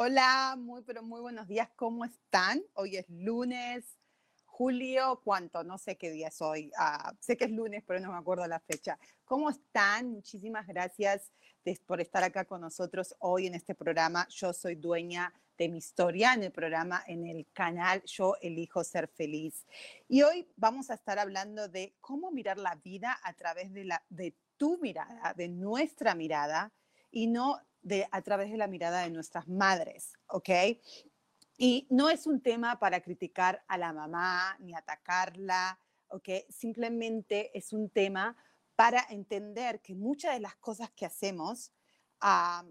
Hola, 0.00 0.54
muy 0.56 0.82
pero 0.82 1.02
muy 1.02 1.20
buenos 1.20 1.48
días, 1.48 1.68
¿cómo 1.74 2.04
están? 2.04 2.62
Hoy 2.74 2.98
es 2.98 3.06
lunes, 3.08 3.98
julio, 4.44 5.20
¿cuánto? 5.24 5.64
No 5.64 5.76
sé 5.76 5.96
qué 5.96 6.12
día 6.12 6.28
es 6.28 6.40
hoy. 6.40 6.70
Ah, 6.78 7.12
sé 7.18 7.36
que 7.36 7.46
es 7.46 7.50
lunes, 7.50 7.82
pero 7.84 7.98
no 7.98 8.12
me 8.12 8.16
acuerdo 8.16 8.46
la 8.46 8.60
fecha. 8.60 8.96
¿Cómo 9.24 9.50
están? 9.50 10.12
Muchísimas 10.12 10.68
gracias 10.68 11.32
por 11.84 12.00
estar 12.00 12.22
acá 12.22 12.44
con 12.44 12.60
nosotros 12.60 13.16
hoy 13.18 13.48
en 13.48 13.56
este 13.56 13.74
programa. 13.74 14.28
Yo 14.30 14.52
soy 14.52 14.76
dueña 14.76 15.34
de 15.56 15.68
mi 15.68 15.78
historia 15.78 16.32
en 16.32 16.44
el 16.44 16.52
programa, 16.52 17.02
en 17.08 17.26
el 17.26 17.48
canal 17.52 18.00
Yo 18.04 18.36
Elijo 18.40 18.84
Ser 18.84 19.08
Feliz. 19.08 19.66
Y 20.06 20.22
hoy 20.22 20.46
vamos 20.54 20.90
a 20.90 20.94
estar 20.94 21.18
hablando 21.18 21.66
de 21.66 21.96
cómo 22.00 22.30
mirar 22.30 22.58
la 22.58 22.76
vida 22.76 23.18
a 23.24 23.32
través 23.32 23.72
de, 23.72 24.36
tu 24.56 24.78
mirada, 24.78 25.34
de 25.34 25.48
nuestra 25.48 26.14
mirada, 26.14 26.72
y 27.10 27.26
no 27.26 27.58
a 28.10 28.22
través 28.22 28.50
de 28.50 28.56
la 28.56 28.66
mirada 28.66 29.02
de 29.02 29.10
nuestras 29.10 29.48
madres, 29.48 30.12
¿ok? 30.26 30.50
Y 31.56 31.86
no 31.90 32.10
es 32.10 32.26
un 32.26 32.40
tema 32.40 32.78
para 32.78 33.00
criticar 33.00 33.64
a 33.66 33.78
la 33.78 33.92
mamá 33.92 34.56
ni 34.60 34.74
atacarla, 34.74 35.78
¿ok? 36.08 36.28
Simplemente 36.48 37.56
es 37.56 37.72
un 37.72 37.90
tema 37.90 38.36
para 38.76 39.04
entender 39.10 39.80
que 39.80 39.94
muchas 39.94 40.34
de 40.34 40.40
las 40.40 40.56
cosas 40.56 40.90
que 40.90 41.06
hacemos 41.06 41.72
a 42.20 42.64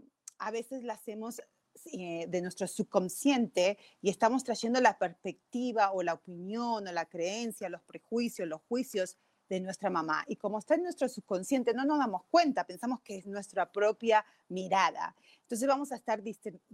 veces 0.51 0.83
las 0.83 0.99
hacemos 0.99 1.41
eh, 1.85 2.25
de 2.27 2.41
nuestro 2.41 2.67
subconsciente 2.67 3.77
y 4.01 4.09
estamos 4.09 4.43
trayendo 4.43 4.81
la 4.81 4.97
perspectiva 4.97 5.91
o 5.91 6.01
la 6.01 6.15
opinión 6.15 6.87
o 6.87 6.91
la 6.91 7.05
creencia, 7.05 7.69
los 7.69 7.83
prejuicios, 7.83 8.47
los 8.47 8.61
juicios 8.63 9.17
de 9.49 9.59
nuestra 9.59 9.89
mamá. 9.89 10.23
Y 10.27 10.35
como 10.35 10.59
está 10.59 10.75
en 10.75 10.83
nuestro 10.83 11.07
subconsciente, 11.07 11.73
no 11.73 11.85
nos 11.85 11.99
damos 11.99 12.23
cuenta, 12.29 12.65
pensamos 12.65 13.01
que 13.01 13.17
es 13.17 13.25
nuestra 13.25 13.71
propia 13.71 14.25
mirada. 14.49 15.15
Entonces 15.41 15.67
vamos 15.67 15.91
a 15.91 15.95
estar 15.95 16.21
discerniendo, 16.21 16.65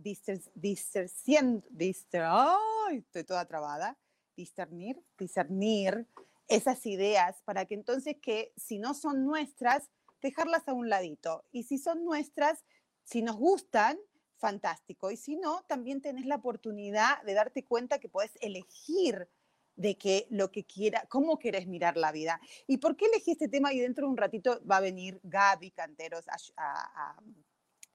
estoy 2.92 3.24
toda 3.24 3.46
trabada, 3.46 3.98
discernir, 4.36 5.04
discernir 5.18 6.08
esas 6.48 6.86
ideas 6.86 7.42
para 7.46 7.66
que 7.66 7.76
entonces 7.76 8.18
que 8.22 8.54
si 8.58 8.80
no 8.80 8.94
son 8.94 9.26
nuestras, 9.26 9.90
dejarlas 10.22 10.68
a 10.68 10.74
un 10.74 10.90
ladito. 10.90 11.46
Y 11.52 11.64
si 11.64 11.78
son 11.78 12.04
nuestras, 12.04 12.64
si 13.04 13.22
nos 13.22 13.36
gustan, 13.36 13.98
fantástico. 14.38 15.12
Y 15.12 15.18
si 15.18 15.36
no, 15.36 15.64
también 15.68 16.02
tenés 16.02 16.26
la 16.26 16.36
oportunidad 16.36 17.22
de 17.24 17.34
darte 17.34 17.64
cuenta 17.64 18.00
que 18.00 18.10
puedes 18.10 18.32
elegir 18.42 19.30
de 19.76 19.98
que 19.98 20.28
lo 20.30 20.52
que 20.52 20.66
quiera, 20.66 21.06
cómo 21.10 21.38
quieres 21.38 21.68
mirar 21.68 21.98
la 21.98 22.12
vida. 22.12 22.40
¿Y 22.68 22.78
por 22.78 22.96
qué 22.96 23.06
elegí 23.06 23.32
este 23.32 23.48
tema? 23.48 23.74
Y 23.74 23.80
dentro 23.80 24.06
de 24.06 24.12
un 24.12 24.18
ratito 24.18 24.62
va 24.70 24.78
a 24.78 24.82
venir 24.82 25.20
Gaby 25.24 25.72
Canteros 25.72 26.26
a, 26.58 27.16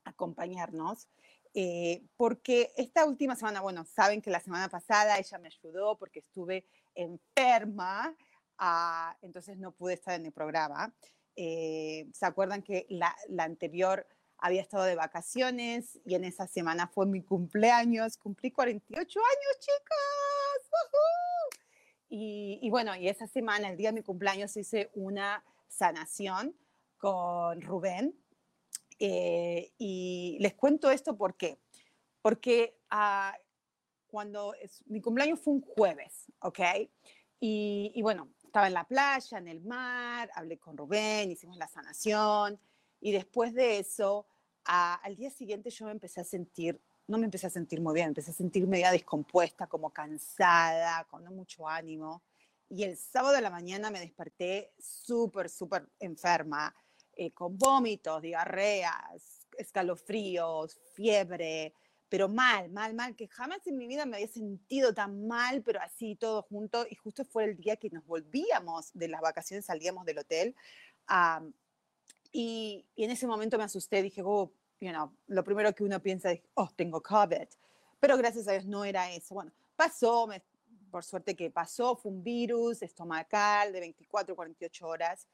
acompañarnos. 0.05 1.09
Eh, 1.55 2.03
porque 2.17 2.73
esta 2.77 3.05
última 3.05 3.35
semana, 3.35 3.61
bueno, 3.61 3.85
saben 3.85 4.21
que 4.21 4.31
la 4.31 4.41
semana 4.41 4.69
pasada 4.69 5.19
ella 5.19 5.39
me 5.39 5.49
ayudó 5.49 5.97
porque 5.97 6.21
estuve 6.21 6.67
enferma, 6.95 8.15
ah, 8.59 9.17
entonces 9.23 9.57
no 9.59 9.73
pude 9.73 9.95
estar 9.95 10.15
en 10.15 10.27
el 10.27 10.33
programa. 10.33 10.95
Eh, 11.41 12.09
¿Se 12.13 12.27
acuerdan 12.27 12.63
que 12.63 12.85
la, 12.89 13.15
anterior 13.39 14.07
había 14.39 14.61
estado 14.61 14.85
de 14.85 14.97
vacaciones 14.97 16.01
y 16.05 16.17
en 16.17 16.25
esa 16.25 16.49
semana 16.49 16.89
fue 16.89 17.07
mi 17.07 17.23
cumpleaños? 17.23 18.17
Cumplí 18.17 18.51
48 18.51 19.21
años, 19.21 19.59
chicos. 19.61 21.18
Y, 22.11 22.69
bueno, 22.71 22.97
y 22.97 23.09
esa 23.09 23.27
semana, 23.27 23.69
el 23.71 23.77
día 23.77 23.91
de 23.91 23.97
mi 23.97 24.03
cumpleaños, 24.03 24.57
hice 24.57 24.91
una 24.95 25.45
sanación 25.69 26.57
con 26.97 27.61
Rubén. 27.61 28.15
Eh, 28.99 29.73
y 29.79 30.39
les 30.41 30.55
cuento 30.55 30.91
esto 30.91 31.17
por 31.17 31.37
qué. 31.37 31.59
Porque 32.23 32.79
ah, 32.91 33.37
cuando 34.07 34.55
mi 34.87 35.01
cumpleaños 35.01 35.41
fue 35.41 35.55
un 35.55 35.61
jueves, 35.61 36.25
¿ok? 36.41 36.61
Y, 37.41 37.93
y, 37.95 38.03
bueno, 38.03 38.29
estaba 38.43 38.67
en 38.67 38.75
la 38.75 38.85
playa, 38.85 39.39
en 39.39 39.49
el 39.49 39.61
mar, 39.61 40.31
hablé 40.35 40.59
con 40.59 40.77
Rubén, 40.77 41.31
hicimos 41.31 41.59
la 41.59 41.69
sanación. 41.69 42.59
Y 43.01 43.13
después 43.13 43.53
de 43.55 43.79
eso, 43.79 44.27
al 44.65 45.17
día 45.17 45.31
siguiente 45.31 45.71
yo 45.71 45.87
me 45.87 45.93
empecé 45.93 46.21
a 46.21 46.25
sentir 46.25 46.81
no 47.09 47.19
me 47.19 47.25
empecé 47.25 47.47
a 47.47 47.51
sentir 47.51 47.81
muy 47.81 47.95
bien, 47.95 48.09
empecé 48.09 48.31
a 48.31 48.35
sentir 48.35 48.67
media 48.67 48.93
descompuesta, 48.93 49.67
como 49.67 49.91
cansada, 49.91 51.05
con 51.05 51.25
no 51.25 51.31
mucho 51.31 51.67
ánimo. 51.67 52.23
Y 52.69 52.85
el 52.85 52.97
sábado 52.97 53.35
de 53.35 53.41
la 53.41 53.51
mañana 53.51 53.91
me 53.91 53.99
desperté 53.99 54.73
súper, 54.79 55.49
súper 55.49 55.89
enferma, 55.99 56.75
eh, 57.17 57.33
con 57.33 57.57
vómitos, 57.57 58.21
diarreas, 58.21 59.47
escalofríos, 59.57 60.79
fiebre, 60.95 61.73
pero 62.11 62.29
mal, 62.29 62.71
mal, 62.71 62.95
mal, 62.95 63.17
que 63.17 63.27
jamás 63.27 63.67
en 63.67 63.79
mi 63.79 63.87
vida 63.87 64.07
me 64.07 64.17
había 64.17 64.29
sentido 64.29 64.93
tan 64.93 65.27
mal, 65.27 65.63
pero 65.63 65.81
así 65.81 66.15
todo 66.15 66.43
junto. 66.43 66.87
Y 66.89 66.95
justo 66.95 67.25
fue 67.25 67.45
el 67.45 67.57
día 67.57 67.77
que 67.77 67.91
nos 67.91 68.07
volvíamos 68.07 68.91
de 68.93 69.09
las 69.09 69.21
vacaciones, 69.23 69.65
salíamos 69.65 70.05
del 70.05 70.19
hotel. 70.19 70.55
y, 72.33 72.87
en 72.97 73.11
ese 73.11 73.27
momento 73.27 73.57
me 73.57 73.65
asusté, 73.65 74.03
dije, 74.03 74.23
oh, 74.25 74.53
you 74.81 74.91
know, 74.91 75.13
lo 75.27 75.45
primero 75.45 75.75
que 75.75 75.85
uno 75.85 76.01
piensa 76.01 76.33
es, 76.33 76.41
oh, 76.55 76.69
tengo 76.75 77.03
COVID. 77.03 77.49
Pero 78.01 78.17
gracias 78.17 78.47
a 78.49 78.53
Dios 78.53 78.67
no 78.67 78.85
era 78.85 79.11
eso. 79.13 79.35
Bueno, 79.35 79.53
pasó, 79.77 80.29
por 80.91 81.05
suerte 81.05 81.35
que 81.35 81.51
pasó, 81.51 81.97
fue 81.97 82.13
un 82.13 82.23
virus 82.23 82.83
estomacal 82.83 83.73
de 83.73 83.81
24, 83.81 84.37
48 84.37 84.87
horas. 84.87 85.27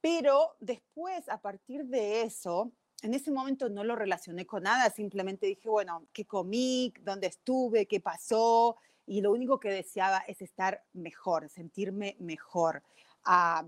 Pero 0.00 0.56
después, 0.60 1.28
a 1.28 1.40
partir 1.40 1.84
de 1.84 2.22
eso, 2.22 2.72
en 3.02 3.14
ese 3.14 3.30
momento 3.30 3.68
no 3.68 3.84
lo 3.84 3.94
relacioné 3.94 4.46
con 4.46 4.64
nada, 4.64 4.90
simplemente 4.90 5.46
dije, 5.46 5.68
bueno, 5.68 6.06
¿qué 6.12 6.24
comí? 6.24 6.92
¿Dónde 7.02 7.28
estuve? 7.28 7.86
¿Qué 7.86 8.00
pasó? 8.00 8.76
Y 9.06 9.20
lo 9.20 9.32
único 9.32 9.58
que 9.58 9.70
deseaba 9.70 10.18
es 10.26 10.42
estar 10.42 10.84
mejor, 10.92 11.48
sentirme 11.48 12.16
mejor. 12.18 12.82
Ah, 13.24 13.64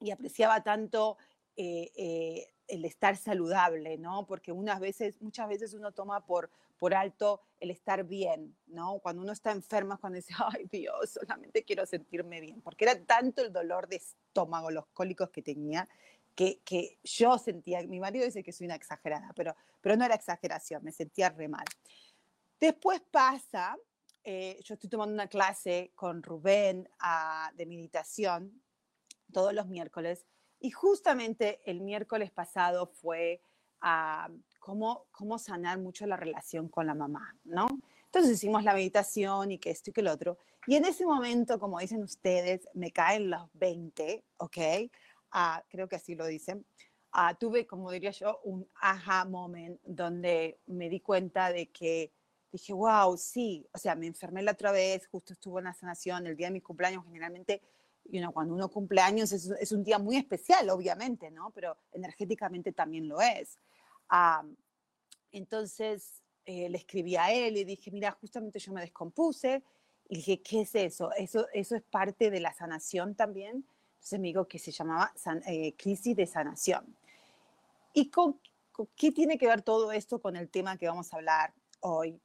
y 0.00 0.10
apreciaba 0.10 0.62
tanto 0.62 1.16
eh, 1.56 1.90
eh, 1.96 2.53
el 2.68 2.84
estar 2.84 3.16
saludable, 3.16 3.98
¿no? 3.98 4.26
Porque 4.26 4.52
unas 4.52 4.80
veces, 4.80 5.20
muchas 5.20 5.48
veces 5.48 5.74
uno 5.74 5.92
toma 5.92 6.24
por, 6.24 6.50
por 6.78 6.94
alto 6.94 7.40
el 7.60 7.70
estar 7.70 8.04
bien, 8.04 8.56
¿no? 8.66 8.98
Cuando 9.00 9.22
uno 9.22 9.32
está 9.32 9.52
enfermo, 9.52 9.98
cuando 10.00 10.16
dice, 10.16 10.34
ay 10.52 10.66
Dios, 10.70 11.18
solamente 11.20 11.64
quiero 11.64 11.86
sentirme 11.86 12.40
bien, 12.40 12.60
porque 12.62 12.84
era 12.84 13.00
tanto 13.04 13.42
el 13.42 13.52
dolor 13.52 13.88
de 13.88 13.96
estómago, 13.96 14.70
los 14.70 14.86
cólicos 14.88 15.30
que 15.30 15.42
tenía, 15.42 15.88
que, 16.34 16.60
que 16.64 16.98
yo 17.04 17.38
sentía, 17.38 17.82
mi 17.86 18.00
marido 18.00 18.24
dice 18.24 18.42
que 18.42 18.52
soy 18.52 18.66
una 18.66 18.74
exagerada, 18.74 19.32
pero, 19.36 19.54
pero 19.80 19.96
no 19.96 20.04
era 20.04 20.14
exageración, 20.14 20.82
me 20.82 20.90
sentía 20.90 21.30
re 21.30 21.48
mal. 21.48 21.64
Después 22.58 23.00
pasa, 23.10 23.76
eh, 24.24 24.58
yo 24.64 24.74
estoy 24.74 24.90
tomando 24.90 25.14
una 25.14 25.28
clase 25.28 25.92
con 25.94 26.22
Rubén 26.22 26.88
ah, 26.98 27.52
de 27.54 27.66
meditación 27.66 28.62
todos 29.32 29.52
los 29.52 29.66
miércoles, 29.66 30.24
y 30.64 30.70
justamente 30.70 31.60
el 31.66 31.82
miércoles 31.82 32.30
pasado 32.30 32.86
fue 32.86 33.42
a 33.82 34.30
cómo, 34.58 35.04
cómo 35.10 35.38
sanar 35.38 35.78
mucho 35.78 36.06
la 36.06 36.16
relación 36.16 36.70
con 36.70 36.86
la 36.86 36.94
mamá, 36.94 37.36
¿no? 37.44 37.66
Entonces 38.06 38.32
hicimos 38.32 38.64
la 38.64 38.72
meditación 38.72 39.50
y 39.50 39.58
que 39.58 39.68
esto 39.68 39.90
y 39.90 39.92
que 39.92 40.00
el 40.00 40.08
otro. 40.08 40.38
Y 40.66 40.76
en 40.76 40.86
ese 40.86 41.04
momento, 41.04 41.60
como 41.60 41.80
dicen 41.80 42.02
ustedes, 42.02 42.66
me 42.72 42.92
caen 42.92 43.28
los 43.28 43.46
20, 43.52 44.24
¿ok? 44.38 44.56
Ah, 45.32 45.62
creo 45.68 45.86
que 45.86 45.96
así 45.96 46.14
lo 46.14 46.24
dicen. 46.24 46.64
ah, 47.12 47.34
tuve, 47.34 47.66
como 47.66 47.90
diría 47.90 48.12
yo, 48.12 48.40
un 48.44 48.66
aha 48.80 49.26
moment 49.26 49.78
donde 49.84 50.60
me 50.64 50.88
di 50.88 51.00
cuenta 51.00 51.52
de 51.52 51.66
que 51.66 52.10
dije, 52.50 52.72
wow, 52.72 53.18
sí, 53.18 53.68
o 53.70 53.76
sea, 53.76 53.94
me 53.96 54.06
enfermé 54.06 54.42
la 54.42 54.52
otra 54.52 54.72
vez, 54.72 55.06
justo 55.08 55.34
estuvo 55.34 55.58
en 55.58 55.66
la 55.66 55.74
sanación, 55.74 56.26
el 56.26 56.36
día 56.36 56.46
de 56.46 56.54
mi 56.54 56.62
cumpleaños 56.62 57.04
generalmente, 57.04 57.60
you 58.04 58.20
know, 58.20 58.32
cuando 58.32 58.54
uno 58.54 58.68
cumple 58.68 59.00
años 59.00 59.32
es, 59.32 59.50
es, 59.60 59.72
un 59.72 59.82
día 59.82 59.98
muy 59.98 60.16
especial, 60.16 60.68
obviamente, 60.70 61.30
¿no? 61.30 61.50
Pero 61.50 61.76
energéticamente 61.92 62.72
también 62.72 63.08
lo 63.08 63.20
es. 63.20 63.58
entonces 65.32 66.22
eh, 66.46 66.68
le 66.68 66.78
escribí 66.78 67.16
a 67.16 67.32
él 67.32 67.56
y 67.56 67.64
dije, 67.64 67.90
mira, 67.90 68.12
justamente 68.12 68.58
yo 68.58 68.72
me 68.72 68.82
descompuse, 68.82 69.62
y 70.08 70.16
dije, 70.16 70.42
¿qué 70.42 70.62
es 70.62 70.74
eso? 70.74 71.10
Eso, 71.12 71.46
eso 71.52 71.76
es 71.76 71.82
parte 71.82 72.30
de 72.30 72.40
la 72.40 72.52
sanación 72.52 73.14
también. 73.14 73.66
Entonces 73.94 74.20
me 74.20 74.28
dijo 74.28 74.46
que 74.46 74.58
se 74.58 74.70
llamaba 74.70 75.14
eh, 75.46 75.74
crisis 75.76 76.14
de 76.14 76.26
sanación. 76.26 76.96
¿Y 77.94 78.10
con, 78.10 78.38
qué 78.96 79.12
tiene 79.12 79.38
que 79.38 79.46
ver 79.46 79.62
todo 79.62 79.92
esto 79.92 80.20
con 80.20 80.36
el 80.36 80.50
tema 80.50 80.76
que 80.76 80.86
vamos 80.86 81.12
a 81.12 81.16
hablar 81.16 81.54
hoy? 81.80 82.20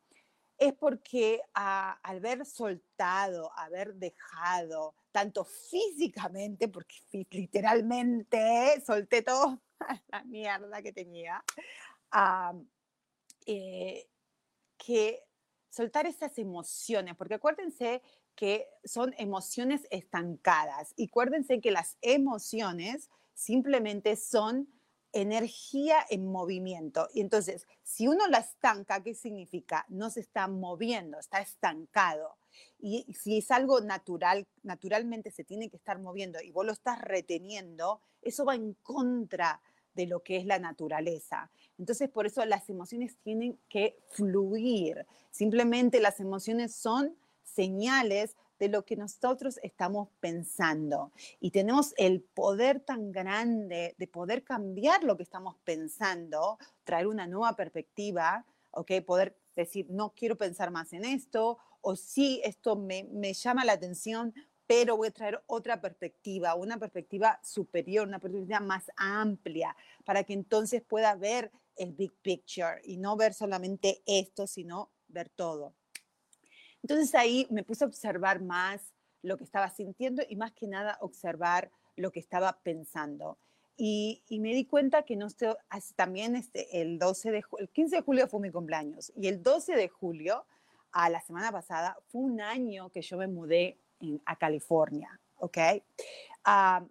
Es 0.57 0.73
porque 0.73 1.41
al 1.53 1.97
haber 2.03 2.45
soltado, 2.45 3.51
haber 3.57 3.95
dejado, 3.95 4.93
tanto 5.11 5.43
físicamente, 5.43 6.67
porque 6.67 6.95
literalmente 7.31 8.81
solté 8.85 9.21
todo 9.21 9.61
la 10.11 10.23
mierda 10.23 10.81
que 10.81 10.93
tenía, 10.93 11.43
eh, 13.45 14.07
que 14.77 15.23
soltar 15.69 16.05
esas 16.05 16.37
emociones, 16.37 17.15
porque 17.15 17.35
acuérdense 17.35 18.01
que 18.35 18.67
son 18.83 19.13
emociones 19.17 19.85
estancadas 19.91 20.93
y 20.95 21.07
acuérdense 21.07 21.59
que 21.59 21.71
las 21.71 21.97
emociones 22.01 23.09
simplemente 23.33 24.15
son 24.15 24.67
energía 25.13 25.97
en 26.09 26.27
movimiento. 26.27 27.07
Y 27.13 27.21
entonces, 27.21 27.67
si 27.83 28.07
uno 28.07 28.27
la 28.27 28.39
estanca, 28.39 29.01
¿qué 29.01 29.13
significa? 29.15 29.85
No 29.89 30.09
se 30.09 30.19
está 30.19 30.47
moviendo, 30.47 31.19
está 31.19 31.39
estancado. 31.39 32.37
Y 32.79 33.05
si 33.13 33.37
es 33.37 33.51
algo 33.51 33.81
natural, 33.81 34.47
naturalmente 34.63 35.31
se 35.31 35.43
tiene 35.43 35.69
que 35.69 35.77
estar 35.77 35.99
moviendo 35.99 36.41
y 36.41 36.51
vos 36.51 36.65
lo 36.65 36.71
estás 36.71 36.99
reteniendo, 37.01 38.01
eso 38.21 38.45
va 38.45 38.55
en 38.55 38.73
contra 38.75 39.61
de 39.93 40.07
lo 40.07 40.21
que 40.21 40.37
es 40.37 40.45
la 40.45 40.59
naturaleza. 40.59 41.51
Entonces, 41.77 42.09
por 42.09 42.25
eso 42.25 42.45
las 42.45 42.69
emociones 42.69 43.17
tienen 43.17 43.59
que 43.67 43.97
fluir. 44.09 45.05
Simplemente 45.31 45.99
las 45.99 46.19
emociones 46.19 46.73
son 46.73 47.15
señales 47.43 48.35
de 48.59 48.67
lo 48.67 48.85
que 48.85 48.95
nosotros 48.95 49.59
estamos 49.63 50.09
pensando. 50.19 51.11
Y 51.39 51.51
tenemos 51.51 51.93
el 51.97 52.21
poder 52.21 52.81
tan 52.81 53.11
grande 53.11 53.95
de 53.97 54.07
poder 54.07 54.43
cambiar 54.43 55.03
lo 55.03 55.15
que 55.17 55.23
estamos 55.23 55.55
pensando, 55.63 56.59
traer 56.83 57.07
una 57.07 57.25
nueva 57.25 57.55
perspectiva, 57.55 58.45
¿ok? 58.71 58.91
Poder 59.05 59.37
decir, 59.55 59.87
no 59.89 60.13
quiero 60.15 60.37
pensar 60.37 60.71
más 60.71 60.93
en 60.93 61.05
esto, 61.05 61.57
o 61.81 61.95
sí, 61.95 62.41
esto 62.43 62.75
me, 62.75 63.05
me 63.05 63.33
llama 63.33 63.63
la 63.63 63.73
atención, 63.73 64.33
pero 64.67 64.97
voy 64.97 65.07
a 65.07 65.11
traer 65.11 65.41
otra 65.47 65.81
perspectiva, 65.81 66.53
una 66.53 66.77
perspectiva 66.77 67.39
superior, 67.41 68.07
una 68.07 68.19
perspectiva 68.19 68.59
más 68.59 68.91
amplia, 68.97 69.75
para 70.05 70.23
que 70.23 70.33
entonces 70.33 70.81
pueda 70.81 71.15
ver 71.15 71.51
el 71.75 71.93
big 71.93 72.13
picture 72.21 72.81
y 72.83 72.97
no 72.97 73.15
ver 73.15 73.33
solamente 73.33 74.03
esto, 74.05 74.45
sino 74.45 74.91
ver 75.07 75.29
todo. 75.29 75.73
Entonces 76.83 77.13
ahí 77.15 77.47
me 77.49 77.63
puse 77.63 77.83
a 77.83 77.87
observar 77.87 78.41
más 78.41 78.81
lo 79.21 79.37
que 79.37 79.43
estaba 79.43 79.69
sintiendo 79.69 80.23
y 80.27 80.35
más 80.35 80.51
que 80.53 80.67
nada 80.67 80.97
observar 81.01 81.71
lo 81.95 82.11
que 82.11 82.19
estaba 82.19 82.59
pensando. 82.63 83.37
Y, 83.81 84.23
me 84.29 84.53
di 84.53 84.65
cuenta 84.65 85.03
que 85.03 85.15
no 85.15 85.27
estoy, 85.27 85.53
también 85.95 86.35
este, 86.35 86.81
el 86.81 86.99
12 86.99 87.31
de 87.31 87.43
el 87.59 87.69
15 87.69 87.95
de 87.95 88.01
julio 88.01 88.27
fue 88.27 88.41
mi 88.41 88.51
cumpleaños 88.51 89.11
y 89.15 89.27
el 89.27 89.41
12 89.41 89.75
de 89.75 89.87
julio, 89.87 90.45
a 90.91 91.09
la 91.09 91.21
semana 91.21 91.51
pasada, 91.51 91.97
fue 92.07 92.21
un 92.21 92.41
año 92.41 92.89
que 92.89 93.01
yo 93.01 93.17
me 93.17 93.27
mudé 93.27 93.77
a 94.25 94.35
California, 94.35 95.19
¿ok? 95.37 95.57
Ah, 96.43 96.83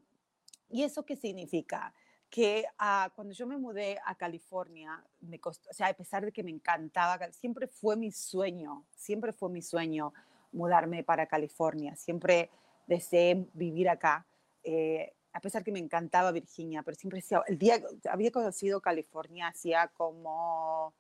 ¿Y 0.70 0.82
eso 0.82 1.05
qué 1.05 1.17
significa? 1.17 1.93
Que 2.30 2.64
ah, 2.78 3.10
cuando 3.14 3.32
yo 3.32 3.46
me 3.46 3.56
mudé 3.56 3.98
a 4.04 4.14
California, 4.14 5.02
me 5.20 5.38
costó, 5.38 5.70
o 5.70 5.72
sea, 5.72 5.88
a 5.88 5.94
pesar 5.94 6.25
de 6.25 6.32
que 6.32 6.42
me 6.42 6.50
encantaba, 6.50 7.19
siempre 7.32 7.66
fue 7.66 7.96
mi 7.96 8.12
sueño, 8.12 8.84
siempre 8.94 9.32
fue 9.32 9.48
mi 9.50 9.62
sueño 9.62 10.12
mudarme 10.52 11.02
para 11.02 11.26
California, 11.26 11.96
siempre 11.96 12.50
deseé 12.86 13.46
vivir 13.54 13.88
acá, 13.88 14.26
eh, 14.62 15.14
a 15.32 15.40
pesar 15.40 15.62
que 15.62 15.72
me 15.72 15.78
encantaba 15.78 16.32
Virginia, 16.32 16.82
pero 16.82 16.96
siempre 16.96 17.20
decía, 17.20 17.42
el 17.46 17.58
día, 17.58 17.80
había 18.10 18.31
conocido 18.31 18.81
California 18.81 19.48
hacía 19.48 19.88
como 19.88 20.94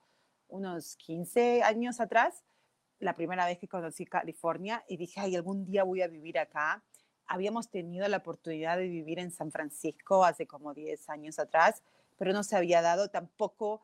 unos 0.48 0.96
15 0.96 1.62
años 1.62 2.00
atrás, 2.00 2.44
la 3.00 3.14
primera 3.14 3.46
vez 3.46 3.58
que 3.58 3.68
conocí 3.68 4.06
California 4.06 4.84
y 4.88 4.96
dije, 4.96 5.20
ay, 5.20 5.36
algún 5.36 5.64
día 5.64 5.84
voy 5.84 6.02
a 6.02 6.08
vivir 6.08 6.38
acá 6.38 6.82
habíamos 7.28 7.68
tenido 7.68 8.08
la 8.08 8.16
oportunidad 8.16 8.78
de 8.78 8.88
vivir 8.88 9.18
en 9.18 9.30
San 9.30 9.52
Francisco 9.52 10.24
hace 10.24 10.46
como 10.46 10.74
10 10.74 11.08
años 11.10 11.38
atrás, 11.38 11.82
pero 12.16 12.32
no 12.32 12.42
se 12.42 12.56
había 12.56 12.82
dado, 12.82 13.08
tampoco 13.08 13.82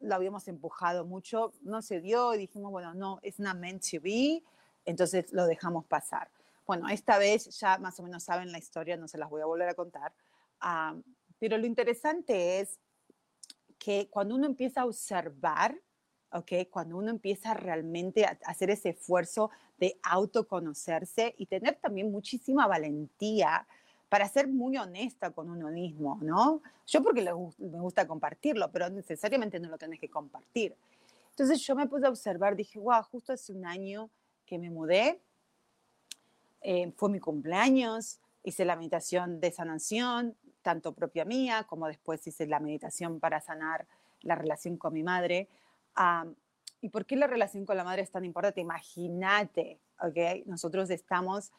lo 0.00 0.14
habíamos 0.14 0.48
empujado 0.48 1.04
mucho, 1.04 1.52
no 1.62 1.82
se 1.82 2.00
dio 2.00 2.34
y 2.34 2.38
dijimos, 2.38 2.70
bueno, 2.70 2.94
no, 2.94 3.18
es 3.22 3.38
una 3.38 3.54
meant 3.54 3.82
to 3.82 4.00
be, 4.00 4.42
entonces 4.84 5.32
lo 5.32 5.46
dejamos 5.46 5.84
pasar. 5.86 6.30
Bueno, 6.66 6.88
esta 6.88 7.18
vez 7.18 7.58
ya 7.58 7.78
más 7.78 7.98
o 8.00 8.02
menos 8.02 8.22
saben 8.22 8.52
la 8.52 8.58
historia, 8.58 8.96
no 8.96 9.08
se 9.08 9.18
las 9.18 9.28
voy 9.28 9.42
a 9.42 9.46
volver 9.46 9.68
a 9.68 9.74
contar, 9.74 10.12
pero 11.38 11.58
lo 11.58 11.66
interesante 11.66 12.60
es 12.60 12.80
que 13.78 14.08
cuando 14.08 14.34
uno 14.34 14.46
empieza 14.46 14.82
a 14.82 14.86
observar, 14.86 15.78
¿ok? 16.34 16.68
Cuando 16.70 16.96
uno 16.96 17.10
empieza 17.10 17.54
realmente 17.54 18.26
a 18.26 18.36
hacer 18.46 18.70
ese 18.70 18.90
esfuerzo 18.90 19.50
de 19.78 19.98
autoconocerse 20.02 21.34
y 21.38 21.46
tener 21.46 21.76
también 21.76 22.10
muchísima 22.10 22.66
valentía 22.66 23.66
para 24.08 24.28
ser 24.28 24.48
muy 24.48 24.76
honesta 24.76 25.30
con 25.30 25.48
uno 25.48 25.70
mismo, 25.70 26.18
¿no? 26.20 26.60
Yo 26.86 27.02
porque 27.02 27.22
me 27.22 27.80
gusta 27.80 28.06
compartirlo, 28.06 28.70
pero 28.70 28.90
necesariamente 28.90 29.58
no 29.58 29.68
lo 29.68 29.78
tenés 29.78 29.98
que 29.98 30.08
compartir. 30.08 30.74
Entonces 31.30 31.60
yo 31.60 31.74
me 31.74 31.86
puse 31.86 32.06
a 32.06 32.10
observar, 32.10 32.54
dije, 32.54 32.78
wow, 32.78 33.02
justo 33.02 33.32
hace 33.32 33.52
un 33.52 33.66
año 33.66 34.10
que 34.46 34.58
me 34.58 34.70
mudé, 34.70 35.20
eh, 36.60 36.92
fue 36.96 37.10
mi 37.10 37.18
cumpleaños, 37.18 38.18
hice 38.42 38.64
la 38.64 38.76
meditación 38.76 39.40
de 39.40 39.50
sanación, 39.52 40.36
tanto 40.62 40.92
propia 40.92 41.24
mía 41.24 41.64
como 41.68 41.86
después 41.86 42.26
hice 42.26 42.46
la 42.46 42.60
meditación 42.60 43.20
para 43.20 43.40
sanar 43.40 43.86
la 44.22 44.34
relación 44.34 44.76
con 44.76 44.94
mi 44.94 45.02
madre. 45.02 45.48
¿Y 46.80 46.88
por 46.90 47.06
qué 47.06 47.16
la 47.16 47.26
relación 47.26 47.64
con 47.64 47.76
la 47.76 47.84
madre 47.84 48.02
es 48.02 48.10
tan 48.10 48.24
importante? 48.24 48.60
Imagínate, 48.60 49.80
¿ok? 50.00 50.46
Nosotros 50.46 50.90
estamos 50.90 51.52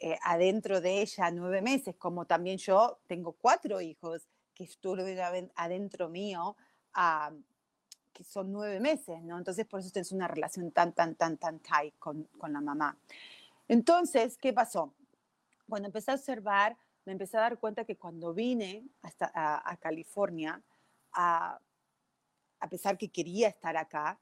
eh, 0.00 0.18
adentro 0.24 0.80
de 0.80 1.02
ella 1.02 1.30
nueve 1.30 1.62
meses, 1.62 1.94
como 1.96 2.24
también 2.24 2.58
yo 2.58 2.98
tengo 3.06 3.32
cuatro 3.32 3.80
hijos 3.80 4.26
que 4.54 4.64
estuvieron 4.64 5.52
adentro 5.54 6.08
mío, 6.08 6.56
que 8.12 8.24
son 8.24 8.52
nueve 8.52 8.80
meses, 8.80 9.22
¿no? 9.22 9.38
Entonces, 9.38 9.66
por 9.66 9.80
eso 9.80 9.90
es 9.94 10.12
una 10.12 10.28
relación 10.28 10.70
tan, 10.72 10.92
tan, 10.92 11.14
tan, 11.14 11.38
tan 11.38 11.60
tight 11.60 11.94
con, 11.98 12.24
con 12.38 12.52
la 12.52 12.60
mamá. 12.60 12.96
Entonces, 13.68 14.36
¿qué 14.36 14.52
pasó? 14.52 14.92
Cuando 15.68 15.86
empecé 15.86 16.10
a 16.10 16.14
observar, 16.14 16.76
me 17.04 17.12
empecé 17.12 17.36
a 17.36 17.40
dar 17.40 17.58
cuenta 17.58 17.84
que 17.84 17.96
cuando 17.96 18.34
vine 18.34 18.84
hasta 19.02 19.30
a, 19.34 19.76
California, 19.78 20.60
a, 21.12 21.58
a 22.62 22.68
pesar 22.68 22.96
que 22.96 23.10
quería 23.10 23.48
estar 23.48 23.76
acá, 23.76 24.20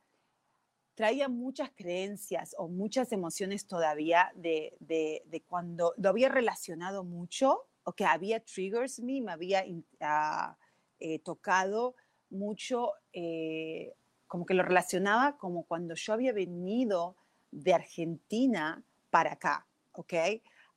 traía 0.94 1.28
muchas 1.28 1.70
creencias 1.76 2.54
o 2.59 2.68
muchas 2.68 3.12
emociones 3.12 3.66
todavía 3.66 4.32
de, 4.35 4.76
de, 4.80 5.44
cuando 5.47 5.92
lo 5.99 6.09
había 6.09 6.30
relacionado 6.30 7.04
mucho 7.04 7.66
o 7.85 7.92
que 7.92 8.06
había 8.06 8.40
triggers 8.40 9.00
me, 9.00 9.20
me 9.20 9.32
había 9.32 9.64
ah, 10.00 10.56
eh, 10.99 11.18
tocado 11.18 11.97
mucho, 12.30 12.92
eh, 13.12 13.94
como 14.26 14.47
que 14.47 14.54
lo 14.54 14.62
relacionaba 14.62 15.37
como 15.37 15.64
cuando 15.64 15.94
yo 15.94 16.14
había 16.14 16.32
venido 16.32 17.16
de 17.50 17.75
Argentina 17.75 18.82
para 19.11 19.32
acá, 19.32 19.66
¿ok? 19.92 20.14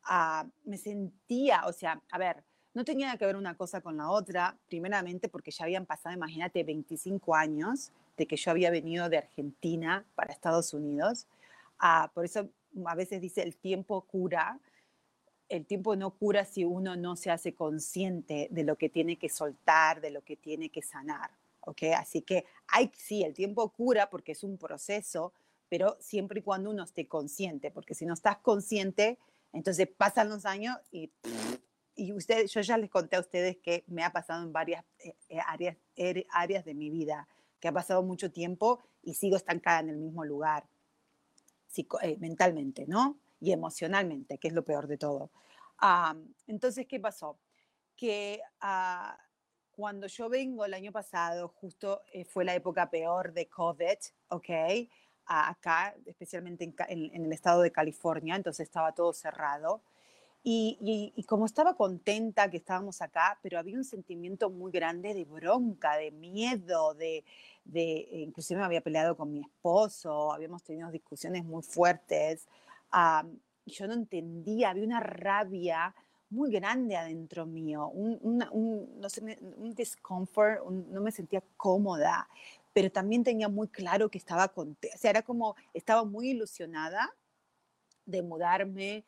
Ah, 0.04 0.46
me 0.66 0.78
sentía, 0.78 1.66
o 1.66 1.72
sea, 1.72 2.02
a 2.12 2.18
ver, 2.18 2.44
no 2.74 2.84
tenía 2.84 3.16
que 3.18 3.26
ver 3.26 3.36
una 3.36 3.56
cosa 3.56 3.82
con 3.82 3.98
la 3.98 4.10
otra, 4.10 4.58
primeramente 4.68 5.30
porque 5.30 5.52
ya 5.52 5.66
habían 5.66 5.86
pasado, 5.86 6.16
imagínate, 6.16 6.64
25 6.64 7.36
años 7.36 7.92
de 8.18 8.26
que 8.26 8.36
yo 8.36 8.52
había 8.52 8.72
venido 8.72 9.10
de 9.10 9.18
Argentina 9.18 10.06
para 10.16 10.34
Estados 10.34 10.74
Unidos. 10.74 11.28
Ah, 11.80 12.12
por 12.14 12.26
eso 12.26 12.50
a 12.86 12.96
veces 12.96 13.22
dice 13.22 13.44
el 13.44 13.56
tiempo 13.56 14.02
cura. 14.02 14.60
El 15.50 15.66
tiempo 15.66 15.96
no 15.96 16.12
cura 16.12 16.46
si 16.46 16.64
uno 16.64 16.96
no 16.96 17.16
se 17.16 17.30
hace 17.30 17.54
consciente 17.54 18.48
de 18.50 18.64
lo 18.64 18.76
que 18.76 18.90
tiene 18.90 19.18
que 19.18 19.30
soltar, 19.30 20.02
de 20.02 20.10
lo 20.10 20.24
que 20.24 20.36
tiene 20.36 20.70
que 20.70 20.82
sanar. 20.82 21.32
¿okay? 21.62 21.92
Así 21.92 22.22
que 22.22 22.46
hay, 22.68 22.92
sí, 22.96 23.24
el 23.24 23.34
tiempo 23.34 23.70
cura 23.70 24.10
porque 24.10 24.32
es 24.32 24.44
un 24.44 24.58
proceso, 24.58 25.34
pero 25.70 25.98
siempre 26.00 26.40
y 26.40 26.44
cuando 26.44 26.72
uno 26.72 26.84
esté 26.84 27.08
consciente, 27.08 27.70
porque 27.70 27.94
si 27.94 28.06
no 28.06 28.14
estás 28.14 28.38
consciente, 28.38 29.20
entonces 29.52 29.88
pasan 29.88 30.30
los 30.30 30.46
años 30.46 30.78
y 30.92 31.12
y 31.96 32.14
usted, 32.14 32.48
yo 32.48 32.62
ya 32.62 32.78
les 32.78 32.90
conté 32.90 33.16
a 33.16 33.20
ustedes 33.20 33.58
que 33.58 33.84
me 33.88 34.04
ha 34.04 34.12
pasado 34.12 34.44
en 34.44 34.52
varias 34.52 34.84
eh, 35.00 35.16
eh, 35.30 35.40
áreas, 35.46 35.78
er, 35.96 36.26
áreas 36.32 36.66
de 36.66 36.74
mi 36.74 36.90
vida, 36.90 37.28
que 37.60 37.68
ha 37.68 37.72
pasado 37.72 38.04
mucho 38.04 38.32
tiempo 38.32 38.82
y 39.02 39.14
sigo 39.14 39.38
estancada 39.38 39.80
en 39.80 39.90
el 39.90 39.98
mismo 39.98 40.26
lugar, 40.26 40.66
mentalmente, 42.20 42.86
¿no? 42.88 43.18
Y 43.40 43.52
emocionalmente, 43.52 44.38
que 44.38 44.50
es 44.50 44.54
lo 44.54 44.64
peor 44.64 44.88
de 44.88 44.98
todo. 44.98 45.32
entonces, 46.48 46.86
¿qué 46.88 47.00
pasó? 47.00 47.38
Que 47.96 48.42
ah, 48.62 49.18
cuando 49.72 50.08
yo 50.08 50.30
vengo 50.30 50.66
el 50.66 50.74
año 50.74 50.92
pasado, 50.92 51.48
justo 51.48 52.02
fue 52.30 52.46
la 52.46 52.54
época 52.54 52.90
peor 52.90 53.34
de 53.34 53.48
COVID, 53.48 53.98
¿ok? 54.30 54.50
acá, 55.26 55.96
especialmente 56.06 56.74
en, 56.88 57.26
el 57.26 57.32
estado 57.32 57.62
de 57.62 57.72
California, 57.72 58.36
entonces 58.36 58.68
estaba 58.68 58.94
todo 58.94 59.14
cerrado. 59.14 59.82
Y, 60.46 61.24
como 61.26 61.46
estaba 61.46 61.76
contenta 61.76 62.50
que 62.52 62.58
estábamos 62.58 63.02
acá, 63.02 63.40
pero 63.42 63.58
había 63.58 63.78
un 63.78 63.86
sentimiento 63.86 64.50
muy 64.50 64.74
grande 64.74 65.14
de 65.14 65.24
bronca, 65.24 65.96
de 65.96 66.12
miedo, 66.12 66.94
de, 66.96 67.24
de 67.64 68.10
inclusive 68.12 68.60
me 68.60 68.66
había 68.66 68.82
peleado 68.82 69.16
con 69.16 69.32
mi 69.32 69.40
esposo, 69.40 70.34
habíamos 70.34 70.62
tenido 70.64 70.92
discusiones 70.92 71.46
muy 71.46 71.64
fuertes, 71.64 72.50
y 73.66 73.72
yo 73.72 73.88
no 73.88 73.94
entendía, 73.94 74.72
había 74.72 74.84
una 74.84 75.00
rabia 75.00 75.96
muy 76.30 76.52
grande 76.52 76.98
adentro 76.98 77.46
mío, 77.46 77.88
un, 77.88 78.38
no 79.00 79.10
sé, 79.10 79.40
un 79.56 79.74
discomfort, 79.74 80.62
no 80.66 81.00
me 81.00 81.12
sentía 81.14 81.42
cómoda, 81.56 82.28
pero 82.74 82.92
también 82.92 83.24
tenía 83.24 83.48
muy 83.48 83.70
claro 83.70 84.10
que 84.10 84.18
estaba 84.18 84.50
contenta, 84.50 84.94
o 84.94 85.00
sea, 85.00 85.12
era 85.12 85.22
como, 85.22 85.56
estaba 85.74 86.04
muy 86.04 86.32
ilusionada 86.32 87.16
de 88.06 88.22
mudarme, 88.22 89.06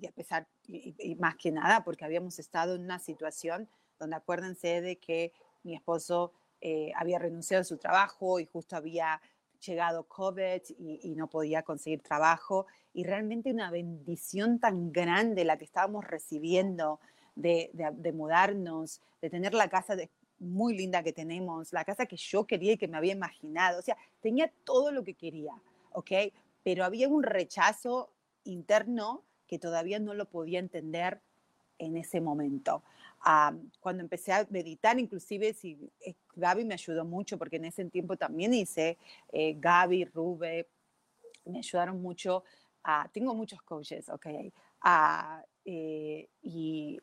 y 0.00 0.06
a 0.06 0.12
pesar, 0.12 0.46
y, 0.66 1.14
más 1.16 1.36
que 1.36 1.50
nada, 1.50 1.84
porque 1.84 2.04
habíamos 2.04 2.38
estado 2.38 2.74
en 2.74 2.82
una 2.82 2.98
situación 2.98 3.68
donde 3.98 4.16
acuérdense 4.16 4.80
de 4.80 4.96
que 4.96 5.32
mi 5.62 5.74
esposo 5.74 6.32
eh, 6.60 6.92
había 6.96 7.18
renunciado 7.18 7.62
a 7.62 7.64
su 7.64 7.76
trabajo 7.76 8.40
y 8.40 8.46
justo 8.46 8.76
había 8.76 9.20
llegado 9.64 10.04
COVID 10.04 10.62
y, 10.78 11.14
no 11.16 11.28
podía 11.28 11.62
conseguir 11.62 12.02
trabajo. 12.02 12.66
Y 12.92 13.04
realmente 13.04 13.50
una 13.50 13.70
bendición 13.70 14.58
tan 14.58 14.92
grande 14.92 15.44
la 15.44 15.56
que 15.58 15.64
estábamos 15.64 16.04
recibiendo 16.04 17.00
de, 17.34 17.70
mudarnos, 18.14 19.00
de 19.20 19.30
tener 19.30 19.54
la 19.54 19.68
casa 19.68 19.96
muy 20.38 20.76
linda 20.76 21.02
que 21.02 21.12
tenemos, 21.12 21.72
la 21.72 21.84
casa 21.84 22.06
que 22.06 22.16
yo 22.16 22.46
quería 22.46 22.72
y 22.72 22.78
que 22.78 22.88
me 22.88 22.96
había 22.96 23.12
imaginado. 23.12 23.78
O 23.78 23.82
sea, 23.82 23.96
tenía 24.20 24.52
todo 24.64 24.92
lo 24.92 25.04
que 25.04 25.14
quería, 25.14 25.54
¿ok? 25.92 26.10
Pero 26.62 26.84
había 26.84 27.08
un 27.08 27.22
rechazo 27.22 28.10
interno 28.44 29.22
que 29.54 29.60
todavía 29.60 30.00
no 30.00 30.14
lo 30.14 30.24
podía 30.24 30.58
entender 30.58 31.20
en 31.78 31.96
ese 31.96 32.20
momento. 32.20 32.82
cuando 33.80 34.02
empecé 34.02 34.32
a 34.32 34.44
meditar, 34.50 34.98
inclusive 34.98 35.54
si 35.54 35.78
eh, 36.00 36.14
Gaby 36.34 36.64
me 36.64 36.74
ayudó 36.74 37.04
mucho 37.04 37.38
porque 37.38 37.56
en 37.56 37.66
ese 37.66 37.84
tiempo 37.84 38.16
también 38.16 38.52
hice, 38.52 38.98
eh, 39.32 39.54
Gaby, 39.56 40.06
Rube, 40.06 40.66
me 41.44 41.58
ayudaron 41.58 42.02
mucho. 42.02 42.42
tengo 43.12 43.32
muchos 43.32 43.62
coaches, 43.62 44.08
¿ok? 44.08 44.26
Eh, 45.64 46.28
y 46.42 46.98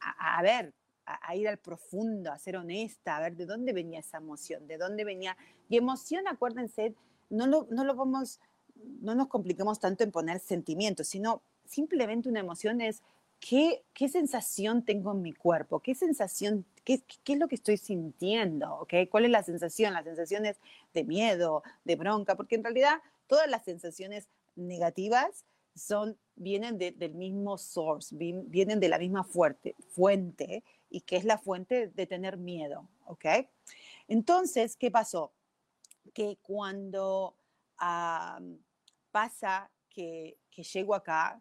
a, 0.00 0.38
a, 0.38 0.42
ver, 0.42 0.74
a, 1.06 1.34
ir 1.34 1.48
al 1.48 1.56
profundo, 1.56 2.30
a 2.30 2.38
ser 2.38 2.56
honesta, 2.56 3.16
a 3.16 3.20
ver 3.20 3.34
de 3.34 3.46
dónde 3.46 3.72
venía 3.72 4.00
esa 4.00 4.18
emoción, 4.18 4.66
de 4.66 4.76
dónde 4.76 5.04
venía. 5.04 5.38
Y 5.70 5.78
emoción, 5.78 6.28
acuérdense, 6.28 6.94
no 7.30 7.46
lo, 7.46 7.66
no 7.70 7.82
lo 7.84 7.94
vamos, 7.94 8.40
no 9.00 9.14
nos 9.14 9.28
compliquemos 9.28 9.80
tanto 9.80 10.04
en 10.04 10.12
poner 10.12 10.38
sentimientos, 10.38 11.08
sino 11.08 11.42
simplemente 11.68 12.28
una 12.28 12.40
emoción 12.40 12.80
es 12.80 13.02
qué, 13.40 13.82
qué 13.94 14.08
sensación 14.08 14.84
tengo 14.84 15.12
en 15.12 15.22
mi 15.22 15.32
cuerpo, 15.32 15.80
qué 15.80 15.94
sensación, 15.94 16.64
qué, 16.84 17.02
qué 17.24 17.34
es 17.34 17.38
lo 17.38 17.48
que 17.48 17.54
estoy 17.54 17.76
sintiendo, 17.76 18.74
¿okay? 18.80 19.06
¿Cuál 19.06 19.26
es 19.26 19.30
la 19.30 19.42
sensación? 19.42 19.92
Las 19.92 20.04
sensaciones 20.04 20.56
de 20.94 21.04
miedo, 21.04 21.62
de 21.84 21.96
bronca, 21.96 22.36
porque 22.36 22.56
en 22.56 22.64
realidad 22.64 23.00
todas 23.26 23.48
las 23.48 23.64
sensaciones 23.64 24.28
negativas 24.56 25.44
son, 25.74 26.18
vienen 26.34 26.78
del 26.78 27.14
mismo 27.14 27.56
source, 27.56 28.14
vienen 28.14 28.80
de 28.80 28.88
la 28.88 28.98
misma 28.98 29.24
fuerte, 29.24 29.76
fuente 29.90 30.64
y 30.90 31.02
que 31.02 31.16
es 31.16 31.24
la 31.24 31.38
fuente 31.38 31.88
de 31.88 32.06
tener 32.06 32.36
miedo, 32.36 32.88
¿ok? 33.06 33.26
Entonces, 34.08 34.76
¿qué 34.76 34.90
pasó? 34.90 35.32
Que 36.12 36.38
cuando 36.42 37.36
pasa 39.10 39.70
que, 39.88 40.36
que, 40.50 40.62
llego 40.62 40.94
acá, 40.94 41.40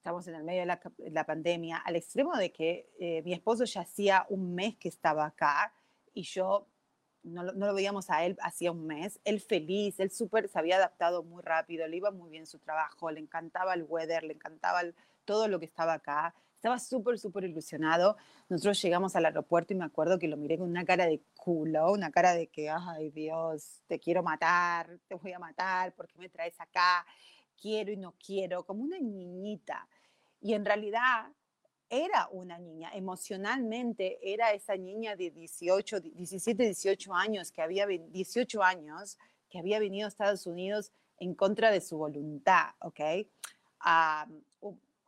estamos 0.00 0.26
en 0.28 0.34
el 0.34 0.44
medio 0.44 0.60
de 0.60 1.10
la, 1.10 1.26
pandemia, 1.26 1.76
al 1.76 1.94
extremo 1.94 2.34
de 2.34 2.50
que 2.50 2.88
eh, 2.98 3.20
mi 3.22 3.34
esposo 3.34 3.64
ya 3.64 3.82
hacía 3.82 4.24
un 4.30 4.54
mes 4.54 4.78
que 4.78 4.88
estaba 4.88 5.26
acá 5.26 5.74
y 6.14 6.22
yo 6.22 6.66
no, 7.22 7.42
no, 7.42 7.66
lo 7.66 7.74
veíamos 7.74 8.08
a 8.08 8.24
él 8.24 8.34
hacía 8.40 8.72
un 8.72 8.86
mes, 8.86 9.20
él 9.24 9.40
feliz, 9.40 10.00
él 10.00 10.10
súper 10.10 10.48
se 10.48 10.58
había 10.58 10.76
adaptado 10.76 11.22
muy 11.22 11.42
rápido, 11.42 11.86
le 11.86 11.98
iba 11.98 12.10
muy 12.10 12.30
bien 12.30 12.46
su 12.46 12.58
trabajo, 12.58 13.10
le 13.10 13.20
encantaba 13.20 13.74
el 13.74 13.84
weather, 13.86 14.24
le 14.24 14.32
encantaba 14.32 14.80
todo 15.26 15.48
lo 15.48 15.58
que 15.58 15.66
estaba 15.66 15.92
acá, 15.92 16.34
estaba 16.54 16.78
súper, 16.78 17.18
súper 17.18 17.44
ilusionado. 17.44 18.16
Nosotros 18.48 18.80
llegamos 18.80 19.16
al 19.16 19.26
aeropuerto 19.26 19.74
y 19.74 19.76
me 19.76 19.84
acuerdo 19.84 20.18
que 20.18 20.28
lo 20.28 20.38
miré 20.38 20.56
con 20.56 20.70
una 20.70 20.86
cara 20.86 21.04
de 21.04 21.22
culo, 21.36 21.92
una 21.92 22.10
cara 22.10 22.32
de 22.32 22.46
que, 22.46 22.70
ay 22.70 23.10
Dios, 23.10 23.82
te 23.86 24.00
quiero 24.00 24.22
matar, 24.22 24.98
te 25.08 25.14
voy 25.14 25.34
a 25.34 25.38
matar, 25.38 25.92
¿por 25.92 26.08
qué 26.08 26.16
me 26.16 26.30
traes 26.30 26.58
acá? 26.58 27.04
Quiero 27.60 27.92
y 27.92 27.96
no 27.96 28.14
quiero, 28.24 28.64
como 28.64 28.82
una 28.82 28.98
niñita. 28.98 29.88
Y 30.40 30.54
en 30.54 30.64
realidad 30.64 31.26
era 31.88 32.28
una 32.30 32.58
niña, 32.58 32.90
emocionalmente 32.94 34.18
era 34.22 34.52
esa 34.52 34.76
niña 34.76 35.16
de 35.16 35.30
18, 35.30 36.00
17, 36.00 36.62
18 36.62 37.14
años 37.14 37.50
que 37.50 37.62
había 37.62 37.86
18 37.86 38.62
años 38.62 39.18
que 39.48 39.58
había 39.58 39.80
venido 39.80 40.06
a 40.06 40.08
Estados 40.08 40.46
Unidos 40.46 40.92
en 41.18 41.34
contra 41.34 41.72
de 41.72 41.80
su 41.80 41.98
voluntad, 41.98 42.70
¿ok? 42.80 43.00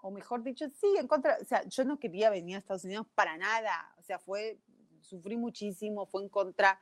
o 0.03 0.11
mejor 0.11 0.43
dicho, 0.43 0.69
sí, 0.69 0.97
en 0.99 1.07
contra, 1.07 1.39
o 1.41 1.45
sea, 1.45 1.63
yo 1.69 1.85
no 1.85 1.99
quería 1.99 2.29
venir 2.29 2.57
a 2.57 2.59
Estados 2.59 2.85
Unidos 2.85 3.07
para 3.15 3.37
nada, 3.37 3.95
o 3.99 4.03
sea, 4.03 4.19
fue, 4.19 4.59
sufrí 5.01 5.37
muchísimo, 5.37 6.07
fue 6.07 6.23
en 6.25 6.29
contra, 6.29 6.81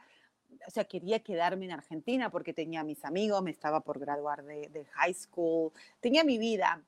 o 0.67 0.71
sea, 0.71 0.85
quería 0.85 1.21
quedarme 1.21 1.67
en 1.67 1.73
Argentina 1.73 2.31
porque 2.31 2.53
tenía 2.53 2.83
mis 2.85 3.05
amigos, 3.05 3.43
me 3.43 3.51
estaba 3.51 3.81
por 3.81 3.99
graduar 3.99 4.45
de, 4.45 4.69
de 4.69 4.85
high 4.85 5.15
school, 5.15 5.73
tenía 6.01 6.25
mi 6.25 6.39
vida, 6.39 6.83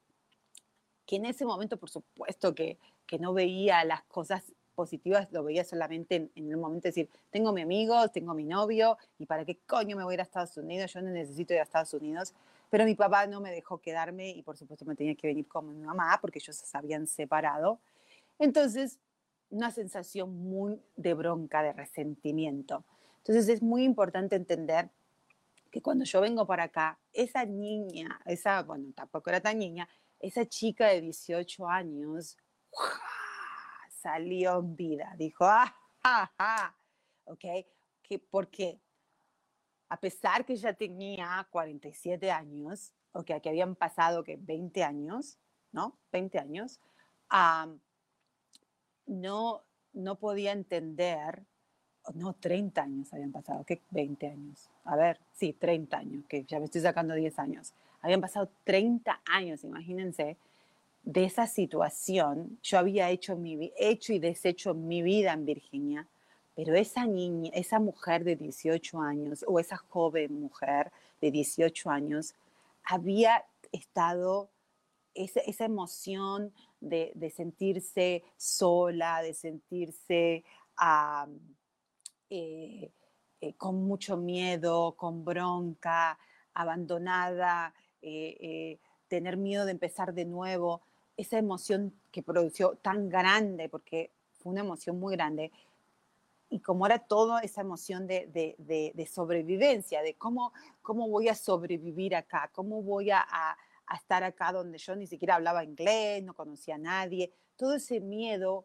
que 1.07 1.17
en 1.17 1.27
ese 1.27 1.45
momento, 1.45 1.77
por 1.77 1.91
supuesto, 1.91 2.55
que, 2.55 2.79
que 3.07 3.19
no 3.19 3.33
veía 3.35 3.85
las 3.85 4.03
cosas 4.05 4.43
positivas, 4.75 5.29
lo 5.33 5.45
veía 5.45 5.65
solamente 5.65 6.17
en, 6.17 6.31
en, 6.35 6.51
el 6.51 6.57
momento 6.57 6.85
de 6.85 6.91
decir, 6.91 7.11
tengo 7.31 7.53
mi 7.53 7.63
amigo, 7.63 8.09
tengo 8.09 8.35
mi 8.35 8.45
novio, 8.45 8.97
y 9.19 9.27
para 9.27 9.45
qué 9.45 9.59
coño 9.67 9.97
me 9.97 10.05
voy 10.05 10.13
a 10.13 10.15
ir 10.15 10.21
a 10.21 10.25
Estados 10.25 10.57
Unidos, 10.57 10.93
yo 10.93 11.03
no 11.03 11.11
necesito 11.11 11.53
ir 11.53 11.61
a 11.61 11.65
Estados 11.65 11.93
Unidos. 11.95 12.35
Pero 12.73 12.87
mi 12.87 12.95
papá 12.95 13.27
no 13.27 13.43
me 13.43 13.51
dejó 13.51 13.83
quedarme 13.83 14.31
y 14.31 14.43
por 14.43 14.57
supuesto 14.57 14.87
me 14.87 14.95
tenía 14.95 15.15
que 15.15 15.27
venir 15.27 15.47
con 15.47 15.69
mi 15.69 15.85
mamá 15.85 16.19
porque 16.23 16.39
ellos 16.39 16.57
se 16.57 16.79
habían 16.79 17.07
separado. 17.07 17.79
Entonces, 18.39 18.99
una 19.51 19.71
sensación 19.71 20.35
muy 20.35 20.81
de 20.97 21.13
bronca, 21.13 21.63
de 21.63 21.75
resentimiento. 21.75 22.83
Entonces 23.25 23.49
es 23.49 23.63
muy 23.63 23.85
importante 23.85 24.37
entender 24.37 24.91
que 25.71 25.81
cuando 25.81 26.05
yo 26.05 26.21
vengo 26.21 26.47
para 26.47 26.65
acá, 26.65 26.99
esa 27.13 27.45
niña, 27.45 28.21
esa, 28.27 28.63
bueno, 28.63 28.93
tampoco 28.95 29.31
era 29.31 29.41
tan 29.41 29.59
niña, 29.59 29.89
esa 30.19 30.47
chica 30.47 30.89
de 30.89 31.01
18 31.01 31.69
años 31.69 32.37
salió 33.89 34.59
en 34.59 34.77
vida, 34.77 35.15
dijo, 35.17 35.45
ah, 35.45 35.75
ah, 36.05 36.31
ah, 36.39 36.77
¿ok? 37.25 37.45
¿Qué, 38.03 38.19
¿Por 38.19 38.49
qué? 38.51 38.81
a 39.93 40.01
pesar 40.01 40.47
que 40.47 40.57
ya 40.57 40.73
tenía 40.73 41.47
47 41.51 42.31
años, 42.31 42.95
o 43.13 43.23
que, 43.25 43.35
habían 43.35 43.77
pasado 43.77 44.25
que 44.25 44.39
20 44.39 44.83
años, 44.83 45.39
¿no? 45.71 45.99
20 46.13 46.39
años, 46.39 46.81
no, 49.05 49.63
no 49.93 50.19
podía 50.19 50.53
entender, 50.53 51.45
no, 52.15 52.35
30 52.35 52.83
años 52.83 53.13
habían 53.13 53.33
pasado, 53.33 53.65
que 53.65 53.81
20 53.91 54.27
años, 54.27 54.69
a 54.85 54.97
ver, 54.97 55.19
sí, 55.33 55.53
30 55.53 55.97
años, 55.97 56.25
que 56.29 56.45
ya 56.45 56.59
me 56.59 56.67
estoy 56.67 56.81
sacando 56.81 57.15
10 57.15 57.39
años, 57.39 57.73
habían 58.01 58.21
pasado 58.21 58.51
30 58.65 59.21
años, 59.27 59.65
imagínense, 59.65 60.37
de 61.05 61.25
esa 61.25 61.47
situación, 61.47 62.59
yo 62.63 62.79
había 62.79 63.11
hecho, 63.11 63.37
mi, 63.37 63.73
hecho 63.77 64.13
y 64.13 64.19
deshecho 64.19 64.75
mi 64.75 65.03
vida 65.03 65.33
en 65.33 65.45
Virginia, 65.45 66.09
pero 66.55 66.75
esa 66.75 67.07
niña, 67.07 67.51
esa 67.55 67.79
mujer 67.79 68.25
de 68.25 68.37
18 68.37 69.01
años 69.01 69.45
o 69.49 69.59
esa 69.59 69.77
joven 69.77 70.41
mujer 70.41 70.93
de 71.21 71.31
18 71.31 71.91
años 71.91 72.35
había 72.85 73.45
estado 73.73 74.51
esa, 75.15 75.41
esa 75.41 75.65
emoción 75.65 76.53
de, 76.81 77.13
de, 77.15 77.31
sentirse 77.31 78.23
sola, 78.37 79.23
de 79.23 79.35
sentirse 79.35 80.45
eh, 82.35 82.91
eh, 83.43 83.55
con 83.59 83.85
mucho 83.85 84.17
miedo, 84.17 84.95
con 84.97 85.23
bronca, 85.23 86.19
abandonada, 86.55 87.75
eh, 88.01 88.79
tener 89.07 89.37
miedo 89.37 89.67
de 89.67 89.73
empezar 89.73 90.15
de 90.15 90.25
nuevo. 90.25 90.81
esa 91.15 91.37
emoción 91.37 91.93
que 92.11 92.23
produjo 92.23 92.77
tan 92.77 93.11
grande, 93.11 93.69
porque 93.69 94.13
fue 94.39 94.53
una 94.53 94.63
emoción 94.63 94.99
muy 94.99 95.15
grande, 95.15 95.53
y 96.49 96.61
como 96.61 96.87
era 96.87 97.01
toda 97.01 97.41
esa 97.41 97.61
emoción 97.61 98.07
de, 98.07 98.29
de, 98.29 98.93
de, 98.95 99.07
sobrevivencia, 99.07 100.01
de 100.01 100.15
cómo, 100.15 100.55
cómo 100.81 101.09
voy 101.09 101.29
a 101.29 101.35
sobrevivir 101.35 102.17
acá, 102.17 102.51
cómo 102.55 102.83
voy 102.83 103.11
a, 103.11 103.21
a, 103.29 103.59
estar 103.95 104.25
acá 104.25 104.53
donde 104.53 104.79
yo 104.79 104.97
ni 104.97 105.07
siquiera 105.07 105.35
hablaba 105.35 105.65
inglés, 105.65 106.23
no 106.25 106.33
conocía 106.33 106.77
a 106.77 106.79
nadie, 106.79 107.31
todo 107.57 107.75
ese 107.75 108.01
miedo 108.01 108.65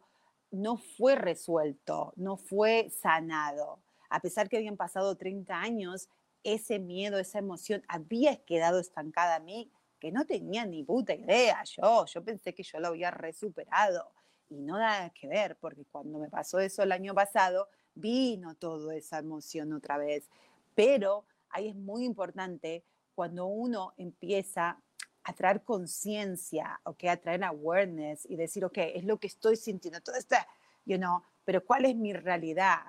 no 0.52 0.78
fue 0.78 1.16
resuelto, 1.16 2.14
no 2.16 2.38
fue 2.38 2.90
sanado. 2.90 3.80
A 4.10 4.22
pesar 4.22 4.50
que 4.50 4.58
habían 4.58 4.78
pasado 4.78 5.16
30 5.16 5.60
años, 5.60 6.10
ese 6.44 6.80
miedo, 6.80 7.20
esa 7.20 7.40
emoción 7.40 7.84
había 7.88 8.38
quedado 8.46 8.80
estancada 8.80 9.36
a 9.36 9.40
mí, 9.40 9.70
que 10.00 10.12
no 10.12 10.26
tenía 10.26 10.66
ni 10.66 10.84
puta 10.84 11.16
idea 11.16 11.64
yo, 11.64 12.06
yo 12.06 12.24
pensé 12.24 12.54
que 12.54 12.64
yo 12.64 12.80
lo 12.80 12.90
había 12.90 13.12
resuperado 13.12 14.12
y 14.50 14.62
no 14.62 14.78
nada 14.78 15.10
que 15.10 15.28
ver, 15.28 15.58
porque 15.58 15.84
cuando 15.86 16.20
me 16.20 16.30
pasó 16.30 16.60
eso 16.60 16.84
el 16.84 16.92
año 16.92 17.14
pasado, 17.14 17.68
vino 17.96 18.56
toda 18.56 18.96
esa 18.96 19.20
emoción 19.20 19.74
otra 19.74 19.98
vez. 19.98 20.30
Pero 20.76 21.26
ahí 21.50 21.70
es 21.70 21.76
muy 21.76 22.06
importante 22.06 22.84
cuando 23.16 23.48
uno 23.48 23.94
empieza 23.98 24.80
a 25.28 25.34
traer 25.34 25.62
conciencia, 25.62 26.80
¿ok? 26.86 27.04
A 27.06 27.18
traer 27.18 27.44
awareness 27.44 28.26
y 28.30 28.38
decir, 28.38 28.64
ok, 28.64 28.78
es 28.78 29.04
lo 29.04 29.18
que 29.20 29.28
estoy 29.28 29.58
sintiendo, 29.58 30.00
todo 30.00 30.16
está, 30.16 30.48
you 30.86 30.98
know, 30.98 31.22
pero 31.44 31.66
¿cuál 31.66 31.84
es 31.84 31.96
mi 31.98 32.14
realidad? 32.14 32.80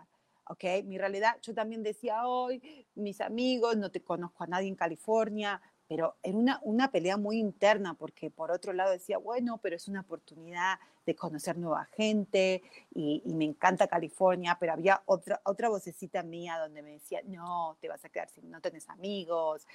¿Ok? 0.46 0.64
Mi 0.84 0.98
realidad, 0.98 1.36
yo 1.42 1.52
también 1.52 1.82
decía 1.82 2.26
hoy, 2.26 2.86
mis 2.94 3.20
amigos, 3.20 3.76
no 3.76 3.90
te 3.90 4.02
conozco 4.02 4.44
a 4.44 4.46
nadie 4.46 4.68
en 4.68 4.76
California, 4.76 5.60
pero 5.88 6.16
era 6.22 6.36
una, 6.36 6.60
una 6.62 6.92
pelea 6.92 7.16
muy 7.16 7.38
interna 7.38 7.94
porque 7.94 8.30
por 8.30 8.52
otro 8.52 8.72
lado 8.72 8.92
decía, 8.92 9.18
bueno, 9.18 9.58
pero 9.58 9.74
es 9.74 9.88
una 9.88 10.02
oportunidad 10.02 10.78
de 11.06 11.16
conocer 11.16 11.56
nueva 11.58 11.86
gente 11.86 12.62
y, 12.94 13.22
me 13.24 13.46
encanta 13.46 13.88
California, 13.88 14.56
pero 14.60 14.74
había 14.74 15.02
otra, 15.06 15.40
otra 15.44 15.70
vocecita 15.70 16.22
mía 16.22 16.58
donde 16.58 16.82
me 16.82 16.92
decía, 16.92 17.20
no, 17.24 17.76
te 17.80 17.88
vas 17.88 18.04
a 18.04 18.10
quedar 18.10 18.28
sin, 18.28 18.50
no 18.50 18.60
tenés 18.60 18.88
amigos. 18.90 19.66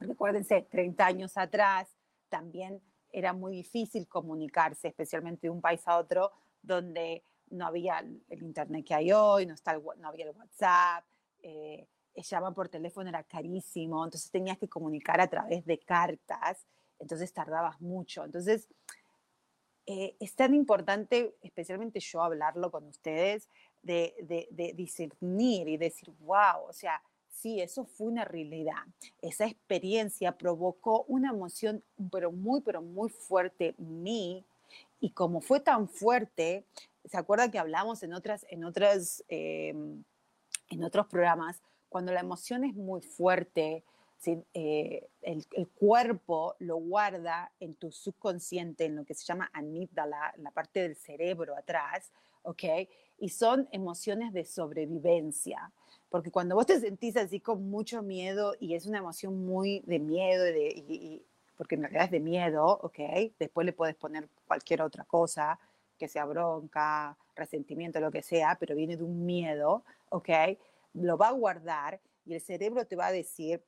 Recuérdense, 0.00 0.62
30 0.70 1.06
años 1.06 1.36
atrás 1.36 1.88
también 2.28 2.80
era 3.12 3.32
muy 3.32 3.52
difícil 3.52 4.08
comunicarse, 4.08 4.88
especialmente 4.88 5.46
de 5.46 5.50
un 5.50 5.60
país 5.60 5.86
a 5.86 5.98
otro, 5.98 6.32
donde 6.62 7.24
no 7.50 7.66
había 7.66 7.98
el 7.98 8.42
internet 8.42 8.84
que 8.86 8.94
hay 8.94 9.12
hoy, 9.12 9.46
no, 9.46 9.54
está 9.54 9.78
no 9.78 10.08
había 10.08 10.26
el 10.26 10.36
WhatsApp. 10.36 11.04
Eh, 11.42 11.86
llamar 12.14 12.54
por 12.54 12.68
teléfono 12.68 13.08
era 13.08 13.22
carísimo, 13.22 14.04
entonces 14.04 14.30
tenías 14.30 14.58
que 14.58 14.68
comunicar 14.68 15.20
a 15.20 15.28
través 15.28 15.64
de 15.64 15.78
cartas, 15.78 16.66
entonces 16.98 17.32
tardabas 17.32 17.80
mucho. 17.80 18.24
Entonces, 18.24 18.68
eh, 19.86 20.16
es 20.20 20.34
tan 20.34 20.54
importante, 20.54 21.34
especialmente 21.40 22.00
yo 22.00 22.22
hablarlo 22.22 22.70
con 22.70 22.84
ustedes, 22.86 23.48
de, 23.82 24.14
de, 24.50 24.72
discernir 24.74 25.66
y 25.68 25.78
decir, 25.78 26.10
wow, 26.20 26.64
o 26.68 26.72
sea, 26.72 27.02
sí, 27.30 27.60
eso 27.60 27.84
fue 27.84 28.08
una 28.08 28.24
realidad. 28.24 28.82
Esa 29.22 29.46
experiencia 29.46 30.36
provocó 30.36 31.04
una 31.08 31.30
emoción, 31.30 31.82
pero 32.10 32.32
muy, 32.32 32.60
pero 32.60 32.82
muy 32.82 33.08
fuerte 33.10 33.74
mí. 33.78 34.44
Y 35.00 35.10
como 35.10 35.40
fue 35.40 35.60
tan 35.60 35.88
fuerte, 35.88 36.64
¿se 37.04 37.16
acuerdan 37.16 37.50
que 37.50 37.58
hablamos 37.58 38.02
en, 38.02 38.12
otras, 38.12 38.46
en, 38.50 38.64
otras, 38.64 39.24
em, 39.28 40.04
en 40.68 40.84
otros 40.84 41.06
programas 41.06 41.60
cuando 41.90 42.12
la 42.12 42.20
emoción 42.20 42.64
es 42.64 42.74
muy 42.74 43.02
fuerte, 43.02 43.84
eh, 44.54 45.08
el, 45.22 45.68
cuerpo 45.74 46.54
lo 46.60 46.76
guarda 46.76 47.52
en 47.58 47.74
tu 47.74 47.90
subconsciente, 47.90 48.84
en 48.84 48.96
lo 48.96 49.04
que 49.04 49.14
se 49.14 49.24
llama 49.24 49.50
amígdala, 49.52 50.32
la 50.36 50.50
parte 50.50 50.82
del 50.82 50.94
cerebro 50.94 51.56
atrás, 51.56 52.12
¿ok? 52.42 52.62
Y 53.18 53.30
son 53.30 53.68
emociones 53.72 54.32
de 54.32 54.44
sobrevivencia. 54.44 55.72
Porque 56.10 56.30
cuando 56.30 56.54
vos 56.54 56.66
te 56.66 56.78
sentís 56.78 57.16
así 57.16 57.40
con 57.40 57.70
mucho 57.70 58.02
miedo 58.02 58.54
y 58.60 58.74
es 58.74 58.84
una 58.84 58.98
emoción 58.98 59.46
muy 59.46 59.80
de 59.86 59.98
miedo, 59.98 60.44
de, 60.44 61.22
porque 61.56 61.76
en 61.76 61.82
realidad 61.82 62.04
es 62.04 62.10
de 62.10 62.20
miedo, 62.20 62.66
¿ok? 62.66 62.98
Después 63.38 63.64
le 63.64 63.72
puedes 63.72 63.94
poner 63.94 64.28
cualquier 64.46 64.82
otra 64.82 65.04
cosa, 65.04 65.58
que 65.96 66.08
sea 66.08 66.24
bronca, 66.24 67.16
resentimiento, 67.34 68.00
lo 68.00 68.10
que 68.10 68.22
sea, 68.22 68.56
pero 68.60 68.74
viene 68.74 68.96
de 68.96 69.04
un 69.04 69.24
miedo, 69.24 69.84
¿ok? 70.10 70.28
lo 70.94 71.16
va 71.16 71.28
a 71.28 71.32
guardar 71.32 72.00
y 72.24 72.34
el 72.34 72.40
cerebro 72.40 72.86
te 72.86 72.96
va 72.96 73.06
a 73.06 73.12
decir, 73.12 73.64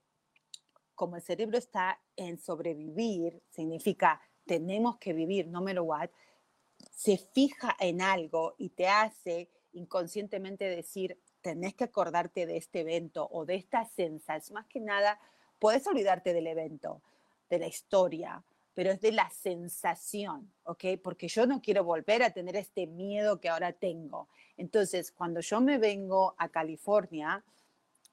como 0.94 1.16
el 1.16 1.22
cerebro 1.22 1.58
está 1.58 2.00
en 2.16 2.38
sobrevivir, 2.38 3.42
significa 3.48 4.20
tenemos 4.46 4.98
que 4.98 5.12
vivir, 5.12 5.46
no 5.48 5.62
me 5.62 5.74
lo 5.74 5.84
what, 5.84 6.10
se 6.90 7.16
fija 7.16 7.76
en 7.78 8.02
algo 8.02 8.54
y 8.58 8.70
te 8.70 8.88
hace 8.88 9.48
inconscientemente 9.72 10.64
decir, 10.64 11.18
tenés 11.42 11.74
que 11.74 11.84
acordarte 11.84 12.46
de 12.46 12.56
este 12.56 12.80
evento 12.80 13.28
o 13.30 13.44
de 13.44 13.56
esta 13.56 13.84
sensación. 13.84 14.54
Más 14.54 14.66
que 14.66 14.80
nada, 14.80 15.18
puedes 15.58 15.86
olvidarte 15.86 16.32
del 16.32 16.46
evento, 16.46 17.02
de 17.50 17.58
la 17.58 17.66
historia, 17.66 18.42
pero 18.74 18.90
es 18.90 19.00
de 19.00 19.12
la 19.12 19.28
sensación, 19.30 20.50
¿ok? 20.64 20.84
Porque 21.02 21.28
yo 21.28 21.46
no 21.46 21.60
quiero 21.60 21.84
volver 21.84 22.22
a 22.22 22.30
tener 22.30 22.56
este 22.56 22.86
miedo 22.86 23.40
que 23.40 23.48
ahora 23.48 23.72
tengo. 23.72 24.28
Entonces, 24.56 25.12
cuando 25.12 25.40
yo 25.40 25.60
me 25.60 25.78
vengo 25.78 26.34
a 26.38 26.48
California, 26.48 27.44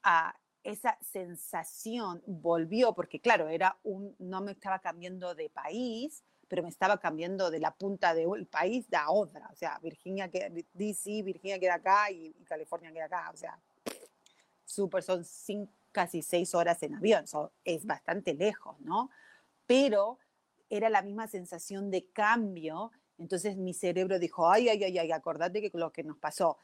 a 0.02 0.36
esa 0.62 0.98
sensación 1.00 2.22
volvió, 2.26 2.92
porque 2.92 3.20
claro, 3.20 3.48
era 3.48 3.78
un, 3.82 4.14
no 4.18 4.42
me 4.42 4.52
estaba 4.52 4.80
cambiando 4.80 5.34
de 5.34 5.48
país, 5.48 6.22
pero 6.50 6.64
me 6.64 6.68
estaba 6.68 6.98
cambiando 6.98 7.48
de 7.48 7.60
la 7.60 7.70
punta 7.70 8.12
del 8.12 8.44
país 8.48 8.84
a 8.92 9.12
otra. 9.12 9.48
O 9.52 9.54
sea, 9.54 9.78
Virginia, 9.80 10.28
que, 10.28 10.66
DC, 10.74 11.22
Virginia 11.22 11.60
queda 11.60 11.74
acá 11.74 12.10
y, 12.10 12.32
California 12.44 12.90
queda 12.92 13.04
acá. 13.04 13.30
O 13.32 13.36
sea, 13.36 13.56
súper, 14.64 15.04
son 15.04 15.22
casi 15.92 16.22
seis 16.22 16.52
horas 16.56 16.82
en 16.82 16.96
avión, 16.96 17.24
es 17.64 17.86
bastante 17.86 18.34
lejos, 18.34 18.80
¿no? 18.80 19.10
Pero 19.64 20.18
era 20.68 20.90
la 20.90 21.02
misma 21.02 21.28
sensación 21.28 21.88
de 21.88 22.10
cambio. 22.10 22.90
Entonces 23.16 23.56
mi 23.56 23.72
cerebro 23.72 24.18
dijo, 24.18 24.50
ay, 24.50 24.70
ay, 24.70 24.82
ay, 24.82 24.98
ay, 24.98 25.12
acordate 25.12 25.62
que 25.62 25.70
lo 25.78 25.92
que 25.92 26.02
nos 26.02 26.18
pasó 26.18 26.58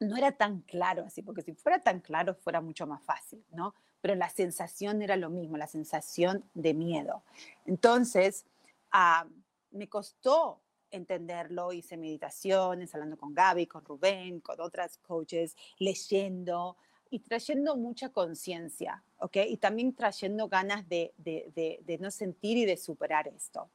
no 0.00 0.16
era 0.16 0.32
tan 0.32 0.62
claro 0.62 1.04
así, 1.04 1.20
porque 1.20 1.42
si 1.42 1.52
fuera 1.52 1.78
tan 1.78 2.00
claro 2.00 2.34
fuera 2.34 2.62
mucho 2.62 2.86
más 2.86 3.02
fácil, 3.02 3.44
¿no? 3.52 3.74
Pero 4.00 4.14
la 4.14 4.30
sensación 4.30 5.02
era 5.02 5.16
lo 5.16 5.28
mismo, 5.28 5.58
la 5.58 5.66
sensación 5.66 6.42
de 6.54 6.72
miedo. 6.72 7.22
Entonces, 7.66 8.46
ah, 8.94 9.26
me 9.72 9.88
costó 9.88 10.60
entenderlo, 10.90 11.72
hice 11.72 11.96
meditaciones, 11.96 12.94
hablando 12.94 13.18
con 13.18 13.34
Gaby, 13.34 13.66
con 13.66 13.84
Rubén, 13.84 14.40
con 14.40 14.60
otras 14.60 14.98
coaches, 14.98 15.56
leyendo, 15.78 16.76
y 17.10 17.18
trayendo 17.18 17.76
mucha 17.76 18.10
conciencia, 18.10 19.02
¿ok? 19.18 19.38
Y 19.48 19.56
también 19.56 19.94
trayendo 19.94 20.48
ganas 20.48 20.88
de, 20.88 21.12
de, 21.18 21.80
de, 21.84 21.98
no 21.98 22.10
sentir 22.10 22.56
y 22.56 22.64
de 22.64 22.76
superar 22.76 23.26
esto. 23.28 23.68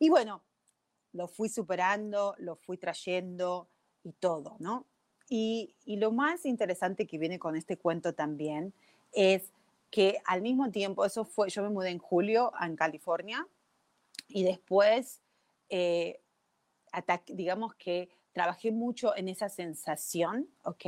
Y 0.00 0.10
bueno, 0.10 0.42
lo 1.12 1.28
fui 1.28 1.48
superando, 1.48 2.34
lo 2.38 2.56
fui 2.56 2.76
trayendo 2.76 3.68
y 4.02 4.12
todo, 4.12 4.56
¿no? 4.58 4.84
Y, 5.28 5.74
y, 5.84 5.96
lo 5.96 6.10
más 6.10 6.46
interesante 6.46 7.06
que 7.06 7.18
viene 7.18 7.38
con 7.38 7.54
este 7.54 7.76
cuento 7.76 8.14
también 8.14 8.72
es 9.12 9.52
que 9.90 10.20
al 10.24 10.42
mismo 10.42 10.70
tiempo, 10.70 11.04
eso 11.04 11.24
fue, 11.24 11.50
yo 11.50 11.62
me 11.62 11.68
mudé 11.68 11.90
en 11.90 11.98
julio 11.98 12.52
en 12.60 12.76
California 12.76 13.46
y 14.28 14.44
después, 14.44 15.22
eh, 15.68 16.20
digamos 17.26 17.74
que 17.74 18.08
trabajé 18.32 18.70
mucho 18.70 19.16
en 19.16 19.28
esa 19.28 19.48
sensación, 19.48 20.48
¿ok? 20.62 20.84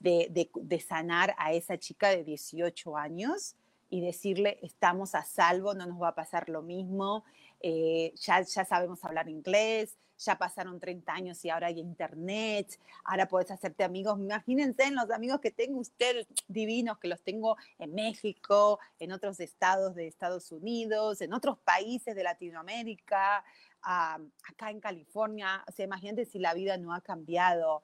de, 0.00 0.84
sanar 0.86 1.34
a 1.38 1.52
esa 1.52 1.78
chica 1.78 2.10
de 2.10 2.24
18 2.24 2.96
años 2.96 3.56
y 3.90 4.00
decirle, 4.00 4.58
estamos 4.62 5.14
a 5.14 5.24
salvo, 5.24 5.74
no 5.74 5.86
nos 5.86 6.00
va 6.00 6.08
a 6.08 6.14
pasar 6.14 6.48
lo 6.48 6.62
mismo, 6.62 7.24
eh, 7.60 8.12
ya, 8.16 8.42
ya 8.42 8.64
sabemos 8.64 9.04
hablar 9.04 9.28
inglés, 9.28 9.96
ya 10.18 10.36
pasaron 10.36 10.80
30 10.80 11.12
años 11.12 11.44
y 11.44 11.50
ahora 11.50 11.68
hay 11.68 11.78
internet, 11.78 12.78
ahora 13.04 13.28
puedes 13.28 13.50
hacerte 13.50 13.84
amigos. 13.84 14.18
Imagínense 14.18 14.84
en 14.84 14.96
los 14.96 15.10
amigos 15.10 15.40
que 15.40 15.50
tengo 15.50 15.78
ustedes 15.78 16.26
divinos, 16.48 16.98
que 16.98 17.08
los 17.08 17.22
tengo 17.22 17.56
en 17.78 17.94
México, 17.94 18.80
en 18.98 19.12
otros 19.12 19.38
estados 19.40 19.94
de 19.94 20.08
Estados 20.08 20.50
Unidos, 20.50 21.20
en 21.20 21.32
otros 21.32 21.58
países 21.58 22.14
de 22.16 22.22
Latinoamérica, 22.24 23.44
acá 23.82 24.70
en 24.70 24.80
California. 24.80 25.64
O 25.68 25.72
sea, 25.72 25.84
imagínense 25.84 26.24
si 26.24 26.38
la 26.38 26.54
vida 26.54 26.76
no 26.76 26.92
ha 26.92 27.00
cambiado 27.00 27.82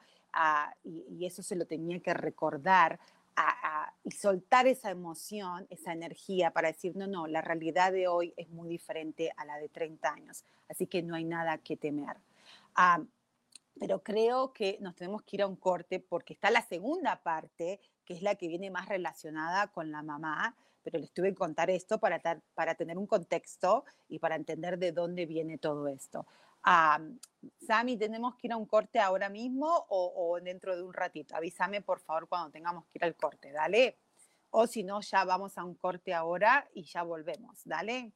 y, 0.83 1.25
eso 1.25 1.43
se 1.43 1.57
lo 1.57 1.67
tenía 1.67 2.01
que 2.01 2.13
recordar 2.13 2.99
y 4.05 4.11
soltar 4.11 4.67
esa 4.67 4.91
emoción, 4.91 5.67
esa 5.71 5.93
energía 5.93 6.51
para 6.51 6.69
decir, 6.69 6.97
no, 6.97 7.07
no, 7.07 7.27
la 7.27 7.41
realidad 7.41 7.93
de 7.93 8.07
hoy 8.07 8.35
es 8.37 8.49
muy 8.51 8.69
diferente 8.69 9.33
a 9.37 9.45
la 9.45 9.57
de 9.57 9.69
30 9.69 10.13
años, 10.13 10.45
así 10.69 10.87
que 10.87 11.03
no 11.03 11.15
hay 11.15 11.25
nada 11.25 11.59
que 11.59 11.77
temer. 11.77 12.17
pero 13.79 14.03
creo 14.03 14.53
que 14.53 14.79
nos 14.81 14.95
tenemos 14.95 15.23
que 15.23 15.37
ir 15.37 15.43
a 15.43 15.47
un 15.47 15.57
corte 15.57 15.99
porque 16.01 16.35
está 16.35 16.51
la 16.51 16.63
segunda 16.63 17.23
parte, 17.23 17.81
que 18.05 18.15
es 18.15 18.23
la 18.23 18.37
que 18.37 18.49
viene 18.49 18.71
más 18.71 18.89
relacionada 18.89 19.69
con 19.69 19.91
la 19.91 20.03
mamá, 20.03 20.55
pero 20.83 20.99
les 20.99 21.13
tuve 21.13 21.31
que 21.31 21.37
contar 21.37 21.71
esto 21.71 21.99
para, 21.99 22.21
para 22.55 22.75
tener 22.75 22.99
un 22.99 23.07
contexto 23.07 23.85
y 24.09 24.19
para 24.19 24.37
entender 24.37 24.79
de 24.79 24.93
dónde 24.93 25.27
viene 25.27 25.59
todo 25.59 25.89
esto. 25.89 26.27
Um, 26.67 27.19
Sami, 27.67 27.99
¿tenemos 27.99 28.37
que 28.37 28.47
ir 28.47 28.53
a 28.53 28.57
un 28.57 28.65
corte 28.65 28.99
ahora 28.99 29.29
mismo 29.29 29.87
o, 29.89 30.39
dentro 30.41 30.75
de 30.75 30.83
un 30.83 30.95
ratito? 30.95 31.37
Avísame 31.37 31.83
por 31.83 32.01
favor 32.01 32.27
cuando 32.27 32.51
tengamos 32.51 32.87
que 32.87 32.99
ir 32.99 33.05
al 33.05 33.15
corte, 33.17 33.53
dale. 33.53 33.99
O 34.51 34.67
si 34.67 34.83
no, 34.83 35.01
ya 35.01 35.25
vamos 35.25 35.59
a 35.59 35.65
un 35.65 35.75
corte 35.75 36.15
ahora 36.15 36.69
y 36.75 36.85
ya 36.85 37.03
volvemos, 37.03 37.61
dale. 37.65 38.13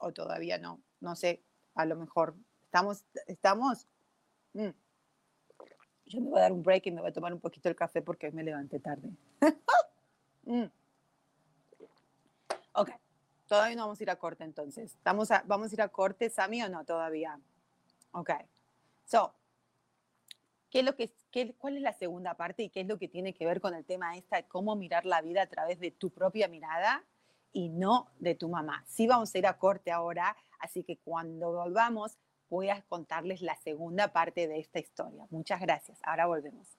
O 0.00 0.12
todavía 0.12 0.58
no, 0.58 0.80
no 1.00 1.14
sé, 1.14 1.44
a 1.74 1.84
lo 1.84 1.96
mejor 1.96 2.34
estamos, 2.64 3.04
estamos. 3.26 3.86
Mm. 4.54 4.70
Yo 6.06 6.20
me 6.20 6.30
voy 6.30 6.38
a 6.40 6.42
dar 6.42 6.52
un 6.52 6.62
break 6.62 6.86
y 6.86 6.90
me 6.90 7.00
voy 7.00 7.10
a 7.10 7.12
tomar 7.12 7.32
un 7.32 7.40
poquito 7.40 7.68
el 7.68 7.76
café 7.76 8.02
porque 8.02 8.32
me 8.32 8.42
levanté 8.42 8.80
tarde. 8.80 9.10
mm. 10.44 10.64
Todavía 13.52 13.76
no 13.76 13.82
vamos 13.82 14.00
a 14.00 14.02
ir 14.02 14.08
a 14.08 14.16
corte 14.16 14.44
entonces. 14.44 14.96
¿Vamos 15.04 15.30
a, 15.30 15.42
vamos 15.46 15.70
a 15.70 15.74
ir 15.74 15.82
a 15.82 15.88
corte, 15.88 16.30
Sami, 16.30 16.62
o 16.62 16.70
no 16.70 16.86
todavía? 16.86 17.38
Ok. 18.12 18.30
So, 19.04 19.34
¿qué 20.70 20.78
es 20.78 20.84
lo 20.86 20.96
que, 20.96 21.12
qué, 21.30 21.54
¿cuál 21.58 21.76
es 21.76 21.82
la 21.82 21.92
segunda 21.92 22.32
parte 22.32 22.62
y 22.62 22.70
qué 22.70 22.80
es 22.80 22.86
lo 22.86 22.98
que 22.98 23.08
tiene 23.08 23.34
que 23.34 23.44
ver 23.44 23.60
con 23.60 23.74
el 23.74 23.84
tema 23.84 24.16
esta 24.16 24.36
de 24.36 24.44
cómo 24.44 24.74
mirar 24.74 25.04
la 25.04 25.20
vida 25.20 25.42
a 25.42 25.46
través 25.48 25.78
de 25.80 25.90
tu 25.90 26.08
propia 26.08 26.48
mirada 26.48 27.04
y 27.52 27.68
no 27.68 28.08
de 28.20 28.34
tu 28.34 28.48
mamá? 28.48 28.86
Sí 28.88 29.06
vamos 29.06 29.34
a 29.34 29.38
ir 29.38 29.46
a 29.46 29.58
corte 29.58 29.90
ahora, 29.90 30.34
así 30.58 30.82
que 30.82 30.96
cuando 30.96 31.52
volvamos 31.52 32.16
voy 32.48 32.70
a 32.70 32.80
contarles 32.88 33.42
la 33.42 33.56
segunda 33.56 34.14
parte 34.14 34.48
de 34.48 34.60
esta 34.60 34.78
historia. 34.78 35.26
Muchas 35.28 35.60
gracias. 35.60 35.98
Ahora 36.02 36.24
volvemos. 36.24 36.78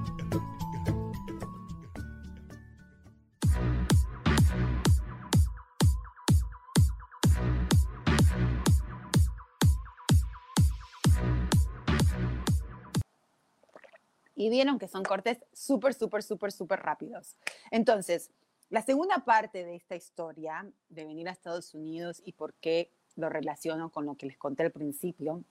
Y 14.41 14.49
vieron 14.49 14.79
que 14.79 14.87
son 14.87 15.03
cortes 15.03 15.37
súper, 15.53 15.93
súper, 15.93 16.23
súper, 16.23 16.51
súper 16.51 16.79
rápidos. 16.79 17.35
Entonces, 17.69 18.31
la 18.71 18.81
segunda 18.81 19.19
parte 19.19 19.63
de 19.63 19.75
esta 19.75 19.95
historia 19.95 20.67
de 20.89 21.05
venir 21.05 21.29
a 21.29 21.31
Estados 21.31 21.75
Unidos 21.75 22.23
y 22.25 22.31
por 22.31 22.55
qué 22.55 22.89
lo 23.17 23.29
relaciono 23.29 23.91
con 23.91 24.07
lo 24.07 24.15
que 24.15 24.25
les 24.25 24.39
conté 24.39 24.63
al 24.63 24.71
principio, 24.71 25.43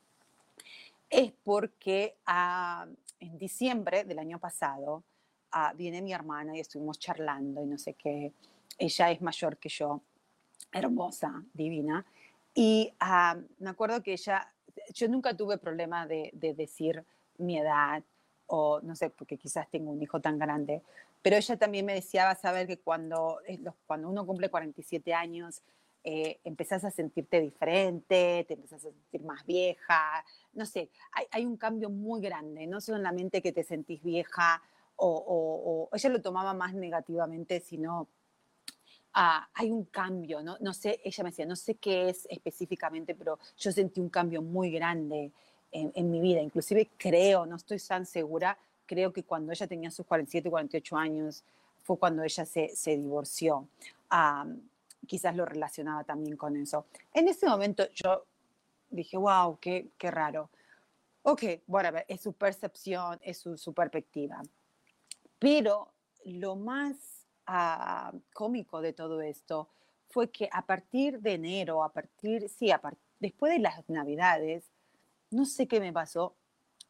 es 1.09 1.31
porque 1.45 2.17
ah, 2.27 2.89
en 3.21 3.39
diciembre 3.39 4.03
del 4.03 4.19
año 4.19 4.41
pasado 4.41 5.05
ah, 5.53 5.73
viene 5.77 6.03
mi 6.03 6.13
hermana 6.13 6.57
y 6.57 6.61
estuvimos 6.61 6.99
charlando 6.99 7.63
y 7.63 7.67
no 7.67 7.79
sé 7.79 7.95
qué. 7.95 8.33
Ella 8.77 9.13
es 9.13 9.23
mayor 9.23 9.57
que 9.59 9.69
yo, 9.69 10.01
hermosa, 10.73 11.45
divina. 11.55 12.05
Y 12.55 12.93
ah, 12.99 13.37
me 13.61 13.71
acuerdo 13.71 14.03
que 14.03 14.15
ella, 14.15 14.53
yo 14.93 15.07
nunca 15.07 15.37
tuve 15.37 15.59
problema 15.59 16.09
de, 16.09 16.31
de 16.33 16.55
decir 16.55 17.05
mi 17.39 17.57
edad, 17.57 18.03
o 18.53 18.81
no 18.83 18.97
sé, 18.97 19.11
porque 19.11 19.37
quizás 19.37 19.71
tengo 19.71 19.93
un 19.93 20.03
hijo 20.03 20.21
tan 20.21 20.39
grande, 20.39 20.83
pero 21.23 21.37
ella 21.37 21.57
también 21.57 21.87
me 21.87 21.95
decía, 21.95 22.25
vas 22.25 22.45
a 22.45 22.53
ver 22.53 22.67
que 22.67 22.79
cuando, 22.79 23.41
eh, 23.47 23.61
cuando 23.87 24.09
uno 24.09 24.27
cumple 24.27 24.51
47 24.51 25.15
años, 25.15 25.63
eh, 26.03 26.41
empezás 26.43 26.85
a 26.85 26.91
sentirte 26.91 27.41
diferente, 27.41 28.45
te 28.49 28.55
empezás 28.55 28.85
a 28.85 28.91
sentir 28.91 29.23
más 29.23 29.47
vieja, 29.47 30.25
no 30.55 30.67
sé, 30.67 30.91
hay, 31.13 31.27
hay 31.31 31.47
un 31.47 31.57
cambio 31.57 31.91
muy 31.91 32.21
grande, 32.21 32.67
no 32.67 32.81
solamente 32.81 33.41
que 33.41 33.53
te 33.53 33.63
sentís 33.63 34.03
vieja 34.03 34.61
o, 34.97 35.89
o, 35.91 35.97
ella 35.97 36.11
lo 36.11 36.21
tomaba 36.21 36.53
más 36.53 36.75
negativamente, 36.75 37.61
sino 37.61 38.09
ah, 39.15 39.49
hay 39.55 39.71
un 39.71 39.85
cambio, 39.85 40.43
¿no? 40.43 40.57
no 40.61 40.75
sé, 40.75 41.01
ella 41.05 41.23
me 41.23 41.31
decía, 41.31 41.47
no 41.47 41.57
sé 41.57 41.77
qué 41.77 42.09
es 42.09 42.27
específicamente, 42.31 43.15
pero 43.15 43.39
yo 43.57 43.71
sentí 43.71 44.01
un 44.01 44.11
cambio 44.11 44.43
muy 44.43 44.73
grande 44.73 45.33
en, 45.73 46.11
mi 46.11 46.21
vida. 46.21 46.41
Inclusive 46.41 46.91
creo, 46.97 47.47
no 47.47 47.57
estoy 47.57 47.79
tan 47.79 48.07
segura, 48.07 48.57
creo 48.87 49.13
que 49.13 49.23
cuando 49.23 49.53
ella 49.53 49.67
tenía 49.67 49.91
sus 49.91 50.07
47, 50.07 50.51
48 50.51 50.97
años 50.97 51.45
fue 51.83 51.99
cuando 51.99 52.23
ella 52.23 52.45
se, 52.45 52.75
se 52.75 52.97
divorció. 52.97 53.69
quizás 55.07 55.35
lo 55.35 55.45
relacionaba 55.45 56.05
también 56.05 56.37
con 56.37 56.57
eso. 56.57 56.87
En 57.13 57.29
ese 57.29 57.47
momento 57.47 57.89
yo 57.95 58.25
dije, 58.91 59.17
wow, 59.17 59.59
qué, 59.61 59.89
qué 59.97 60.11
raro. 60.11 60.51
Ok, 61.23 61.43
bueno, 61.67 61.99
es 62.09 62.21
su 62.21 62.33
percepción, 62.33 63.19
es 63.23 63.39
su, 63.39 63.57
su 63.57 63.73
perspectiva. 63.73 64.43
Pero 65.39 65.93
lo 66.25 66.57
más 66.57 66.97
ah, 67.47 68.13
cómico 68.33 68.81
de 68.81 68.93
todo 68.93 69.21
esto 69.21 69.69
fue 70.09 70.31
que 70.31 70.49
a 70.53 70.63
partir 70.67 71.21
de 71.21 71.35
enero, 71.35 71.85
a 71.85 71.93
partir, 71.93 72.49
sí, 72.49 72.71
a 72.71 72.81
después 73.21 73.53
de 73.53 73.61
las 73.61 73.89
navidades, 73.89 74.65
no 75.31 75.45
sé 75.45 75.67
qué 75.67 75.81
me 75.81 75.93
pasó, 75.93 76.35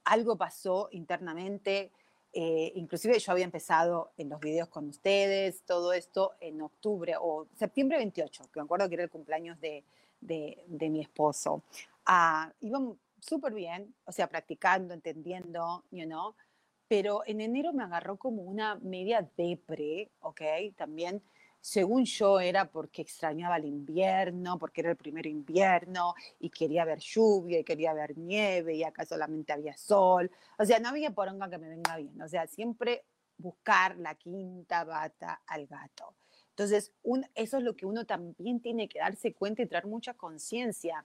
algo 0.04 0.36
pasó 0.36 0.88
internamente, 0.92 1.92
eh, 2.32 2.72
inclusive 2.76 3.18
yo 3.18 3.32
había 3.32 3.44
empezado 3.44 4.12
en 4.16 4.28
los 4.28 4.40
videos 4.40 4.68
con 4.68 4.88
ustedes, 4.88 5.62
todo 5.62 5.92
esto 5.92 6.34
en 6.40 6.62
octubre 6.62 7.14
o 7.20 7.46
septiembre 7.56 7.98
28, 7.98 8.44
que 8.52 8.60
me 8.60 8.64
acuerdo 8.64 8.88
que 8.88 8.94
era 8.94 9.04
el 9.04 9.10
cumpleaños 9.10 9.60
de, 9.60 9.84
de, 10.20 10.90
mi 10.90 11.00
esposo. 11.00 11.62
Ah, 12.06 12.52
súper 13.20 13.52
bien, 13.52 13.94
o 14.04 14.12
sea, 14.12 14.28
practicando, 14.28 14.94
entendiendo, 14.94 15.84
you 15.90 16.04
know, 16.04 16.34
pero 16.88 17.22
en 17.26 17.40
enero 17.40 17.72
me 17.72 17.84
agarró 17.84 18.16
como 18.16 18.42
una 18.42 18.76
media 18.76 19.28
depre, 19.36 20.10
¿ok? 20.20 20.40
También, 20.76 21.22
según 21.60 22.04
yo, 22.04 22.40
era 22.40 22.70
porque 22.70 23.02
extrañaba 23.02 23.56
el 23.56 23.66
invierno, 23.66 24.58
porque 24.58 24.80
era 24.80 24.90
el 24.90 24.96
primer 24.96 25.26
invierno 25.26 26.14
y 26.38 26.48
quería 26.48 26.84
ver 26.84 26.98
lluvia 27.00 27.60
y 27.60 27.64
quería 27.64 27.92
ver 27.92 28.16
nieve 28.16 28.74
y 28.74 28.84
acá 28.84 29.04
solamente 29.04 29.52
había 29.52 29.76
sol. 29.76 30.30
O 30.58 30.64
sea, 30.64 30.78
no 30.80 30.88
había 30.88 31.10
poronga 31.10 31.50
que 31.50 31.58
me 31.58 31.68
venga 31.68 31.96
bien. 31.96 32.20
O 32.22 32.28
sea, 32.28 32.46
siempre 32.46 33.04
buscar 33.36 33.96
la 33.98 34.14
quinta 34.14 34.84
bata 34.84 35.42
al 35.46 35.66
gato. 35.66 36.14
Entonces, 36.50 36.92
eso 37.34 37.58
es 37.58 37.62
lo 37.62 37.76
que 37.76 37.86
uno 37.86 38.04
también 38.04 38.60
tiene 38.60 38.88
que 38.88 38.98
darse 38.98 39.32
cuenta 39.32 39.62
y 39.62 39.66
traer 39.66 39.86
mucha 39.86 40.14
conciencia. 40.14 41.04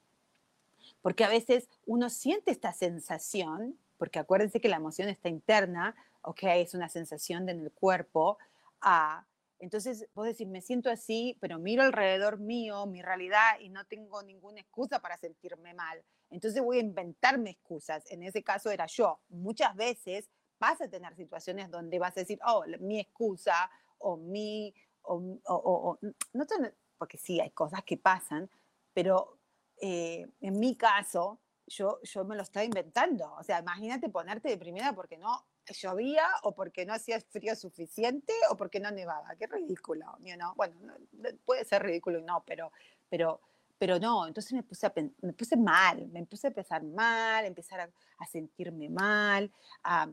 Porque 1.01 1.23
a 1.23 1.29
veces 1.29 1.69
uno 1.85 2.09
siente 2.09 2.51
esta 2.51 2.73
sensación, 2.73 3.77
porque 3.97 4.19
acuérdense 4.19 4.59
que 4.59 4.69
la 4.69 4.77
emoción 4.77 5.09
está 5.09 5.29
interna, 5.29 5.95
ok, 6.21 6.43
es 6.43 6.73
una 6.73 6.89
sensación 6.89 7.47
en 7.49 7.61
el 7.61 7.71
cuerpo. 7.71 8.37
Ah, 8.81 9.25
entonces, 9.65 10.07
vos 10.13 10.27
decís, 10.27 10.47
me 10.47 10.61
siento 10.61 10.91
así, 10.91 11.39
pero 11.41 11.57
miro 11.57 11.81
alrededor 11.81 12.37
mío, 12.37 12.85
mi 12.85 13.01
realidad, 13.01 13.59
y 13.59 13.69
no 13.69 13.83
tengo 13.85 14.21
ninguna 14.21 14.61
excusa 14.61 14.99
para 14.99 15.17
sentirme 15.17 15.73
mal. 15.73 16.05
Entonces 16.29 16.61
voy 16.61 16.77
a 16.77 16.81
inventarme 16.81 17.49
excusas. 17.49 18.03
En 18.11 18.21
ese 18.21 18.43
caso 18.43 18.69
era 18.69 18.85
yo. 18.85 19.21
Muchas 19.27 19.75
veces 19.75 20.29
vas 20.59 20.79
a 20.81 20.87
tener 20.87 21.15
situaciones 21.15 21.71
donde 21.71 21.97
vas 21.97 22.15
a 22.15 22.19
decir, 22.19 22.37
oh, 22.45 22.63
mi 22.79 22.99
excusa 22.99 23.71
o 23.97 24.17
mi, 24.17 24.71
o, 25.01 25.39
o, 25.45 25.97
no 26.33 26.45
porque 26.99 27.17
sí, 27.17 27.41
hay 27.41 27.49
cosas 27.49 27.81
que 27.83 27.97
pasan, 27.97 28.47
pero 28.93 29.39
eh, 29.81 30.27
en 30.41 30.59
mi 30.59 30.77
caso, 30.77 31.41
yo, 31.65 31.99
yo 32.03 32.23
me 32.23 32.35
lo 32.35 32.43
estaba 32.43 32.63
inventando. 32.63 33.33
O 33.33 33.43
sea, 33.43 33.61
imagínate 33.61 34.09
ponerte 34.09 34.47
deprimida 34.47 34.93
porque 34.93 35.17
no 35.17 35.43
llovía 35.73 36.27
o 36.43 36.53
porque 36.53 36.85
no 36.85 36.93
hacía 36.93 37.19
frío 37.19 37.55
suficiente 37.55 38.33
o 38.49 38.57
porque 38.57 38.79
no 38.79 38.91
nevaba. 38.91 39.35
Qué 39.35 39.47
ridículo, 39.47 40.05
¿no? 40.37 40.53
Bueno, 40.55 40.75
puede 41.45 41.65
ser 41.65 41.83
ridículo 41.83 42.19
y 42.19 42.23
no, 42.23 42.43
pero, 42.45 42.71
pero, 43.09 43.41
pero 43.77 43.99
no. 43.99 44.27
Entonces 44.27 44.53
me 44.53 44.63
puse, 44.63 44.87
a, 44.87 44.93
me 45.21 45.33
puse 45.33 45.57
mal, 45.57 46.07
me 46.07 46.25
puse 46.25 46.47
a 46.47 46.51
pensar 46.51 46.83
mal, 46.83 47.45
empezar 47.45 47.79
a, 47.81 47.89
a 48.19 48.25
sentirme 48.25 48.89
mal. 48.89 49.51
a 49.83 50.09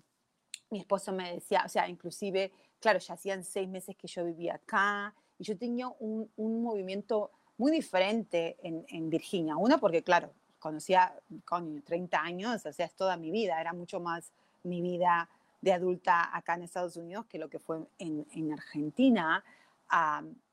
mi 0.70 0.78
esposo 0.78 1.12
me 1.12 1.34
decía, 1.34 1.62
o 1.66 1.68
sea, 1.68 1.86
inclusive, 1.86 2.50
claro, 2.80 2.98
ya 2.98 3.12
hacían 3.12 3.44
seis 3.44 3.68
meses 3.68 3.94
que 3.94 4.08
yo 4.08 4.24
vivía 4.24 4.54
acá 4.54 5.14
y 5.38 5.44
yo 5.44 5.58
tenía 5.58 5.88
un, 5.98 6.30
un 6.36 6.62
movimiento 6.62 7.30
muy 7.58 7.70
diferente 7.70 8.56
en, 8.62 8.86
en 8.88 9.10
Virginia. 9.10 9.56
Una 9.56 9.76
porque, 9.76 10.02
claro, 10.02 10.32
conocía 10.58 11.14
con 11.44 11.82
30 11.82 12.20
años, 12.20 12.64
o 12.64 12.72
sea, 12.72 12.86
es 12.86 12.94
toda 12.94 13.16
mi 13.16 13.30
vida, 13.30 13.60
era 13.60 13.72
mucho 13.74 14.00
más 14.00 14.32
mi 14.62 14.80
vida 14.80 15.28
de 15.62 15.72
adulta 15.72 16.36
acá 16.36 16.54
en 16.54 16.62
Estados 16.62 16.96
Unidos 16.96 17.24
que 17.26 17.38
lo 17.38 17.48
que 17.48 17.58
fue 17.58 17.78
en, 17.98 18.26
en 18.32 18.52
Argentina. 18.52 19.42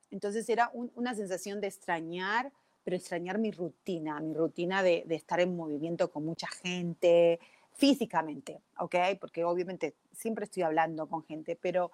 entonces 0.09 0.47
era 0.49 0.71
una 0.73 1.13
sensación 1.13 1.59
de 1.59 1.67
extrañar, 1.67 2.53
pero 2.83 2.95
extrañar 2.95 3.37
mi 3.37 3.51
rutina, 3.51 4.19
mi 4.21 4.33
rutina 4.33 4.81
de, 4.81 5.03
de, 5.05 5.15
estar 5.15 5.39
en 5.41 5.55
movimiento 5.55 6.09
con 6.09 6.25
mucha 6.25 6.47
gente, 6.47 7.39
físicamente, 7.79 8.61
¿ok? 8.77 8.95
Porque 9.19 9.45
obviamente 9.45 9.95
siempre 10.11 10.43
estoy 10.43 10.63
hablando 10.63 11.07
con 11.07 11.23
gente, 11.23 11.55
pero 11.55 11.91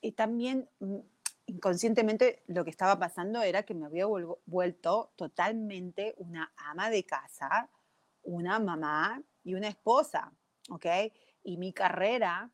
y 0.00 0.12
también 0.12 0.68
mm, 0.80 0.98
inconscientemente 1.46 2.42
lo 2.46 2.64
que 2.64 2.70
estaba 2.70 2.98
pasando 2.98 3.42
era 3.42 3.64
que 3.64 3.74
me 3.74 3.86
había 3.86 4.06
vuelto 4.46 5.12
totalmente 5.16 6.14
una 6.18 6.52
ama 6.56 6.88
de 6.90 7.04
casa, 7.04 7.68
una 8.22 8.58
mamá 8.58 9.20
y 9.42 9.54
una 9.54 9.68
esposa, 9.68 10.32
¿ok? 10.70 10.86
Y 11.44 11.56
mi 11.56 11.72
carrera, 11.72 12.50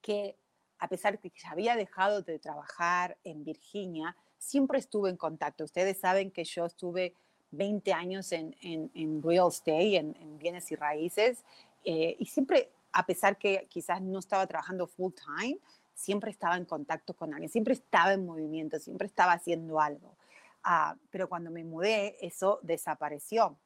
que 0.00 0.36
a 0.78 0.88
pesar 0.88 1.12
de 1.12 1.18
que 1.30 1.38
ya 1.38 1.50
había 1.50 1.76
dejado 1.76 2.22
de 2.22 2.38
trabajar 2.38 3.18
en 3.22 3.44
Virginia, 3.44 4.16
siempre 4.38 4.78
estuve 4.78 5.10
en 5.10 5.16
contacto. 5.16 5.64
Ustedes 5.64 5.98
saben 5.98 6.30
que 6.30 6.44
yo 6.44 6.64
estuve 6.64 7.14
20 7.50 7.92
años 7.92 8.32
en, 8.32 8.56
en, 8.62 9.22
real 9.22 9.48
estate, 9.48 9.96
en, 9.96 10.38
bienes 10.38 10.70
y 10.72 10.76
raíces, 10.76 11.44
eh, 11.84 12.16
y 12.18 12.26
siempre, 12.26 12.70
a 12.92 13.04
pesar 13.04 13.36
que 13.36 13.66
quizás 13.68 14.00
no 14.00 14.18
estaba 14.18 14.46
trabajando 14.46 14.86
full 14.86 15.12
time, 15.12 15.58
siempre 15.94 16.30
estaba 16.30 16.56
en 16.56 16.64
contacto 16.64 17.14
con 17.14 17.34
alguien, 17.34 17.50
siempre 17.50 17.74
estaba 17.74 18.14
en 18.14 18.24
movimiento, 18.24 18.78
siempre 18.78 19.06
estaba 19.06 19.32
haciendo 19.32 19.80
algo. 19.80 20.16
Ah, 20.62 20.96
pero 21.10 21.28
cuando 21.28 21.50
me 21.50 21.64
mudé, 21.64 22.16
eso 22.24 22.58
desapareció. 22.62 23.58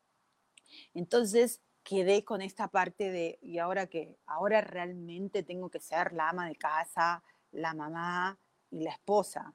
Entonces 0.95 1.61
quedé 1.85 2.25
con 2.25 2.43
esta 2.43 2.69
parte 2.69 3.11
de, 3.11 3.39
¿y 3.43 3.59
ahora 3.59 3.87
qué? 3.87 4.17
Ahora 4.27 4.63
realmente 4.63 5.43
tengo 5.43 5.69
que 5.69 5.81
ser 5.81 6.13
la 6.13 6.31
ama 6.31 6.49
de 6.49 6.57
casa, 6.57 7.23
la 7.53 7.75
mamá 7.75 8.39
y 8.71 8.83
la 8.83 8.91
esposa. 8.91 9.53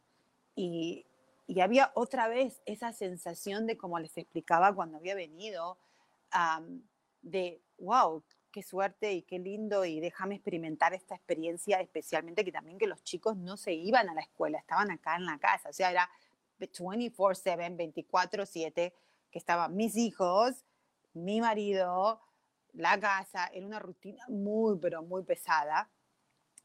Y, 0.56 1.06
y 1.48 1.62
había 1.62 1.92
otra 1.96 2.28
vez 2.28 2.62
esa 2.68 2.94
sensación 2.94 3.65
de, 3.65 3.76
como 3.76 3.98
les 4.00 4.15
explicaba 4.18 4.74
cuando 4.74 4.98
había 4.98 5.15
venido, 5.15 5.78
de, 7.24 7.62
wow, 7.80 8.24
qué 8.52 8.62
suerte 8.62 9.13
y 9.13 9.24
qué 9.24 9.39
lindo 9.39 9.84
y 9.84 10.00
déjame 10.00 10.36
experimentar 10.36 10.94
esta 10.94 11.15
experiencia, 11.15 11.82
especialmente 11.82 12.46
que 12.46 12.52
también 12.52 12.78
que 12.78 12.88
los 12.88 13.04
chicos 13.04 13.36
no 13.36 13.58
se 13.58 13.74
iban 13.74 14.10
a 14.10 14.13
la 14.13 14.22
escuela, 14.22 14.60
estaban 14.60 14.92
acá 14.92 15.15
en 15.15 15.26
la 15.26 15.39
casa, 15.39 15.70
o 15.70 15.74
sea, 15.74 15.89
era 15.89 16.10
24/7, 16.60 17.76
24/7, 17.76 18.94
que 19.32 19.39
estaban 19.39 19.76
mis 19.76 19.96
hijos, 19.96 20.65
mi 21.13 21.41
marido, 21.41 22.22
la 22.74 23.00
casa, 23.00 23.48
era 23.54 23.65
una 23.65 23.80
rutina 23.80 24.24
muy, 24.28 24.78
pero 24.80 25.04
muy 25.04 25.24
pesada. 25.24 25.89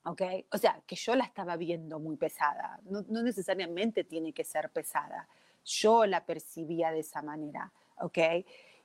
¿ok? 0.04 0.22
O 0.52 0.59
sea, 0.59 0.83
que 0.87 0.96
yo 0.96 1.14
la 1.14 1.24
estaba 1.24 1.57
viendo 1.57 1.98
muy 1.98 2.16
pesada, 2.16 2.78
no, 2.85 3.04
no, 3.09 3.22
necesariamente 3.22 4.04
tiene 4.04 4.33
que 4.33 4.44
ser 4.44 4.70
pesada, 4.70 5.26
yo 5.64 6.04
la 6.04 6.26
percibía 6.26 6.90
de 6.90 7.00
esa 7.00 7.22
manera, 7.22 7.72
¿ok? 7.96 8.18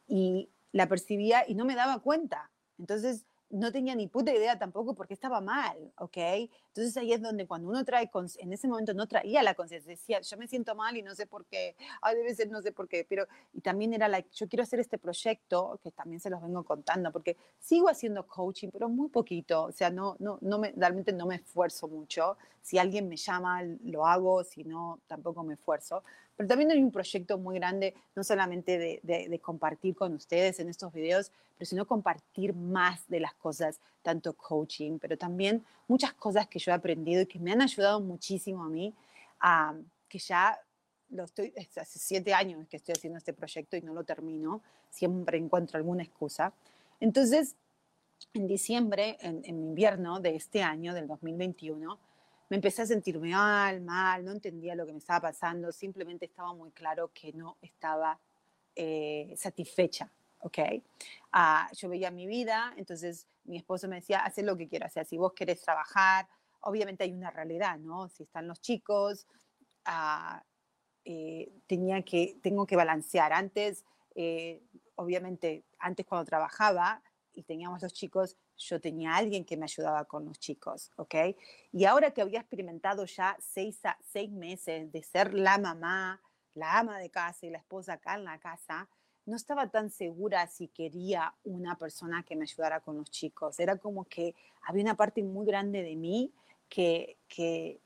Y 0.07 0.49
la 0.71 0.87
percibía 0.87 1.43
y 1.45 1.55
no 1.55 1.65
me 1.65 1.75
daba 1.75 1.99
cuenta, 1.99 2.49
entonces, 2.77 3.25
no 3.49 3.71
tenía 3.71 3.95
ni 3.95 4.07
puta 4.07 4.31
idea 4.31 4.57
tampoco 4.57 4.93
porque 4.93 5.13
estaba 5.13 5.41
mal, 5.41 5.91
¿ok? 5.97 6.17
Entonces 6.79 6.95
ahí 6.95 7.11
es 7.11 7.21
donde 7.21 7.45
cuando 7.45 7.67
uno 7.67 7.83
trae, 7.83 8.09
en 8.37 8.53
ese 8.53 8.69
momento 8.69 8.93
no 8.93 9.05
traía 9.05 9.43
la 9.43 9.53
conciencia, 9.53 9.91
decía, 9.91 10.21
yo 10.21 10.37
me 10.37 10.47
siento 10.47 10.75
mal 10.75 10.95
y 10.95 11.01
no 11.01 11.13
sé 11.13 11.27
por 11.27 11.45
qué, 11.45 11.75
ay, 12.01 12.15
debe 12.15 12.33
ser 12.33 12.49
no 12.49 12.61
sé 12.61 12.71
por 12.71 12.87
qué, 12.87 13.05
pero, 13.07 13.27
y 13.51 13.59
también 13.59 13.93
era 13.93 14.07
like, 14.07 14.29
yo 14.31 14.47
quiero 14.47 14.63
hacer 14.63 14.79
este 14.79 14.97
proyecto, 14.97 15.77
que 15.83 15.91
también 15.91 16.21
se 16.21 16.29
los 16.29 16.41
vengo 16.41 16.63
contando, 16.63 17.11
porque 17.11 17.35
sigo 17.59 17.89
haciendo 17.89 18.25
coaching, 18.25 18.69
pero 18.71 18.87
muy 18.87 19.09
poquito, 19.09 19.63
o 19.63 19.71
sea, 19.73 19.89
no, 19.89 20.15
no, 20.19 20.37
no 20.39 20.57
me, 20.57 20.71
realmente 20.71 21.11
no 21.11 21.25
me 21.25 21.35
esfuerzo 21.35 21.89
mucho, 21.89 22.37
si 22.61 22.77
alguien 22.77 23.09
me 23.09 23.17
llama, 23.17 23.61
lo 23.83 24.05
hago, 24.05 24.45
si 24.45 24.63
no, 24.63 25.01
tampoco 25.05 25.43
me 25.43 25.55
esfuerzo, 25.55 26.01
pero 26.39 26.47
también 26.47 26.71
hay 26.71 26.81
un 26.81 26.93
proyecto 26.93 27.37
muy 27.37 27.57
grande, 27.57 27.93
no 28.15 28.23
solamente 28.23 28.77
de, 28.77 29.01
de, 29.03 29.39
compartir 29.39 29.93
con 29.93 30.13
ustedes 30.13 30.61
en 30.61 30.69
estos 30.69 30.93
videos, 30.93 31.33
pero 31.57 31.67
sino 31.67 31.85
compartir 31.85 32.53
más 32.55 33.05
de 33.09 33.19
las 33.19 33.33
cosas, 33.33 33.81
tanto 34.09 34.33
coaching, 34.33 34.97
pero 34.99 35.17
también 35.17 35.63
muchas 35.87 36.13
cosas 36.13 36.47
que 36.47 36.59
yo 36.59 36.71
he 36.71 36.75
aprendido 36.75 37.21
y 37.21 37.25
que 37.27 37.39
me 37.39 37.51
han 37.51 37.61
ayudado 37.61 38.01
muchísimo 38.01 38.63
a 38.63 38.69
mí, 38.69 38.93
que 40.07 40.19
ya 40.19 40.59
lo 41.09 41.23
estoy, 41.23 41.53
hace 41.57 41.99
siete 41.99 42.33
años 42.33 42.67
que 42.67 42.77
estoy 42.77 42.93
haciendo 42.93 43.17
este 43.17 43.33
proyecto 43.33 43.77
y 43.77 43.81
no 43.81 43.93
lo 43.93 44.03
termino, 44.03 44.61
siempre 44.89 45.37
encuentro 45.37 45.77
alguna 45.77 46.03
excusa. 46.03 46.53
Entonces, 46.99 47.55
en 48.33 48.47
diciembre, 48.47 49.17
en, 49.21 49.41
en 49.45 49.59
invierno 49.59 50.19
de 50.19 50.35
este 50.35 50.61
año, 50.61 50.93
del 50.93 51.07
2021, 51.07 51.99
me 52.49 52.55
empecé 52.55 52.81
a 52.81 52.85
sentir 52.87 53.19
mal, 53.19 53.79
mal, 53.81 54.25
no 54.25 54.31
entendía 54.31 54.73
lo 54.73 54.85
que 54.85 54.91
me 54.91 54.97
estaba 54.97 55.21
pasando, 55.21 55.71
simplemente 55.71 56.25
estaba 56.25 56.53
muy 56.53 56.71
claro 56.71 57.11
que 57.13 57.31
no 57.31 57.57
estaba 57.61 58.19
eh, 58.75 59.33
satisfecha, 59.37 60.11
¿ok? 60.39 60.59
Ah, 61.31 61.69
yo 61.73 61.89
veía 61.89 62.11
mi 62.11 62.27
vida, 62.27 62.73
entonces 62.77 63.27
mi 63.43 63.57
esposo 63.57 63.87
me 63.87 63.97
decía, 63.97 64.19
haz 64.19 64.37
lo 64.39 64.57
que 64.57 64.67
quieras, 64.67 64.91
o 64.91 64.93
sea, 64.93 65.05
si 65.05 65.17
vos 65.17 65.33
querés 65.33 65.61
trabajar, 65.61 66.27
obviamente 66.61 67.03
hay 67.03 67.13
una 67.13 67.31
realidad, 67.31 67.77
¿no? 67.77 68.09
Si 68.09 68.23
están 68.23 68.47
los 68.47 68.61
chicos, 68.61 69.27
ah, 69.85 70.43
eh, 71.05 71.51
tenía 71.67 72.01
que, 72.03 72.37
tengo 72.41 72.65
que 72.65 72.75
balancear. 72.75 73.33
Antes 73.33 73.85
eh, 74.15 74.61
obviamente, 74.95 75.63
antes 75.79 76.05
cuando 76.05 76.25
trabajaba 76.25 77.01
y 77.33 77.43
teníamos 77.43 77.81
los 77.81 77.93
chicos, 77.93 78.35
yo 78.57 78.81
tenía 78.81 79.15
alguien 79.15 79.45
que 79.45 79.55
me 79.55 79.63
ayudaba 79.63 80.03
con 80.05 80.25
los 80.25 80.37
chicos, 80.39 80.91
¿ok? 80.97 81.15
Y 81.71 81.85
ahora 81.85 82.11
que 82.11 82.21
había 82.21 82.41
experimentado 82.41 83.05
ya 83.05 83.37
seis, 83.39 83.79
seis 84.03 84.29
meses 84.29 84.91
de 84.91 85.01
ser 85.03 85.33
la 85.33 85.57
mamá, 85.57 86.21
la 86.53 86.79
ama 86.79 86.97
de 86.97 87.09
casa 87.09 87.45
y 87.45 87.49
la 87.49 87.59
esposa 87.59 87.93
acá 87.93 88.15
en 88.15 88.25
la 88.25 88.39
casa, 88.39 88.89
no 89.29 89.35
estaba 89.35 89.67
tan 89.69 89.89
segura 89.89 90.47
si 90.47 90.67
quería 90.67 91.33
una 91.43 91.77
persona 91.77 92.23
que 92.23 92.35
me 92.35 92.43
ayudara 92.43 92.79
con 92.79 92.97
los 92.97 93.09
chicos. 93.11 93.59
Era 93.59 93.77
como 93.77 94.05
que 94.05 94.35
había 94.63 94.83
una 94.83 94.95
parte 94.95 95.23
muy 95.23 95.45
grande 95.45 95.83
de 95.83 95.95
mí 95.95 96.33
que, 96.67 97.17
que, 97.27 97.79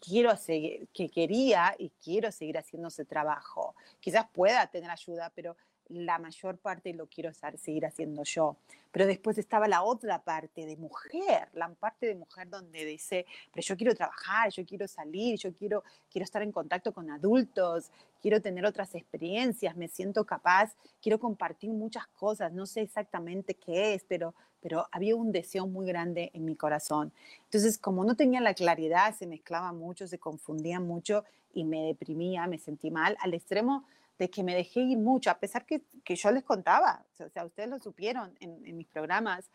quiero 0.00 0.36
seguir, 0.36 0.88
que 0.92 1.08
quería 1.08 1.74
y 1.78 1.90
quiero 2.02 2.30
seguir 2.30 2.58
haciendo 2.58 2.88
ese 2.88 3.04
trabajo. 3.04 3.74
Quizás 4.00 4.26
pueda 4.32 4.66
tener 4.66 4.90
ayuda, 4.90 5.32
pero 5.34 5.56
la 5.88 6.18
mayor 6.18 6.58
parte 6.58 6.92
lo 6.92 7.06
quiero 7.06 7.30
seguir 7.56 7.86
haciendo 7.86 8.22
yo. 8.24 8.56
Pero 8.90 9.06
después 9.06 9.36
estaba 9.36 9.68
la 9.68 9.82
otra 9.82 10.22
parte 10.22 10.64
de 10.64 10.76
mujer, 10.76 11.48
la 11.52 11.68
parte 11.74 12.06
de 12.06 12.14
mujer 12.14 12.48
donde 12.48 12.84
dice, 12.84 13.26
pero 13.52 13.62
yo 13.62 13.76
quiero 13.76 13.94
trabajar, 13.94 14.50
yo 14.50 14.64
quiero 14.64 14.88
salir, 14.88 15.38
yo 15.38 15.52
quiero, 15.54 15.84
quiero 16.10 16.24
estar 16.24 16.42
en 16.42 16.50
contacto 16.50 16.92
con 16.92 17.10
adultos, 17.10 17.90
quiero 18.22 18.40
tener 18.40 18.64
otras 18.64 18.94
experiencias, 18.94 19.76
me 19.76 19.88
siento 19.88 20.24
capaz, 20.24 20.74
quiero 21.02 21.18
compartir 21.20 21.70
muchas 21.70 22.06
cosas, 22.08 22.52
no 22.52 22.64
sé 22.64 22.80
exactamente 22.80 23.54
qué 23.54 23.94
es, 23.94 24.04
pero, 24.04 24.34
pero 24.60 24.86
había 24.90 25.14
un 25.14 25.30
deseo 25.30 25.66
muy 25.66 25.86
grande 25.86 26.30
en 26.32 26.46
mi 26.46 26.56
corazón. 26.56 27.12
Entonces, 27.44 27.76
como 27.76 28.02
no 28.04 28.16
tenía 28.16 28.40
la 28.40 28.54
claridad, 28.54 29.14
se 29.14 29.26
mezclaba 29.26 29.72
mucho, 29.72 30.06
se 30.06 30.18
confundía 30.18 30.80
mucho 30.80 31.24
y 31.52 31.64
me 31.64 31.82
deprimía, 31.82 32.46
me 32.46 32.58
sentí 32.58 32.90
mal, 32.90 33.16
al 33.20 33.34
extremo 33.34 33.84
de 34.18 34.30
que 34.30 34.42
me 34.42 34.54
dejé 34.54 34.80
ir 34.80 34.98
mucho, 34.98 35.30
a 35.30 35.38
pesar 35.38 35.66
que, 35.66 35.82
que 36.04 36.16
yo 36.16 36.30
les 36.30 36.42
contaba, 36.42 37.04
o 37.18 37.28
sea, 37.28 37.44
ustedes 37.44 37.68
lo 37.68 37.78
supieron 37.78 38.34
en, 38.40 38.76
mis 38.76 38.86
programas, 38.86 39.50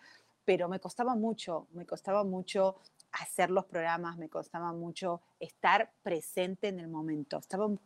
pero 0.46 0.68
me 0.70 0.80
costaba 0.80 1.16
mucho, 1.16 1.68
me 1.74 1.86
costaba 1.86 2.24
mucho 2.24 2.78
hacer 3.12 3.50
los 3.50 3.66
programas, 3.66 4.18
me 4.18 4.30
costaba 4.30 4.72
mucho 4.72 5.22
estar 5.40 5.92
presente 6.04 6.68
en 6.68 6.80
el 6.80 6.88
momento. 6.88 7.38
Estaban 7.38 7.80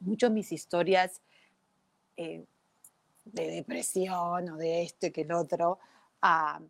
mucho 0.00 0.30
mis 0.30 0.50
historias 0.50 1.20
eh, 2.16 2.44
de 3.24 3.48
depresión 3.48 4.48
o 4.50 4.56
de 4.56 4.82
este 4.82 5.12
que 5.12 5.22
el 5.22 5.32
otro, 5.32 5.78
uh, 6.22 6.62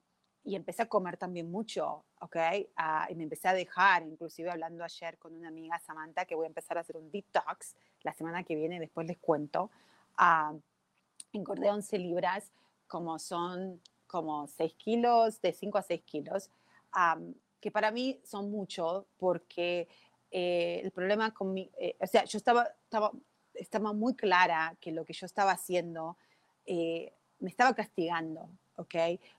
y 0.44 0.56
empecé 0.56 0.82
a 0.82 0.88
comer 0.88 1.16
también 1.16 1.50
mucho, 1.50 2.04
¿ok? 2.20 2.36
Uh, 2.76 3.10
y 3.10 3.14
me 3.14 3.22
empecé 3.24 3.48
a 3.48 3.54
dejar, 3.54 4.02
inclusive 4.02 4.50
hablando 4.50 4.84
ayer 4.84 5.16
con 5.18 5.34
una 5.34 5.48
amiga, 5.48 5.78
Samantha, 5.78 6.26
que 6.26 6.34
voy 6.34 6.44
a 6.44 6.48
empezar 6.48 6.76
a 6.76 6.82
hacer 6.82 6.96
un 6.96 7.10
detox 7.10 7.74
la 8.04 8.12
semana 8.12 8.44
que 8.44 8.54
viene, 8.54 8.78
después 8.78 9.06
les 9.06 9.18
cuento. 9.18 9.70
Uh, 10.18 10.60
engordé 11.32 11.70
11 11.70 11.98
libras, 11.98 12.52
como 12.86 13.18
son 13.18 13.80
como 14.06 14.46
6 14.46 14.74
kilos, 14.74 15.40
de 15.40 15.52
5 15.52 15.78
a 15.78 15.82
6 15.82 16.02
kilos, 16.02 16.50
um, 16.94 17.34
que 17.60 17.72
para 17.72 17.90
mí 17.90 18.20
son 18.22 18.50
mucho 18.50 19.06
porque 19.18 19.88
eh, 20.30 20.80
el 20.84 20.92
problema 20.92 21.32
con 21.32 21.52
mi, 21.52 21.68
eh, 21.80 21.96
o 21.98 22.06
sea, 22.06 22.24
yo 22.24 22.38
estaba, 22.38 22.68
estaba, 22.84 23.10
estaba 23.54 23.92
muy 23.92 24.14
clara 24.14 24.76
que 24.80 24.92
lo 24.92 25.04
que 25.04 25.12
yo 25.14 25.26
estaba 25.26 25.50
haciendo 25.50 26.16
eh, 26.66 27.12
me 27.40 27.50
estaba 27.50 27.74
castigando, 27.74 28.48
¿ok? 28.76 28.94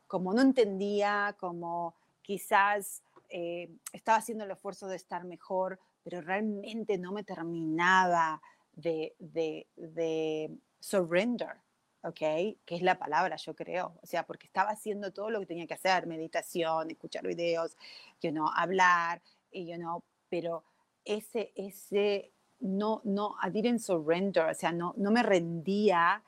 Como 0.07 0.33
no 0.33 0.41
entendía, 0.41 1.35
como 1.39 1.95
quizás 2.21 3.01
eh, 3.29 3.69
estaba 3.93 4.17
haciendo 4.17 4.43
el 4.43 4.51
esfuerzo 4.51 4.87
de 4.87 4.95
estar 4.95 5.25
mejor, 5.25 5.79
pero 6.03 6.21
realmente 6.21 6.97
no 6.97 7.11
me 7.11 7.23
terminaba 7.23 8.41
de, 8.75 9.15
de, 9.19 9.67
de 9.75 10.51
surrender, 10.79 11.57
¿ok? 12.03 12.19
Que 12.65 12.75
es 12.75 12.81
la 12.81 12.99
palabra, 12.99 13.35
yo 13.37 13.55
creo. 13.55 13.97
O 14.01 14.05
sea, 14.05 14.25
porque 14.25 14.47
estaba 14.47 14.71
haciendo 14.71 15.11
todo 15.11 15.29
lo 15.29 15.39
que 15.39 15.47
tenía 15.47 15.67
que 15.67 15.73
hacer, 15.73 16.07
meditación, 16.07 16.91
escuchar 16.91 17.25
videos, 17.25 17.75
you 18.21 18.31
know, 18.31 18.47
hablar, 18.55 19.21
you 19.51 19.75
know, 19.75 20.03
pero 20.29 20.63
ese, 21.03 21.51
ese, 21.55 22.31
no, 22.59 23.01
no, 23.03 23.35
I 23.43 23.49
didn't 23.49 23.79
surrender, 23.79 24.45
o 24.45 24.53
sea, 24.53 24.71
no, 24.71 24.93
no 24.97 25.11
me 25.11 25.23
rendía 25.23 26.23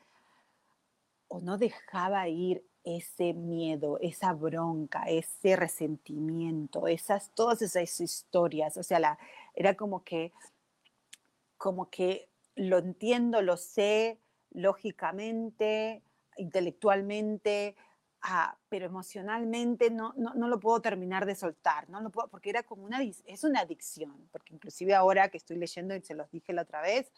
o 1.27 1.41
no 1.41 1.57
dejaba 1.57 2.27
ir 2.29 2.63
ese 2.83 3.33
miedo, 3.33 3.97
esa 3.99 4.31
bronca, 4.31 5.03
ese 5.07 5.57
resentimiento, 5.57 6.87
esas, 6.87 7.31
todas 7.31 7.61
esas 7.61 7.99
historias, 7.99 8.77
o 8.77 8.83
sea, 8.83 8.99
la, 8.99 9.19
era 9.55 9.75
como 9.75 10.03
que, 10.03 10.31
como 11.57 11.89
que 11.89 12.26
lo 12.57 12.79
entiendo, 12.79 13.41
lo 13.41 13.55
sé 13.55 14.19
lógicamente, 14.51 16.01
intelectualmente, 16.37 17.75
ah, 18.23 18.57
pero 18.69 18.85
emocionalmente 18.85 19.91
no, 19.91 20.13
no, 20.17 20.33
no, 20.33 20.47
lo 20.47 20.59
puedo 20.59 20.81
terminar 20.81 21.25
de 21.25 21.35
soltar, 21.35 21.89
no 21.89 22.01
lo 22.01 22.09
puedo, 22.09 22.27
porque 22.27 22.49
era 22.49 22.63
como 22.63 22.83
una, 22.83 23.01
es 23.03 23.43
una 23.43 23.61
adicción, 23.61 24.27
porque 24.31 24.53
inclusive 24.53 24.95
ahora 24.95 25.29
que 25.29 25.37
estoy 25.37 25.57
leyendo, 25.57 25.95
y 25.95 26.01
se 26.01 26.15
los 26.15 26.29
dije 26.31 26.53
la 26.53 26.63
otra 26.63 26.81
vez, 26.81 27.11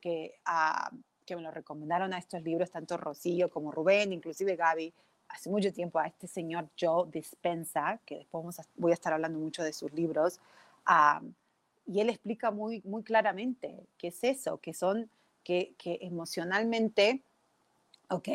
que, 0.00 0.34
ah, 0.44 0.90
que 1.26 1.34
me 1.36 1.42
lo 1.42 1.50
recomendaron 1.50 2.12
a 2.12 2.18
estos 2.18 2.42
libros, 2.42 2.70
tanto 2.70 2.96
Rocío 2.96 3.50
como 3.50 3.72
Rubén, 3.72 4.12
inclusive 4.12 4.56
Gaby, 4.56 4.94
hace 5.28 5.50
mucho 5.50 5.72
tiempo 5.72 5.98
a 5.98 6.06
este 6.06 6.28
señor 6.28 6.68
Joe 6.78 7.10
Dispensa, 7.10 8.00
que 8.04 8.18
después 8.18 8.58
a, 8.60 8.62
voy 8.76 8.92
a 8.92 8.94
estar 8.94 9.12
hablando 9.12 9.38
mucho 9.38 9.64
de 9.64 9.72
sus 9.72 9.92
libros, 9.92 10.38
ah, 10.86 11.20
y 11.86 12.00
él 12.00 12.08
explica 12.10 12.50
muy, 12.50 12.82
muy 12.84 13.02
claramente 13.02 13.86
qué 13.98 14.08
es 14.08 14.24
eso, 14.24 14.58
que 14.58 14.74
son, 14.74 15.10
que, 15.42 15.74
que 15.76 15.98
emocionalmente, 16.02 17.22
ok, 18.08 18.28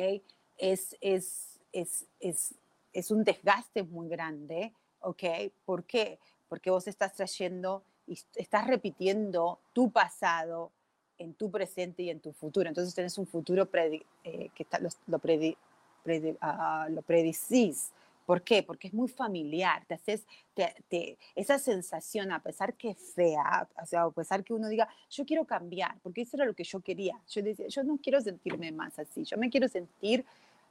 es, 0.57 0.95
es, 1.01 1.59
es, 1.71 2.05
es, 2.19 2.55
es 2.93 3.11
un 3.11 3.23
desgaste 3.23 3.83
muy 3.83 4.09
grande, 4.09 4.73
ok, 5.01 5.23
¿por 5.65 5.83
qué? 5.83 6.19
Porque 6.47 6.69
vos 6.69 6.87
estás 6.87 7.13
trayendo 7.13 7.83
y 8.07 8.19
estás 8.35 8.67
repitiendo 8.67 9.59
tu 9.73 9.91
pasado 9.91 10.71
en 11.17 11.33
tu 11.33 11.51
presente 11.51 12.03
y 12.03 12.09
en 12.09 12.19
tu 12.19 12.31
futuro. 12.33 12.67
Entonces 12.67 12.95
tenés 12.95 13.17
un 13.17 13.27
futuro 13.27 13.69
eh, 13.73 14.49
que 14.55 14.63
está, 14.63 14.79
lo, 14.79 14.89
lo, 15.07 15.19
predi, 15.19 15.55
predi, 16.03 16.31
uh, 16.31 16.89
lo 16.89 17.01
predicís. 17.01 17.91
¿Por 18.29 18.43
qué? 18.43 18.61
Porque 18.61 18.89
es 18.89 18.93
muy 18.93 19.07
familiar, 19.07 19.83
te 19.87 19.95
haces, 19.95 20.23
te, 20.53 20.75
te, 20.87 21.17
esa 21.33 21.57
sensación, 21.57 22.31
a 22.31 22.43
pesar 22.43 22.75
que 22.75 22.91
es 22.91 23.13
fea, 23.15 23.67
o 23.81 23.85
sea, 23.87 24.03
a 24.03 24.11
pesar 24.11 24.43
que 24.43 24.53
uno 24.53 24.69
diga, 24.69 24.87
yo 25.09 25.25
quiero 25.25 25.45
cambiar, 25.45 25.97
porque 26.03 26.21
eso 26.21 26.37
era 26.37 26.45
lo 26.45 26.53
que 26.53 26.63
yo 26.63 26.79
quería. 26.79 27.19
Yo 27.27 27.41
decía, 27.41 27.65
yo 27.67 27.83
no 27.83 27.97
quiero 27.97 28.21
sentirme 28.21 28.71
más 28.71 28.99
así, 28.99 29.23
yo 29.23 29.35
me 29.39 29.49
quiero 29.49 29.67
sentir 29.67 30.23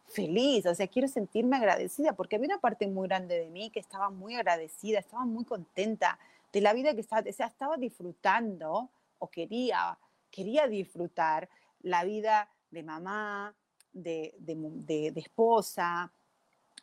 feliz, 0.07 0.67
o 0.67 0.75
sea, 0.77 0.87
quiero 0.87 1.09
sentirme 1.09 1.57
agradecida, 1.57 2.13
porque 2.13 2.37
había 2.37 2.47
una 2.47 2.61
parte 2.61 2.87
muy 2.87 3.09
grande 3.09 3.37
de 3.37 3.51
mí 3.51 3.71
que 3.71 3.81
estaba 3.81 4.09
muy 4.09 4.37
agradecida, 4.37 5.01
estaba 5.01 5.25
muy 5.25 5.45
contenta 5.45 6.17
de 6.53 6.61
la 6.61 6.73
vida 6.75 6.95
que 6.95 7.01
estaba, 7.01 7.29
o 7.29 7.33
sea, 7.33 7.49
estaba 7.49 7.77
disfrutando 7.77 8.89
o 9.19 9.27
quería, 9.27 9.99
quería 10.31 10.69
disfrutar 10.69 11.49
la 11.83 12.05
vida 12.05 12.49
de 12.71 12.85
mamá, 12.85 13.53
de, 13.93 14.33
de, 14.39 14.55
de, 14.55 15.11
de 15.11 15.21
esposa, 15.21 16.13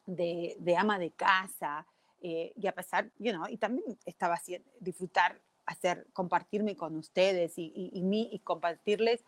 de, 0.05 0.55
de, 0.59 0.77
ama 0.77 0.99
de 0.99 1.11
casa, 1.11 1.85
eh, 2.21 2.53
y 2.55 2.67
a 2.67 2.71
pesar, 2.73 3.11
you 3.19 3.31
know, 3.31 3.47
y 3.47 3.57
también 3.57 3.97
estaba 4.05 4.35
haciendo, 4.35 4.69
disfrutar, 4.79 5.39
hacer, 5.65 6.07
compartirme 6.13 6.75
con 6.75 6.95
ustedes 6.95 7.57
y, 7.57 7.71
y, 7.75 7.91
y, 7.93 8.01
mí, 8.01 8.29
y 8.31 8.39
compartirles 8.39 9.23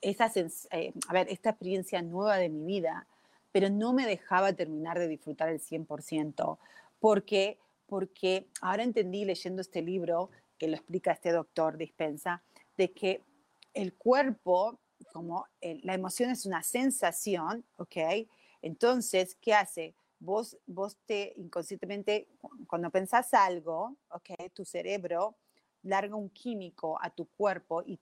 esa, 0.00 0.30
eh, 0.70 0.92
a 1.08 1.12
ver, 1.12 1.28
esta 1.30 1.50
experiencia 1.50 2.02
nueva 2.02 2.36
de 2.36 2.48
mi 2.48 2.64
vida, 2.64 3.06
pero 3.52 3.70
no 3.70 3.92
me 3.92 4.06
dejaba 4.06 4.52
terminar 4.52 4.98
de 4.98 5.08
disfrutar 5.08 5.48
el 5.48 5.60
100%, 5.60 6.58
porque, 7.00 7.58
porque 7.86 8.48
ahora 8.60 8.82
entendí 8.82 9.24
leyendo 9.24 9.62
este 9.62 9.82
libro, 9.82 10.30
que 10.58 10.68
lo 10.68 10.76
explica 10.76 11.12
este 11.12 11.32
doctor 11.32 11.76
Dispensa, 11.76 12.42
de 12.76 12.92
que 12.92 13.24
el 13.74 13.94
cuerpo, 13.94 14.80
como 15.12 15.46
el, 15.60 15.80
la 15.84 15.94
emoción 15.94 16.30
es 16.30 16.46
una 16.46 16.62
sensación, 16.62 17.64
¿ok? 17.76 18.26
Entonces, 18.62 19.36
¿qué 19.40 19.54
hace? 19.54 19.94
Vos, 20.20 20.56
vos 20.66 20.96
te 21.06 21.32
inconscientemente, 21.36 22.28
cuando 22.66 22.90
pensás 22.90 23.32
algo, 23.34 23.96
¿ok? 24.10 24.30
Tu 24.52 24.64
cerebro 24.64 25.36
larga 25.82 26.16
un 26.16 26.28
químico 26.30 26.98
a 27.00 27.10
tu 27.10 27.26
cuerpo 27.26 27.82
y 27.86 28.00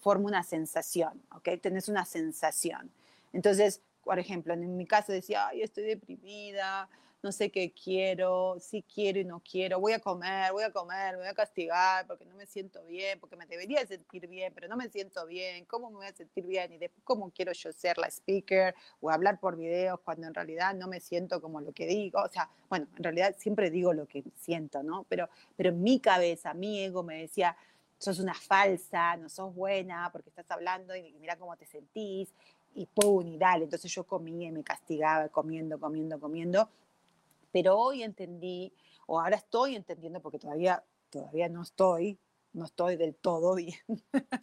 forma 0.00 0.26
una 0.26 0.42
sensación, 0.42 1.22
¿ok? 1.34 1.60
Tenés 1.60 1.88
una 1.88 2.04
sensación. 2.06 2.90
Entonces, 3.32 3.82
por 4.02 4.18
ejemplo, 4.18 4.54
en 4.54 4.76
mi 4.76 4.86
caso 4.86 5.12
decía, 5.12 5.48
ay, 5.48 5.62
estoy 5.62 5.84
deprimida, 5.84 6.88
no 7.22 7.32
sé 7.32 7.50
qué 7.50 7.72
quiero, 7.72 8.56
si 8.60 8.82
quiero 8.82 9.18
y 9.18 9.24
no 9.24 9.40
quiero, 9.40 9.80
voy 9.80 9.92
a 9.92 9.98
comer, 9.98 10.52
voy 10.52 10.62
a 10.62 10.72
comer, 10.72 11.14
me 11.14 11.18
voy 11.22 11.28
a 11.28 11.34
castigar 11.34 12.06
porque 12.06 12.24
no 12.24 12.34
me 12.36 12.46
siento 12.46 12.84
bien, 12.84 13.18
porque 13.18 13.36
me 13.36 13.46
debería 13.46 13.84
sentir 13.86 14.28
bien, 14.28 14.52
pero 14.54 14.68
no 14.68 14.76
me 14.76 14.88
siento 14.88 15.26
bien, 15.26 15.64
¿cómo 15.64 15.90
me 15.90 15.96
voy 15.96 16.06
a 16.06 16.12
sentir 16.12 16.46
bien? 16.46 16.72
Y 16.72 16.78
después, 16.78 17.02
¿cómo 17.04 17.30
quiero 17.30 17.52
yo 17.52 17.72
ser 17.72 17.98
la 17.98 18.08
speaker 18.08 18.74
o 19.00 19.10
hablar 19.10 19.40
por 19.40 19.56
videos 19.56 19.98
cuando 20.00 20.28
en 20.28 20.34
realidad 20.34 20.74
no 20.74 20.86
me 20.86 21.00
siento 21.00 21.42
como 21.42 21.60
lo 21.60 21.72
que 21.72 21.86
digo? 21.86 22.20
O 22.22 22.28
sea, 22.28 22.48
bueno, 22.68 22.86
en 22.96 23.02
realidad 23.02 23.34
siempre 23.36 23.70
digo 23.70 23.92
lo 23.92 24.06
que 24.06 24.22
siento, 24.36 24.82
¿no? 24.84 25.04
Pero, 25.08 25.28
pero 25.56 25.70
en 25.70 25.82
mi 25.82 25.98
cabeza, 25.98 26.54
mi 26.54 26.80
ego 26.84 27.02
me 27.02 27.22
decía, 27.22 27.56
sos 27.98 28.20
una 28.20 28.34
falsa, 28.34 29.16
no 29.16 29.28
sos 29.28 29.52
buena 29.54 30.08
porque 30.12 30.30
estás 30.30 30.48
hablando 30.50 30.94
y 30.94 31.12
mira 31.14 31.36
cómo 31.36 31.56
te 31.56 31.66
sentís. 31.66 32.32
y 32.74 32.86
pum, 32.86 33.26
y 33.26 33.38
dale. 33.38 33.64
Entonces 33.64 33.92
yo 33.92 34.04
comía 34.04 34.48
y 34.48 34.52
me 34.52 34.62
castigaba 34.62 35.28
comiendo, 35.30 35.80
comiendo, 35.80 36.20
comiendo. 36.20 36.68
Pero 37.52 37.78
hoy 37.78 38.02
entendí, 38.02 38.72
o 39.06 39.20
ahora 39.20 39.36
estoy 39.36 39.76
entendiendo, 39.76 40.20
porque 40.20 40.38
todavía, 40.38 40.84
todavía 41.10 41.48
no 41.48 41.62
estoy, 41.62 42.18
no 42.52 42.64
estoy 42.64 42.96
del 42.96 43.14
todo 43.14 43.54
bien, 43.54 43.78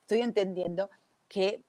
estoy 0.00 0.20
entendiendo 0.20 0.90
que 1.28 1.62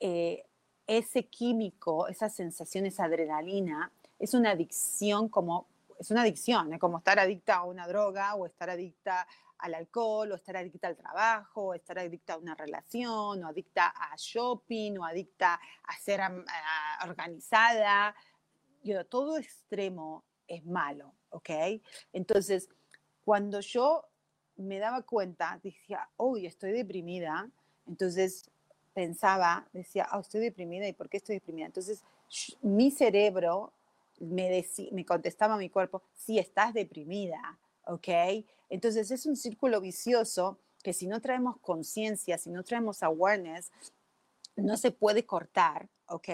eh, 0.00 0.44
ese 0.86 1.26
químico, 1.26 2.08
esa 2.08 2.28
sensación, 2.28 2.86
esa 2.86 3.04
adrenalina, 3.04 3.92
es 4.18 4.34
una 4.34 4.52
adicción 4.52 5.28
como, 5.28 5.66
es 5.98 6.10
una 6.10 6.22
adicción, 6.22 6.78
como 6.78 6.98
estar 6.98 7.18
adicta 7.18 7.56
a 7.56 7.64
una 7.64 7.86
droga 7.86 8.34
o 8.34 8.46
estar 8.46 8.70
adicta 8.70 9.26
al 9.58 9.74
alcohol, 9.74 10.32
o 10.32 10.34
estar 10.34 10.56
adicta 10.56 10.88
al 10.88 10.96
trabajo, 10.96 11.68
o 11.68 11.74
estar 11.74 11.98
adicta 11.98 12.34
a 12.34 12.38
una 12.38 12.54
relación, 12.54 13.42
o 13.42 13.48
adicta 13.48 13.88
a 13.88 14.14
shopping, 14.16 14.98
o 14.98 15.04
adicta 15.04 15.60
a 15.84 15.98
ser 15.98 16.20
organizada. 17.04 18.14
Todo 19.08 19.38
extremo 19.38 20.24
es 20.46 20.64
malo, 20.64 21.12
¿ok? 21.30 21.50
Entonces, 22.12 22.68
cuando 23.24 23.60
yo 23.60 24.04
me 24.56 24.78
daba 24.78 25.02
cuenta, 25.02 25.60
decía, 25.62 26.08
uy, 26.16 26.46
estoy 26.46 26.72
deprimida, 26.72 27.50
entonces 27.86 28.50
pensaba, 28.94 29.68
decía, 29.72 30.08
oh, 30.12 30.20
estoy 30.20 30.40
deprimida, 30.40 30.88
¿y 30.88 30.92
por 30.92 31.08
qué 31.08 31.18
estoy 31.18 31.36
deprimida? 31.36 31.66
Entonces, 31.66 32.02
mi 32.62 32.90
cerebro 32.90 33.72
me, 34.18 34.64
me 34.92 35.04
contestaba 35.04 35.54
a 35.54 35.58
mi 35.58 35.68
cuerpo, 35.68 36.02
sí, 36.14 36.38
estás 36.38 36.72
deprimida, 36.72 37.58
¿ok? 37.84 38.08
Entonces 38.68 39.10
es 39.10 39.26
un 39.26 39.36
círculo 39.36 39.80
vicioso 39.80 40.58
que 40.82 40.92
si 40.92 41.06
no 41.06 41.20
traemos 41.20 41.58
conciencia, 41.58 42.38
si 42.38 42.50
no 42.50 42.62
traemos 42.62 43.02
awareness, 43.02 43.70
no 44.56 44.76
se 44.76 44.90
puede 44.90 45.26
cortar, 45.26 45.88
¿ok? 46.06 46.28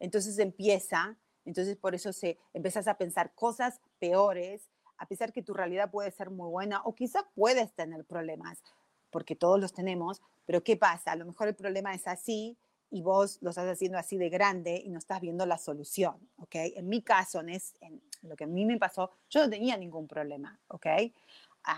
Entonces 0.00 0.38
empieza, 0.38 1.16
entonces 1.48 1.76
por 1.76 1.94
eso 1.94 2.12
se 2.12 2.38
empiezas 2.52 2.86
a 2.88 2.98
pensar 2.98 3.32
cosas 3.34 3.80
peores, 3.98 4.68
a 4.98 5.06
pesar 5.06 5.32
que 5.32 5.42
tu 5.42 5.54
realidad 5.54 5.90
puede 5.90 6.10
ser 6.10 6.28
muy 6.28 6.50
buena 6.50 6.82
o 6.84 6.94
quizás 6.94 7.24
puedes 7.34 7.72
tener 7.72 8.04
problemas, 8.04 8.62
porque 9.10 9.34
todos 9.34 9.58
los 9.58 9.72
tenemos, 9.72 10.20
pero 10.44 10.62
¿qué 10.62 10.76
pasa? 10.76 11.12
A 11.12 11.16
lo 11.16 11.24
mejor 11.24 11.48
el 11.48 11.54
problema 11.54 11.94
es 11.94 12.06
así 12.06 12.58
y 12.90 13.00
vos 13.00 13.38
lo 13.40 13.50
estás 13.50 13.66
haciendo 13.66 13.96
así 13.96 14.18
de 14.18 14.28
grande 14.28 14.82
y 14.84 14.90
no 14.90 14.98
estás 14.98 15.22
viendo 15.22 15.46
la 15.46 15.56
solución, 15.56 16.16
¿ok? 16.36 16.54
En 16.54 16.86
mi 16.88 17.00
caso, 17.00 17.40
en, 17.40 17.48
en 17.80 18.02
lo 18.22 18.36
que 18.36 18.44
a 18.44 18.46
mí 18.46 18.66
me 18.66 18.78
pasó, 18.78 19.10
yo 19.30 19.40
no 19.42 19.48
tenía 19.48 19.76
ningún 19.78 20.06
problema, 20.06 20.60
¿ok? 20.68 20.86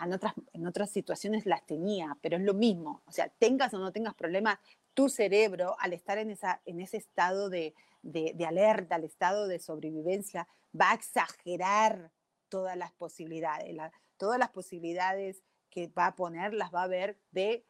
en 0.04 0.12
otras, 0.12 0.34
en 0.52 0.66
otras 0.66 0.90
situaciones 0.90 1.46
las 1.46 1.64
tenía, 1.66 2.16
pero 2.20 2.36
es 2.36 2.42
lo 2.42 2.54
mismo. 2.54 3.02
O 3.06 3.12
sea, 3.12 3.28
tengas 3.28 3.74
o 3.74 3.78
no 3.78 3.92
tengas 3.92 4.14
problemas, 4.14 4.58
tu 4.94 5.08
cerebro, 5.08 5.76
al 5.78 5.92
estar 5.92 6.18
en, 6.18 6.30
esa, 6.30 6.60
en 6.64 6.80
ese 6.80 6.96
estado 6.96 7.48
de, 7.48 7.74
de, 8.02 8.34
alerta, 8.46 8.96
al 8.96 9.04
estado 9.04 9.48
de 9.48 9.58
sobrevivencia, 9.58 10.46
va 10.78 10.92
a 10.92 10.94
exagerar 10.94 12.10
todas 12.48 12.76
las 12.76 12.92
posibilidades. 12.92 13.76
todas 14.16 14.38
las 14.38 14.50
posibilidades 14.50 15.42
que 15.70 15.88
va 15.88 16.06
a 16.06 16.16
poner 16.16 16.52
las 16.52 16.74
va 16.74 16.82
a 16.82 16.88
ver 16.88 17.16
de 17.30 17.64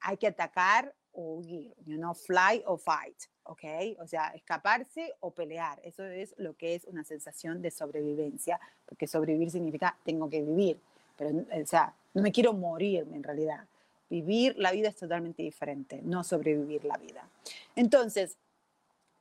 hay 0.00 0.16
que 0.16 0.28
atacar 0.28 0.94
o 1.12 1.36
huir, 1.38 1.74
you 1.84 1.96
know, 1.96 2.14
fly 2.14 2.62
o 2.66 2.76
fight, 2.76 3.16
¿ok? 3.44 3.62
O 4.00 4.06
sea, 4.06 4.28
escaparse 4.34 5.14
o 5.20 5.30
pelear. 5.30 5.80
Eso 5.84 6.04
es 6.04 6.34
lo 6.38 6.54
que 6.56 6.74
es 6.74 6.84
una 6.84 7.04
sensación 7.04 7.62
de 7.62 7.70
sobrevivencia, 7.70 8.60
porque 8.84 9.06
sobrevivir 9.06 9.50
significa 9.50 9.96
tengo 10.04 10.28
que 10.28 10.42
vivir. 10.42 10.80
Pero, 11.16 11.30
o 11.30 11.66
sea, 11.66 11.94
no 12.12 12.22
me 12.22 12.32
quiero 12.32 12.52
morir 12.52 13.06
en 13.12 13.22
realidad. 13.22 13.66
Vivir 14.10 14.56
la 14.58 14.72
vida 14.72 14.88
es 14.88 14.96
totalmente 14.96 15.42
diferente, 15.42 16.00
no 16.02 16.24
sobrevivir 16.24 16.84
la 16.84 16.96
vida. 16.98 17.28
Entonces, 17.76 18.36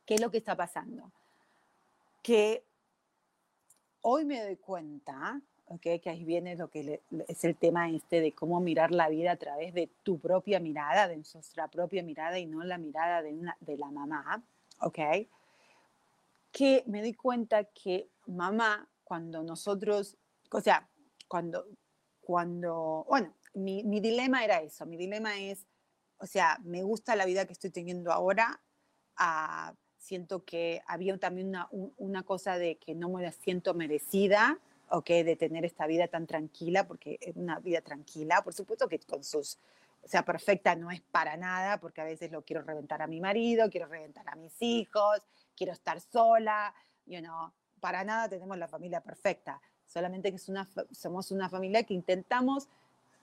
¿qué 0.06 0.16
es 0.16 0.22
lo 0.22 0.32
que 0.32 0.38
está 0.38 0.56
pasando? 0.56 1.12
Que 2.22 2.66
hoy 4.01 4.26
me 4.26 4.41
doy 4.41 4.58
cuenta, 4.58 5.41
okay, 5.66 5.99
que 5.99 6.10
ahí 6.10 6.24
viene 6.24 6.56
lo 6.56 6.70
que 6.70 7.01
es 7.28 7.43
el 7.43 7.56
tema 7.56 7.89
este 7.89 8.22
de 8.22 8.34
cómo 8.34 8.60
mirar 8.60 8.91
la 8.91 9.10
vida 9.10 9.32
a 9.32 9.38
través 9.38 9.74
de 9.74 9.88
tu 10.04 10.20
propia 10.20 10.60
mirada, 10.60 11.08
de 11.08 11.18
nuestra 11.18 11.68
propia 11.70 12.04
mirada 12.04 12.39
y 12.39 12.45
no 12.45 12.64
la 12.64 12.78
mirada 12.78 13.22
de, 13.22 13.34
una, 13.34 13.58
de 13.60 13.78
la 13.78 13.91
mamá, 13.91 14.43
¿ok? 14.82 14.99
Que 16.51 16.84
me 16.86 17.01
doy 17.01 17.14
cuenta 17.14 17.64
que 17.66 18.10
mamá, 18.28 18.88
cuando 19.04 19.43
nosotros, 19.43 20.18
o 20.51 20.62
sea, 20.62 20.88
cuando, 21.28 21.66
cuando, 22.22 23.06
bueno, 23.10 23.34
mi, 23.54 23.84
mi, 23.84 23.99
dilema 23.99 24.43
era 24.43 24.62
eso, 24.62 24.86
mi 24.86 24.97
dilema 24.97 25.39
es, 25.39 25.66
o 26.18 26.26
sea, 26.26 26.60
me 26.64 26.84
gusta 26.84 27.16
la 27.16 27.26
vida 27.26 27.45
que 27.45 27.54
estoy 27.54 27.70
teniendo 27.70 28.12
ahora, 28.12 28.62
uh, 29.20 29.74
siento 30.04 30.43
que 30.43 30.82
había 30.86 31.18
también 31.18 31.47
una, 31.47 31.70
una, 31.72 32.24
cosa 32.24 32.58
de 32.58 32.76
que 32.76 32.93
no 32.93 33.10
me 33.10 33.24
la 33.24 33.32
siento 33.32 33.74
merecida, 33.74 34.60
ok, 34.89 35.08
de 35.08 35.38
tener 35.38 35.64
esta 35.64 35.88
vida 35.88 36.10
tan 36.10 36.28
tranquila, 36.28 36.86
porque 36.86 37.18
es 37.22 37.36
una 37.38 37.60
vida 37.60 37.80
tranquila, 37.82 38.41
por 38.43 38.54
supuesto 38.54 38.89
que 38.89 38.99
con 38.99 39.24
sus, 39.24 39.58
o 40.04 40.08
sea, 40.08 40.26
perfecta 40.26 40.76
no 40.76 40.91
es 40.91 40.99
para 40.99 41.38
nada, 41.38 41.80
porque 41.80 42.01
a 42.01 42.04
veces 42.04 42.32
lo 42.32 42.41
quiero 42.41 42.64
reventar 42.64 43.01
a 43.01 43.08
mi 43.08 43.22
marido, 43.22 43.70
quiero 43.70 43.88
reventar 43.88 44.28
a 44.28 44.36
mis 44.36 44.62
hijos, 44.62 45.22
quiero 45.56 45.72
estar 45.72 46.01
sola, 46.01 46.74
you 47.06 47.22
know, 47.22 47.54
para 47.80 48.04
nada 48.04 48.28
tenemos 48.28 48.58
la 48.58 48.68
familia 48.68 48.99
perfecta, 48.99 49.62
solamente 49.88 50.32
que 50.32 50.36
es 50.36 50.49
una, 50.49 50.68
somos 50.91 51.32
una 51.32 51.49
familia 51.49 51.84
que 51.84 51.93
intentamos, 51.93 52.68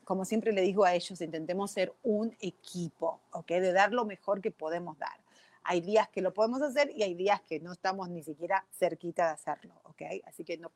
como 0.04 0.24
siempre 0.24 0.52
le 0.52 0.62
digo 0.62 0.86
a 0.86 0.94
ellos, 0.94 1.20
intentemos 1.20 1.72
ser 1.72 1.92
un 2.02 2.34
equipo, 2.40 3.20
¿ok? 3.32 3.48
De 3.48 3.72
dar 3.72 3.92
lo 3.92 4.06
mejor 4.06 4.40
que 4.40 4.50
podemos 4.50 4.98
dar. 4.98 5.20
Hay 5.62 5.80
días 5.80 6.08
que 6.08 6.22
lo 6.22 6.32
podemos 6.32 6.62
hacer 6.62 6.90
y 6.94 7.02
hay 7.02 7.14
días 7.14 7.40
que 7.42 7.60
no 7.60 7.72
estamos 7.72 8.08
ni 8.08 8.22
siquiera 8.22 8.66
cerquita 8.72 9.26
de 9.26 9.32
hacerlo, 9.32 9.74
¿ok? 9.84 10.02
Así 10.26 10.44
que 10.44 10.56
no, 10.56 10.72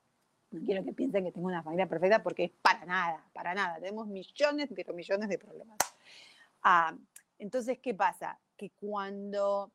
no 0.50 0.60
quiero 0.64 0.84
que 0.84 0.92
piensen 0.92 1.24
que 1.24 1.32
tengo 1.32 1.46
una 1.46 1.62
familia 1.62 1.88
perfecta 1.88 2.22
porque 2.22 2.44
es 2.44 2.50
para 2.62 2.84
nada, 2.84 3.24
para 3.32 3.54
nada. 3.54 3.76
Tenemos 3.76 4.06
millones, 4.06 4.68
pero 4.74 4.94
millones 4.94 5.28
de 5.28 5.38
problemas. 5.38 5.78
Ah, 6.62 6.96
entonces, 7.38 7.78
¿qué 7.78 7.94
pasa? 7.94 8.38
Que 8.56 8.70
cuando 8.70 9.72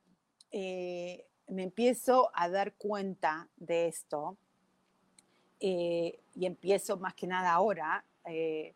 eh, 0.52 1.28
me 1.48 1.64
empiezo 1.64 2.32
a 2.34 2.50
dar 2.50 2.74
cuenta 2.74 3.50
de 3.58 3.88
esto, 3.88 4.38
eh, 5.60 6.20
y 6.36 6.46
empiezo 6.46 6.98
más 6.98 7.14
que 7.14 7.28
nada 7.28 7.52
ahora, 7.52 8.06
eh, 8.26 8.74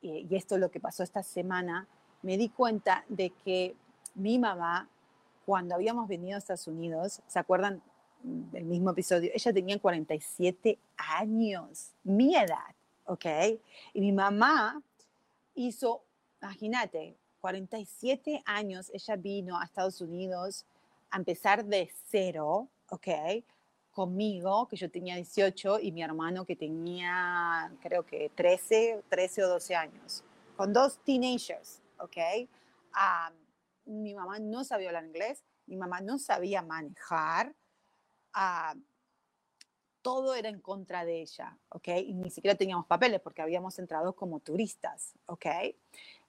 y 0.00 0.34
esto 0.34 0.56
es 0.56 0.60
lo 0.60 0.70
que 0.70 0.80
pasó 0.80 1.02
esta 1.02 1.22
semana, 1.22 1.88
me 2.22 2.36
di 2.36 2.48
cuenta 2.48 3.04
de 3.08 3.30
que 3.30 3.76
mi 4.14 4.38
mamá, 4.38 4.90
cuando 5.44 5.74
habíamos 5.74 6.08
venido 6.08 6.36
a 6.36 6.38
Estados 6.38 6.66
Unidos, 6.66 7.22
¿se 7.26 7.38
acuerdan 7.38 7.82
del 8.22 8.64
mismo 8.64 8.90
episodio? 8.90 9.30
Ella 9.34 9.52
tenía 9.52 9.78
47 9.78 10.78
años, 10.96 11.92
mi 12.02 12.34
edad, 12.34 12.74
¿ok? 13.06 13.26
Y 13.92 14.00
mi 14.00 14.12
mamá 14.12 14.82
hizo, 15.54 16.02
imagínate, 16.40 17.16
47 17.40 18.42
años, 18.46 18.90
ella 18.94 19.16
vino 19.16 19.58
a 19.58 19.64
Estados 19.64 20.00
Unidos 20.00 20.64
a 21.10 21.18
empezar 21.18 21.64
de 21.64 21.90
cero, 22.10 22.68
¿ok? 22.88 23.08
conmigo, 23.94 24.66
que 24.68 24.76
yo 24.76 24.90
tenía 24.90 25.14
18, 25.14 25.78
y 25.80 25.92
mi 25.92 26.02
hermano 26.02 26.44
que 26.44 26.56
tenía, 26.56 27.72
creo 27.80 28.04
que 28.04 28.30
13, 28.34 29.04
13 29.08 29.44
o 29.44 29.48
12 29.48 29.74
años, 29.76 30.24
con 30.56 30.72
dos 30.72 30.98
teenagers, 31.04 31.80
¿ok? 31.98 32.16
Mi 33.86 34.14
mamá 34.14 34.38
no 34.38 34.64
sabía 34.64 34.88
hablar 34.88 35.04
inglés, 35.04 35.44
mi 35.66 35.76
mamá 35.76 36.00
no 36.00 36.18
sabía 36.18 36.62
manejar, 36.62 37.54
todo 40.02 40.34
era 40.34 40.48
en 40.48 40.60
contra 40.60 41.04
de 41.04 41.22
ella, 41.22 41.56
¿ok? 41.70 41.88
Y 42.04 42.14
ni 42.14 42.30
siquiera 42.30 42.56
teníamos 42.56 42.86
papeles 42.86 43.20
porque 43.20 43.40
habíamos 43.40 43.78
entrado 43.78 44.14
como 44.14 44.40
turistas, 44.40 45.14
¿ok? 45.26 45.46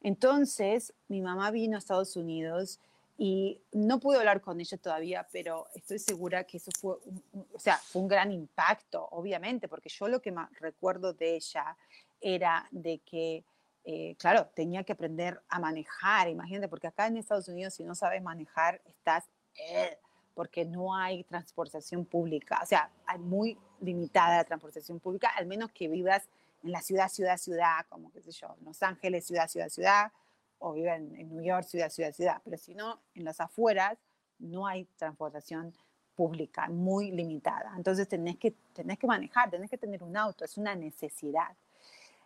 Entonces, 0.01 0.93
mi 1.07 1.21
mamá 1.21 1.51
vino 1.51 1.75
a 1.75 1.79
Estados 1.79 2.15
Unidos 2.15 2.79
y 3.17 3.61
no 3.71 3.99
pude 3.99 4.17
hablar 4.17 4.41
con 4.41 4.59
ella 4.59 4.77
todavía, 4.77 5.27
pero 5.31 5.67
estoy 5.73 5.99
segura 5.99 6.43
que 6.43 6.57
eso 6.57 6.71
fue, 6.79 6.97
un, 7.05 7.47
o 7.53 7.59
sea, 7.59 7.77
fue 7.77 8.01
un 8.01 8.07
gran 8.07 8.31
impacto, 8.31 9.07
obviamente, 9.11 9.67
porque 9.67 9.89
yo 9.89 10.07
lo 10.07 10.21
que 10.21 10.31
más 10.31 10.49
recuerdo 10.59 11.13
de 11.13 11.35
ella 11.35 11.77
era 12.21 12.67
de 12.71 12.99
que, 12.99 13.43
eh, 13.87 14.15
claro, 14.17 14.47
tenía 14.55 14.83
que 14.83 14.93
aprender 14.93 15.39
a 15.47 15.59
manejar, 15.59 16.27
imagínate, 16.27 16.67
porque 16.67 16.87
acá 16.87 17.05
en 17.05 17.17
Estados 17.17 17.47
Unidos 17.47 17.75
si 17.75 17.83
no 17.83 17.93
sabes 17.93 18.21
manejar, 18.23 18.81
estás, 18.85 19.29
eh, 19.69 19.99
porque 20.33 20.65
no 20.65 20.95
hay 20.95 21.23
transportación 21.23 22.03
pública, 22.03 22.59
o 22.63 22.65
sea, 22.65 22.89
hay 23.05 23.19
muy 23.19 23.59
limitada 23.79 24.37
la 24.37 24.43
transportación 24.43 24.99
pública, 24.99 25.29
al 25.37 25.45
menos 25.45 25.71
que 25.71 25.87
vivas 25.87 26.27
en 26.63 26.71
la 26.71 26.81
ciudad, 26.81 27.09
ciudad, 27.09 27.37
ciudad, 27.37 27.85
como 27.87 28.11
qué 28.11 28.23
sé 28.23 28.31
yo, 28.31 28.55
Los 28.63 28.81
Ángeles, 28.81 29.27
ciudad, 29.27 29.47
ciudad, 29.47 29.69
ciudad, 29.69 30.11
o 30.57 30.73
viven 30.73 31.15
en 31.15 31.29
New 31.29 31.43
York, 31.43 31.65
ciudad, 31.65 31.91
ciudad, 31.91 32.11
ciudad, 32.11 32.41
pero 32.43 32.57
si 32.57 32.73
no, 32.73 32.99
en 33.13 33.23
las 33.23 33.39
afueras 33.39 33.99
no 34.39 34.65
hay 34.65 34.85
transportación 34.97 35.75
pública, 36.15 36.67
muy 36.69 37.11
limitada. 37.11 37.73
Entonces 37.77 38.07
tenés 38.07 38.37
que, 38.37 38.51
tenés 38.73 38.97
que 38.97 39.05
manejar, 39.05 39.51
tenés 39.51 39.69
que 39.69 39.77
tener 39.77 40.01
un 40.01 40.17
auto, 40.17 40.43
es 40.43 40.57
una 40.57 40.73
necesidad. 40.73 41.55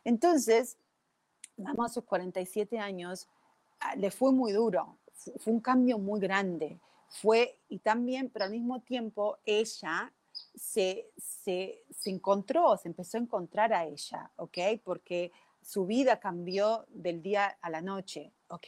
Entonces, 0.05 0.77
vamos 1.59 1.91
a 1.91 1.93
sus 1.93 2.03
47 2.03 2.79
años, 2.79 3.27
ah, 3.79 3.95
le 3.95 4.11
fue 4.11 4.31
muy 4.31 4.51
duro, 4.51 4.97
fue 5.39 5.53
un 5.53 5.59
cambio 5.59 5.97
muy 5.99 6.19
grande, 6.19 6.79
fue, 7.09 7.59
y 7.69 7.79
también, 7.79 8.29
pero 8.29 8.45
al 8.45 8.51
mismo 8.51 8.81
tiempo, 8.81 9.37
ella 9.45 10.11
se, 10.55 11.09
se, 11.17 11.83
se 11.89 12.09
encontró, 12.09 12.77
se 12.77 12.87
empezó 12.87 13.17
a 13.17 13.21
encontrar 13.21 13.73
a 13.73 13.85
ella, 13.85 14.31
¿ok? 14.37 14.57
Porque 14.83 15.31
su 15.61 15.85
vida 15.85 16.19
cambió 16.19 16.85
del 16.89 17.21
día 17.21 17.57
a 17.61 17.69
la 17.69 17.81
noche, 17.81 18.31
¿ok? 18.47 18.67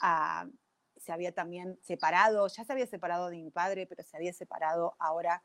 Ah, 0.00 0.46
se 0.96 1.12
había 1.12 1.32
también 1.32 1.78
separado, 1.82 2.46
ya 2.48 2.64
se 2.64 2.72
había 2.72 2.86
separado 2.86 3.28
de 3.28 3.36
mi 3.36 3.50
padre, 3.50 3.86
pero 3.86 4.02
se 4.02 4.16
había 4.16 4.32
separado 4.32 4.94
ahora 4.98 5.42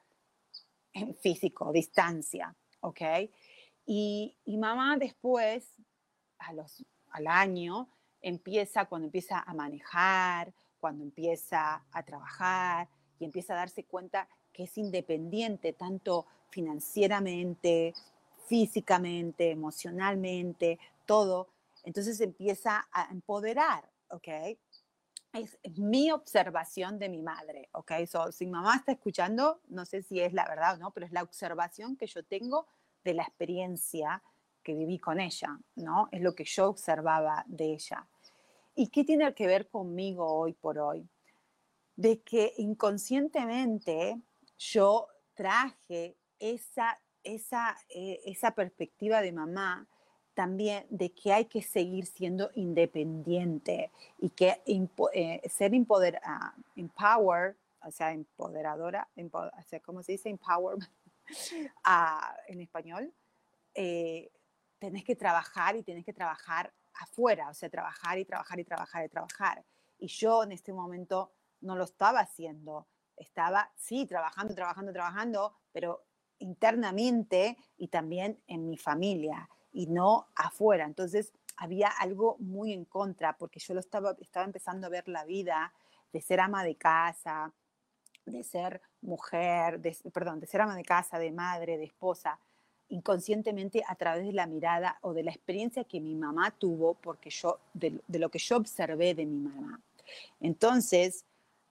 en 0.93 1.15
físico, 1.15 1.71
distancia, 1.71 2.55
¿ok? 2.81 3.01
Y, 3.85 4.37
y 4.45 4.57
mamá 4.57 4.97
después, 4.97 5.73
a 6.39 6.53
los, 6.53 6.85
al 7.11 7.27
año, 7.27 7.89
empieza, 8.21 8.85
cuando 8.85 9.05
empieza 9.05 9.39
a 9.39 9.53
manejar, 9.53 10.53
cuando 10.79 11.03
empieza 11.03 11.85
a 11.91 12.03
trabajar 12.03 12.89
y 13.19 13.25
empieza 13.25 13.53
a 13.53 13.57
darse 13.57 13.83
cuenta 13.83 14.27
que 14.51 14.63
es 14.63 14.77
independiente 14.77 15.73
tanto 15.73 16.25
financieramente, 16.49 17.93
físicamente, 18.47 19.51
emocionalmente, 19.51 20.79
todo. 21.05 21.49
Entonces 21.83 22.19
empieza 22.21 22.87
a 22.91 23.11
empoderar, 23.11 23.89
¿ok? 24.09 24.27
Es, 25.33 25.59
mi 25.77 26.11
observación 26.11 26.97
de 26.97 27.09
mi 27.09 27.21
madre, 27.21 27.69
¿ok? 27.73 27.91
So, 28.07 28.31
si 28.31 28.47
mamá 28.47 28.77
está 28.77 28.93
escuchando, 28.93 29.61
no 29.67 29.85
sé 29.85 30.01
si 30.01 30.19
es 30.19 30.33
la 30.33 30.47
verdad 30.47 30.75
o 30.75 30.77
no, 30.77 30.91
pero 30.91 31.05
es 31.05 31.11
la 31.11 31.21
observación 31.21 31.95
que 31.95 32.07
yo 32.07 32.23
tengo 32.23 32.65
de 33.03 33.13
la 33.13 33.23
experiencia 33.23 34.23
que 34.69 34.75
viví 34.75 34.99
con 34.99 35.19
ella, 35.19 35.59
¿no? 35.77 36.09
Es 36.11 36.21
lo 36.21 36.35
que 36.35 36.43
yo 36.43 36.69
observaba 36.69 37.43
de 37.47 37.73
ella. 37.73 38.07
¿Y 38.75 38.89
qué 38.89 39.03
tiene 39.03 39.33
que 39.33 39.47
ver 39.47 39.67
conmigo 39.67 40.31
hoy 40.31 40.53
por 40.53 40.77
hoy? 40.77 41.09
De 41.95 42.21
que 42.21 42.53
inconscientemente 42.57 44.21
yo 44.59 45.07
traje 45.33 46.17
esa, 46.37 47.01
esa, 47.23 47.75
eh, 47.89 48.21
esa 48.25 48.51
perspectiva 48.51 49.21
de 49.21 49.31
mamá 49.31 49.87
también 50.35 50.85
de 50.91 51.13
que 51.13 51.33
hay 51.33 51.45
que 51.45 51.63
seguir 51.63 52.05
siendo 52.05 52.51
independiente 52.53 53.91
y 54.19 54.29
que 54.29 54.61
eh, 55.13 55.49
ser 55.49 55.73
empoder, 55.73 56.21
uh, 56.23 56.61
empower, 56.75 57.57
o 57.81 57.89
sea, 57.89 58.13
empoderadora, 58.13 59.09
o 59.33 59.63
sea, 59.67 59.79
¿cómo 59.79 60.03
se 60.03 60.11
dice? 60.11 60.29
Empower 60.29 60.75
uh, 60.75 60.79
en 62.47 62.61
español. 62.61 63.11
Eh, 63.73 64.29
tenés 64.79 65.03
que 65.03 65.15
trabajar 65.15 65.75
y 65.75 65.83
tenés 65.83 66.05
que 66.05 66.13
trabajar 66.13 66.73
afuera, 66.93 67.49
o 67.49 67.53
sea, 67.53 67.69
trabajar 67.69 68.17
y 68.17 68.25
trabajar 68.25 68.59
y 68.59 68.63
trabajar 68.63 69.05
y 69.05 69.09
trabajar. 69.09 69.65
Y 69.97 70.07
yo 70.07 70.43
en 70.43 70.53
este 70.53 70.73
momento 70.73 71.31
no 71.61 71.75
lo 71.75 71.83
estaba 71.83 72.21
haciendo. 72.21 72.87
Estaba, 73.15 73.71
sí, 73.75 74.05
trabajando, 74.05 74.55
trabajando, 74.55 74.93
trabajando, 74.93 75.55
pero 75.71 76.05
internamente 76.39 77.57
y 77.77 77.89
también 77.89 78.41
en 78.47 78.65
mi 78.65 78.77
familia 78.77 79.49
y 79.71 79.87
no 79.87 80.29
afuera. 80.35 80.85
Entonces 80.85 81.33
había 81.57 81.89
algo 81.89 82.37
muy 82.39 82.71
en 82.73 82.85
contra 82.85 83.37
porque 83.37 83.59
yo 83.59 83.73
lo 83.73 83.81
estaba, 83.81 84.15
estaba 84.19 84.45
empezando 84.45 84.87
a 84.87 84.89
ver 84.89 85.07
la 85.09 85.25
vida 85.25 85.73
de 86.13 86.21
ser 86.21 86.39
ama 86.39 86.63
de 86.63 86.75
casa, 86.75 87.53
de 88.25 88.43
ser 88.43 88.81
mujer, 89.01 89.81
perdón, 90.13 90.39
de 90.39 90.47
ser 90.47 90.61
ama 90.61 90.75
de 90.75 90.83
casa, 90.83 91.19
de 91.19 91.31
madre, 91.31 91.77
de 91.77 91.83
esposa, 91.85 92.39
inconscientemente 92.89 93.83
a 93.87 93.95
través 93.95 94.25
de 94.25 94.33
la 94.33 94.47
mirada 94.47 94.97
o 95.01 95.13
de 95.13 95.23
la 95.23 95.31
experiencia 95.31 95.83
que 95.83 95.99
mi 95.99 96.15
mamá 96.15 96.51
tuvo, 96.51 96.95
porque 96.95 97.29
yo, 97.29 97.59
de, 97.73 98.01
de 98.07 98.19
lo 98.19 98.29
que 98.29 98.39
yo 98.39 98.57
observé 98.57 99.13
de 99.13 99.25
mi 99.25 99.39
mamá. 99.39 99.79
Entonces, 100.39 101.25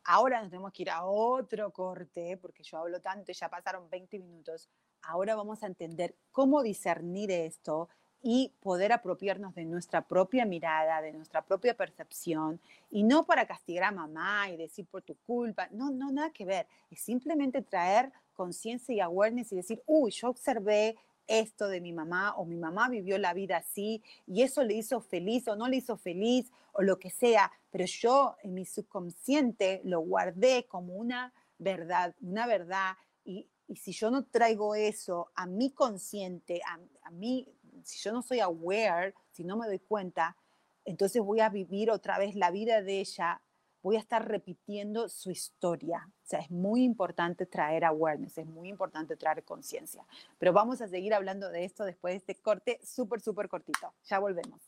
ahora 0.05 0.41
nos 0.41 0.51
tenemos 0.51 0.73
que 0.73 0.83
ir 0.83 0.91
a 0.91 1.05
otro 1.05 1.71
corte, 1.71 2.37
porque 2.39 2.63
yo 2.63 2.79
hablo 2.79 3.01
tanto 3.01 3.31
y 3.31 3.35
ya 3.35 3.49
pasaron 3.49 3.91
20 3.91 4.19
minutos, 4.19 4.69
ahora 5.03 5.37
vamos 5.37 5.63
a 5.63 5.67
entender 5.67 6.15
cómo 6.33 6.63
discernir 6.63 7.31
esto 7.31 7.89
y 8.23 8.53
poder 8.61 8.93
apropiarnos 8.93 9.55
de 9.55 9.65
nuestra 9.65 10.03
propia 10.03 10.45
mirada, 10.45 11.01
de 11.01 11.13
nuestra 11.13 11.43
propia 11.43 11.75
percepción, 11.75 12.61
y 12.91 13.03
no 13.03 13.25
para 13.27 13.47
castigar 13.47 13.85
a 13.85 13.93
mamá 13.93 14.51
y 14.51 14.57
decir 14.57 14.87
por 14.87 15.03
tu 15.03 15.15
culpa, 15.27 15.69
no, 15.71 15.91
no, 15.91 16.11
nada 16.11 16.31
que 16.31 16.45
ver, 16.45 16.67
es 16.91 17.01
simplemente 17.01 17.63
traer 17.63 18.11
conciencia 18.35 18.95
y 18.95 19.01
awareness 19.01 19.53
y 19.53 19.57
decir, 19.57 19.83
uy, 19.87 20.11
yo 20.11 20.29
observé 20.29 20.97
esto 21.29 21.69
de 21.69 21.81
mi 21.81 21.93
mamá 21.93 22.35
o 22.37 22.45
mi 22.45 22.57
mamá 22.57 22.89
vivió 22.89 23.19
la 23.19 23.35
vida 23.35 23.59
así 23.59 24.03
y 24.27 24.43
eso 24.43 24.65
le 24.65 24.75
hizo 24.75 25.01
feliz 25.01 25.47
o 25.47 25.57
no 25.57 25.69
le 25.69 25.77
hizo 25.77 25.97
feliz 25.97 26.51
o 26.73 26.83
lo 26.83 26.99
que 26.99 27.11
sea, 27.11 27.53
pero 27.71 27.85
yo 27.85 28.37
en 28.43 28.55
mi 28.55 28.65
subconsciente 28.65 29.81
lo 29.85 30.01
guardé 30.01 30.67
como 30.67 30.95
una 30.95 31.33
verdad, 31.59 32.15
una 32.21 32.47
verdad 32.47 32.97
y, 33.25 33.47
y 33.67 33.77
si 33.77 33.93
yo 33.93 34.11
no 34.11 34.25
traigo 34.25 34.75
eso 34.75 35.31
a 35.35 35.47
mi 35.47 35.71
consciente, 35.71 36.61
a, 36.67 36.79
a 37.03 37.11
mí, 37.11 37.47
si 37.85 37.99
yo 37.99 38.13
no 38.13 38.23
soy 38.23 38.41
aware, 38.41 39.15
si 39.33 39.45
no 39.45 39.57
me 39.57 39.67
doy 39.67 39.79
cuenta, 39.79 40.37
entonces 40.85 41.23
voy 41.23 41.41
a 41.41 41.51
vivir 41.51 41.91
otra 41.91 42.19
vez 42.19 42.35
la 42.35 42.51
vida 42.51 42.83
de 42.83 43.01
ella, 43.01 43.43
voy 43.83 43.97
a 43.97 44.01
estar 44.01 44.27
repitiendo 44.27 45.09
su 45.09 45.31
historia. 45.31 46.07
O 46.07 46.27
sea, 46.27 46.41
es 46.41 46.51
muy 46.51 46.85
importante 46.85 47.47
traer 47.47 47.85
awareness, 47.85 48.39
es 48.39 48.47
muy 48.47 48.69
importante 48.69 49.17
traer 49.17 49.45
conciencia. 49.45 50.05
Pero 50.39 50.53
vamos 50.53 50.81
a 50.81 50.89
seguir 50.89 51.15
hablando 51.15 51.51
de 51.51 51.65
esto 51.65 51.85
después 51.85 52.13
de 52.13 52.17
este 52.19 52.35
corte 52.35 52.81
súper, 52.83 53.21
súper 53.21 53.49
cortito. 53.49 53.93
Ya 54.05 54.19
volvemos. 54.19 54.68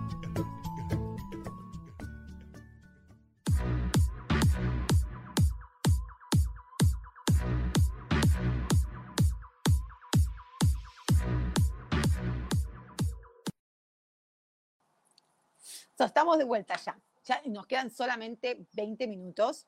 Estamos 16.05 16.37
de 16.37 16.43
vuelta 16.43 16.75
ya. 16.77 16.99
Ya 17.25 17.41
nos 17.45 17.67
quedan 17.67 17.91
solamente 17.91 18.65
20 18.73 19.07
minutos. 19.07 19.67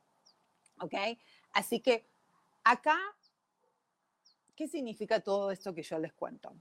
¿Ok? 0.80 0.94
Así 1.54 1.80
que 1.80 2.06
acá, 2.64 2.98
¿qué 4.56 4.68
significa 4.68 5.20
todo 5.20 5.52
esto 5.52 5.74
que 5.74 5.84
yo 5.84 6.00
les 6.00 6.14
cuento? 6.14 6.56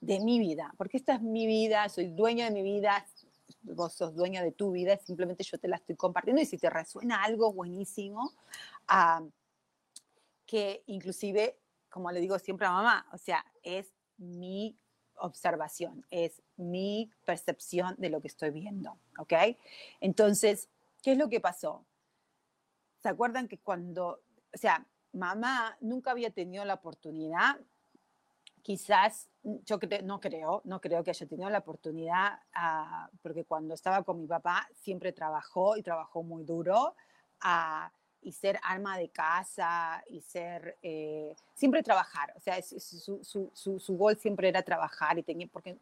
De 0.00 0.20
mi 0.20 0.38
vida, 0.38 0.74
porque 0.76 0.98
esta 0.98 1.14
es 1.14 1.22
mi 1.22 1.46
vida, 1.46 1.88
soy 1.88 2.08
dueña 2.08 2.46
de 2.46 2.50
mi 2.50 2.62
vida, 2.62 3.06
vos 3.62 3.94
sos 3.94 4.14
dueña 4.14 4.42
de 4.42 4.52
tu 4.52 4.72
vida, 4.72 4.96
simplemente 4.98 5.44
yo 5.44 5.58
te 5.58 5.68
la 5.68 5.76
estoy 5.76 5.96
compartiendo 5.96 6.42
y 6.42 6.46
si 6.46 6.58
te 6.58 6.68
resuena 6.68 7.22
algo 7.22 7.52
buenísimo, 7.52 8.32
ah, 8.88 9.22
que 10.44 10.82
inclusive, 10.86 11.58
como 11.88 12.10
le 12.10 12.20
digo 12.20 12.38
siempre 12.38 12.66
a 12.66 12.72
mamá, 12.72 13.06
o 13.12 13.18
sea, 13.18 13.44
es 13.62 13.86
mi 14.18 14.76
observación, 15.18 16.04
es 16.10 16.42
mi 16.56 17.10
percepción 17.24 17.94
de 17.98 18.10
lo 18.10 18.20
que 18.20 18.28
estoy 18.28 18.50
viendo, 18.50 18.98
¿ok? 19.18 19.32
Entonces, 20.00 20.68
¿qué 21.02 21.12
es 21.12 21.18
lo 21.18 21.28
que 21.28 21.40
pasó? 21.40 21.84
¿Se 23.02 23.08
acuerdan 23.08 23.48
que 23.48 23.58
cuando, 23.58 24.22
o 24.54 24.58
sea, 24.58 24.86
mamá 25.12 25.76
nunca 25.80 26.10
había 26.10 26.30
tenido 26.30 26.64
la 26.64 26.74
oportunidad, 26.74 27.60
quizás, 28.62 29.28
yo 29.42 29.78
no 30.04 30.20
creo, 30.20 30.62
no 30.64 30.80
creo 30.80 31.04
que 31.04 31.10
haya 31.10 31.26
tenido 31.26 31.50
la 31.50 31.58
oportunidad, 31.58 32.40
ah, 32.54 33.10
porque 33.22 33.44
cuando 33.44 33.74
estaba 33.74 34.02
con 34.02 34.20
mi 34.20 34.26
papá 34.26 34.66
siempre 34.80 35.12
trabajó 35.12 35.76
y 35.76 35.82
trabajó 35.82 36.22
muy 36.22 36.44
duro. 36.44 36.94
a 37.46 37.92
y 38.24 38.32
ser 38.32 38.58
alma 38.62 38.96
de 38.96 39.10
casa 39.10 40.02
y 40.08 40.22
ser, 40.22 40.78
eh, 40.82 41.36
siempre 41.54 41.82
trabajar, 41.82 42.32
o 42.36 42.40
sea, 42.40 42.60
su, 42.62 42.80
su, 42.80 43.50
su, 43.52 43.78
su, 43.78 43.96
gol 43.96 44.16
siempre 44.16 44.48
era 44.48 44.62
trabajar 44.62 45.18
y 45.18 45.22
tenía, 45.22 45.46
porque 45.52 45.76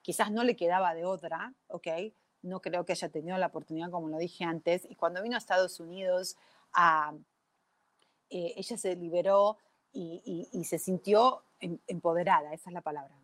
quizás 0.00 0.32
no 0.32 0.42
le 0.42 0.56
quedaba 0.56 0.94
de 0.94 1.04
otra, 1.04 1.52
¿ok? 1.68 1.86
No 2.40 2.60
creo 2.60 2.84
que 2.84 2.92
haya 2.92 3.10
tenido 3.10 3.36
la 3.36 3.48
oportunidad, 3.48 3.90
como 3.90 4.08
lo 4.08 4.16
dije 4.16 4.44
antes, 4.44 4.86
y 4.88 4.96
cuando 4.96 5.22
vino 5.22 5.36
a 5.36 5.38
Estados 5.38 5.78
Unidos, 5.80 6.36
a, 6.72 7.14
eh, 8.30 8.54
ella 8.56 8.78
se 8.78 8.96
liberó 8.96 9.58
y, 9.92 10.48
y, 10.50 10.64
se 10.64 10.78
sintió 10.78 11.44
em, 11.60 11.78
empoderada, 11.86 12.54
esa 12.54 12.70
es 12.70 12.74
la 12.74 12.80
palabra, 12.80 13.14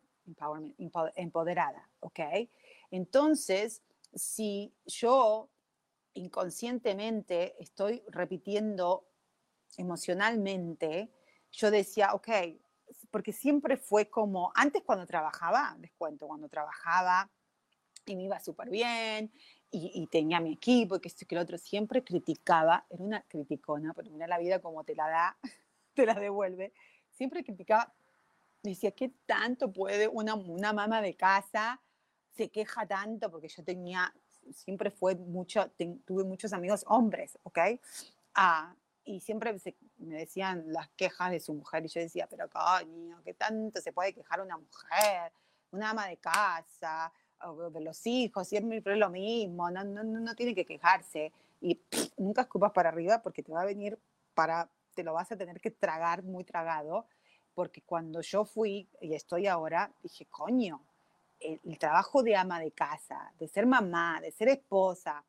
empoderada, 1.17 1.89
¿ok? 2.01 2.21
Entonces, 2.91 3.83
si 4.15 4.75
yo 4.85 5.49
inconscientemente 6.19 7.55
estoy 7.63 8.03
repitiendo 8.09 9.07
emocionalmente, 9.77 11.11
yo 11.53 11.71
decía, 11.71 12.15
ok, 12.15 12.29
porque 13.11 13.33
siempre 13.33 13.77
fue 13.77 14.09
como, 14.09 14.53
antes 14.55 14.83
cuando 14.83 15.07
trabajaba, 15.07 15.77
les 15.81 15.93
cuento, 15.93 16.27
cuando 16.27 16.49
trabajaba 16.49 17.31
y 18.07 18.17
me 18.17 18.25
iba 18.25 18.41
súper 18.41 18.71
bien 18.71 19.33
y, 19.71 20.07
tenía 20.07 20.41
mi 20.41 20.55
equipo 20.55 20.99
que 20.99 21.11
que 21.11 21.35
el 21.35 21.43
otro, 21.43 21.59
siempre 21.59 22.03
criticaba, 22.03 22.87
era 22.89 23.05
una 23.05 23.23
criticona, 23.23 23.93
pero 23.95 24.11
mira 24.11 24.27
la 24.27 24.39
vida 24.39 24.61
como 24.61 24.85
te 24.85 24.95
la 24.95 25.09
da, 25.09 25.39
te 25.95 26.07
la 26.07 26.15
devuelve, 26.15 26.73
siempre 27.11 27.45
criticaba, 27.45 27.93
decía, 28.63 28.93
¿qué 28.93 29.13
tanto 29.27 29.73
puede 29.73 30.09
una, 30.09 30.35
una 30.35 30.73
mamá 30.73 31.03
de 31.03 31.15
casa? 31.15 31.81
se 32.39 32.51
queja 32.51 32.87
tanto 32.87 33.31
porque 33.33 33.49
yo 33.49 33.65
tenía 33.65 34.15
siempre 34.53 34.91
fue 34.91 35.15
mucho, 35.15 35.71
tuve 36.05 36.25
muchos 36.25 36.53
amigos 36.53 36.85
hombres, 36.89 37.39
¿ok? 37.43 37.59
Ah, 38.35 38.75
y 39.05 39.21
siempre 39.21 39.57
me 39.99 40.19
decían 40.19 40.65
las 40.73 40.89
quejas 40.91 41.31
de 41.31 41.41
su 41.41 41.55
mujer 41.55 41.85
y 41.85 41.89
yo 41.89 42.01
decía, 42.01 42.27
pero 42.29 42.49
coño, 42.49 43.23
¿qué 43.25 43.35
tanto 43.35 43.81
se 43.81 43.93
puede 43.93 44.13
quejar 44.13 44.41
una 44.41 44.59
mujer? 44.59 45.33
Una 45.71 45.91
ama 45.91 46.07
de 46.09 46.17
casa, 46.19 47.13
o 47.45 47.71
de 47.71 47.81
los 47.81 48.07
hijos, 48.07 48.49
siempre 48.49 48.83
es 48.85 48.99
lo 48.99 49.11
mismo, 49.11 49.71
no, 49.71 49.85
no, 49.85 50.03
no 50.03 50.35
tiene 50.35 50.55
que 50.55 50.65
quejarse. 50.65 51.33
Y 51.61 51.81
nunca 52.17 52.43
escupas 52.43 52.73
para 52.73 52.89
arriba 52.89 53.23
porque 53.23 53.43
te 53.43 53.53
va 53.53 53.63
a 53.63 53.67
venir 53.67 53.99
para, 54.35 54.69
te 54.95 55.03
lo 55.03 55.13
vas 55.13 55.31
a 55.33 55.37
tener 55.37 55.61
que 55.61 55.71
tragar 55.71 56.23
muy 56.23 56.45
tragado, 56.45 57.07
porque 57.55 57.83
cuando 57.83 58.21
yo 58.21 58.45
fui 58.45 58.89
y 59.01 59.15
estoy 59.15 59.47
ahora, 59.47 59.93
dije, 60.03 60.27
coño, 60.27 60.81
el, 61.41 61.79
trabajo 61.79 62.23
de 62.23 62.37
ama 62.37 62.61
de 62.61 62.73
casa, 62.73 63.33
de 63.39 63.49
ser 63.49 63.67
mamá, 63.67 64.21
de 64.21 64.33
ser 64.33 64.49
esposa, 64.49 65.25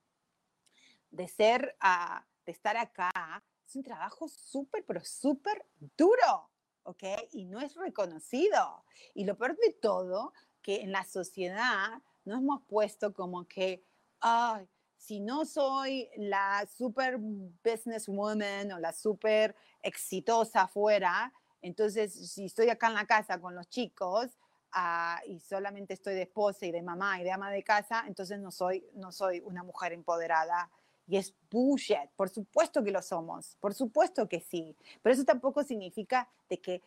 de 1.10 1.28
ser, 1.28 1.78
uh, 1.84 2.24
de 2.46 2.52
estar 2.52 2.78
acá, 2.78 3.44
es 3.66 3.76
un 3.76 3.84
trabajo 3.84 4.28
súper, 4.28 4.84
pero 4.86 5.02
súper 5.04 5.66
duro, 5.98 6.50
¿ok? 6.84 7.04
Y 7.34 7.46
no 7.46 7.60
es 7.62 7.76
reconocido. 7.76 8.84
Y 9.14 9.26
lo 9.26 9.38
peor 9.38 9.56
de 9.58 9.74
todo, 9.74 10.34
que 10.62 10.82
en 10.82 10.92
la 10.92 11.04
sociedad 11.04 12.02
nos 12.26 12.40
hemos 12.40 12.64
puesto 12.64 13.14
como 13.14 13.48
que, 13.48 13.86
ay, 14.20 14.68
si 14.98 15.20
no 15.20 15.46
soy 15.46 16.10
la 16.18 16.68
super 16.68 17.18
businesswoman 17.20 18.72
o 18.74 18.80
la 18.80 18.92
super 18.92 19.56
exitosa 19.82 20.64
afuera, 20.64 21.34
entonces 21.62 22.32
si 22.32 22.46
estoy 22.46 22.70
acá 22.70 22.88
en 22.88 22.96
la 22.96 23.06
casa 23.06 23.40
con 23.40 23.56
los 23.56 23.70
chicos, 23.70 24.38
y 25.28 25.40
solamente 25.40 25.94
estoy 25.94 26.14
de 26.16 26.24
esposa 26.24 26.66
y 26.66 26.72
de 26.72 26.82
mamá 26.82 27.20
y 27.20 27.24
de 27.24 27.32
ama 27.32 27.52
de 27.52 27.64
casa, 27.64 28.04
entonces 28.08 28.40
no 28.40 28.52
soy, 28.52 28.86
no 28.94 29.12
soy 29.12 29.42
una 29.42 29.64
mujer 29.64 29.94
empoderada. 29.94 30.70
Y 31.08 31.18
es 31.18 31.34
bullshit. 31.50 32.10
Por 32.16 32.30
supuesto 32.30 32.84
que 32.84 32.92
lo 32.92 33.02
somos. 33.02 33.58
Por 33.60 33.74
supuesto 33.74 34.30
que 34.30 34.42
sí. 34.42 34.78
Pero 35.02 35.14
eso 35.14 35.26
tampoco 35.26 35.64
significa 35.64 36.30
de 36.48 36.60
que 36.62 36.84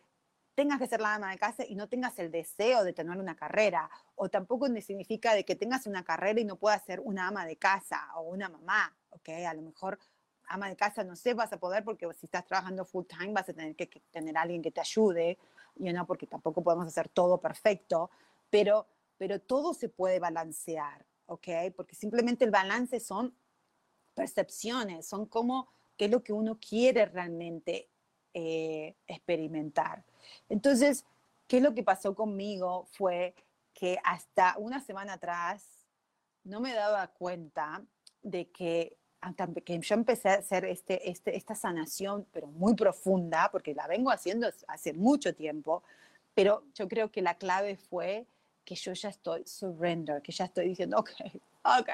tengas 0.55 0.79
que 0.79 0.87
ser 0.87 1.01
la 1.01 1.15
ama 1.15 1.31
de 1.31 1.37
casa 1.37 1.65
y 1.67 1.75
no 1.75 1.89
tengas 1.89 2.17
el 2.19 2.31
deseo 2.31 2.85
de 2.85 2.93
tener 2.93 3.17
una 3.17 3.35
carrera. 3.35 3.89
O 4.15 4.29
tampoco 4.29 4.67
significa 4.79 5.33
de 5.33 5.43
que 5.43 5.55
tengas 5.55 5.87
una 5.87 6.05
carrera 6.05 6.39
y 6.39 6.45
no 6.45 6.55
puedas 6.55 6.85
ser 6.85 7.01
una 7.01 7.27
ama 7.27 7.45
de 7.45 7.57
casa 7.57 7.99
o 8.15 8.21
una 8.21 8.47
mamá. 8.47 8.95
¿ok? 9.09 9.27
A 9.45 9.53
lo 9.53 9.61
mejor 9.61 9.99
ama 10.47 10.69
de 10.69 10.75
casa 10.75 11.03
no 11.03 11.15
sé, 11.15 11.33
vas 11.33 11.51
a 11.53 11.57
poder 11.57 11.83
porque 11.83 12.07
si 12.13 12.25
estás 12.25 12.45
trabajando 12.45 12.85
full 12.85 13.05
time 13.05 13.33
vas 13.33 13.49
a 13.49 13.53
tener 13.53 13.75
que, 13.75 13.87
tener 14.11 14.37
alguien 14.37 14.61
que 14.61 14.71
te 14.71 14.81
ayude 14.81 15.37
y 15.75 15.91
no 15.91 16.05
porque 16.05 16.27
tampoco 16.27 16.63
podemos 16.63 16.87
hacer 16.87 17.09
todo 17.09 17.39
perfecto, 17.39 18.09
pero, 18.49 18.87
pero 19.17 19.39
todo 19.39 19.73
se 19.73 19.89
puede 19.89 20.19
balancear, 20.19 21.05
¿ok? 21.25 21.47
Porque 21.75 21.95
simplemente 21.95 22.45
el 22.45 22.51
balance 22.51 22.99
son 22.99 23.35
percepciones, 24.13 25.07
son 25.07 25.25
como 25.25 25.67
qué 25.97 26.05
es 26.05 26.11
lo 26.11 26.23
que 26.23 26.33
uno 26.33 26.59
quiere 26.59 27.05
realmente 27.05 27.89
eh, 28.33 28.95
experimentar. 29.07 30.03
Entonces, 30.49 31.05
¿qué 31.47 31.57
es 31.57 31.63
lo 31.63 31.73
que 31.73 31.83
pasó 31.83 32.15
conmigo? 32.15 32.85
Fue 32.91 33.35
que 33.73 33.97
hasta 34.03 34.55
una 34.57 34.79
semana 34.79 35.13
atrás 35.13 35.87
no 36.43 36.59
me 36.59 36.73
daba 36.73 37.07
cuenta 37.07 37.83
de 38.21 38.51
que 38.51 38.97
que 39.63 39.79
yo 39.79 39.95
empecé 39.95 40.29
a 40.29 40.33
hacer 40.35 40.65
este, 40.65 41.09
este, 41.09 41.35
esta 41.35 41.55
sanación, 41.55 42.25
pero 42.31 42.47
muy 42.47 42.75
profunda, 42.75 43.49
porque 43.51 43.73
la 43.73 43.87
vengo 43.87 44.11
haciendo 44.11 44.49
hace 44.67 44.93
mucho 44.93 45.33
tiempo, 45.33 45.83
pero 46.33 46.63
yo 46.73 46.87
creo 46.87 47.11
que 47.11 47.21
la 47.21 47.35
clave 47.35 47.77
fue 47.77 48.25
que 48.65 48.75
yo 48.75 48.93
ya 48.93 49.09
estoy 49.09 49.43
surrender, 49.45 50.21
que 50.21 50.31
ya 50.31 50.45
estoy 50.45 50.69
diciendo, 50.69 50.97
ok, 50.99 51.09
ok. 51.63 51.89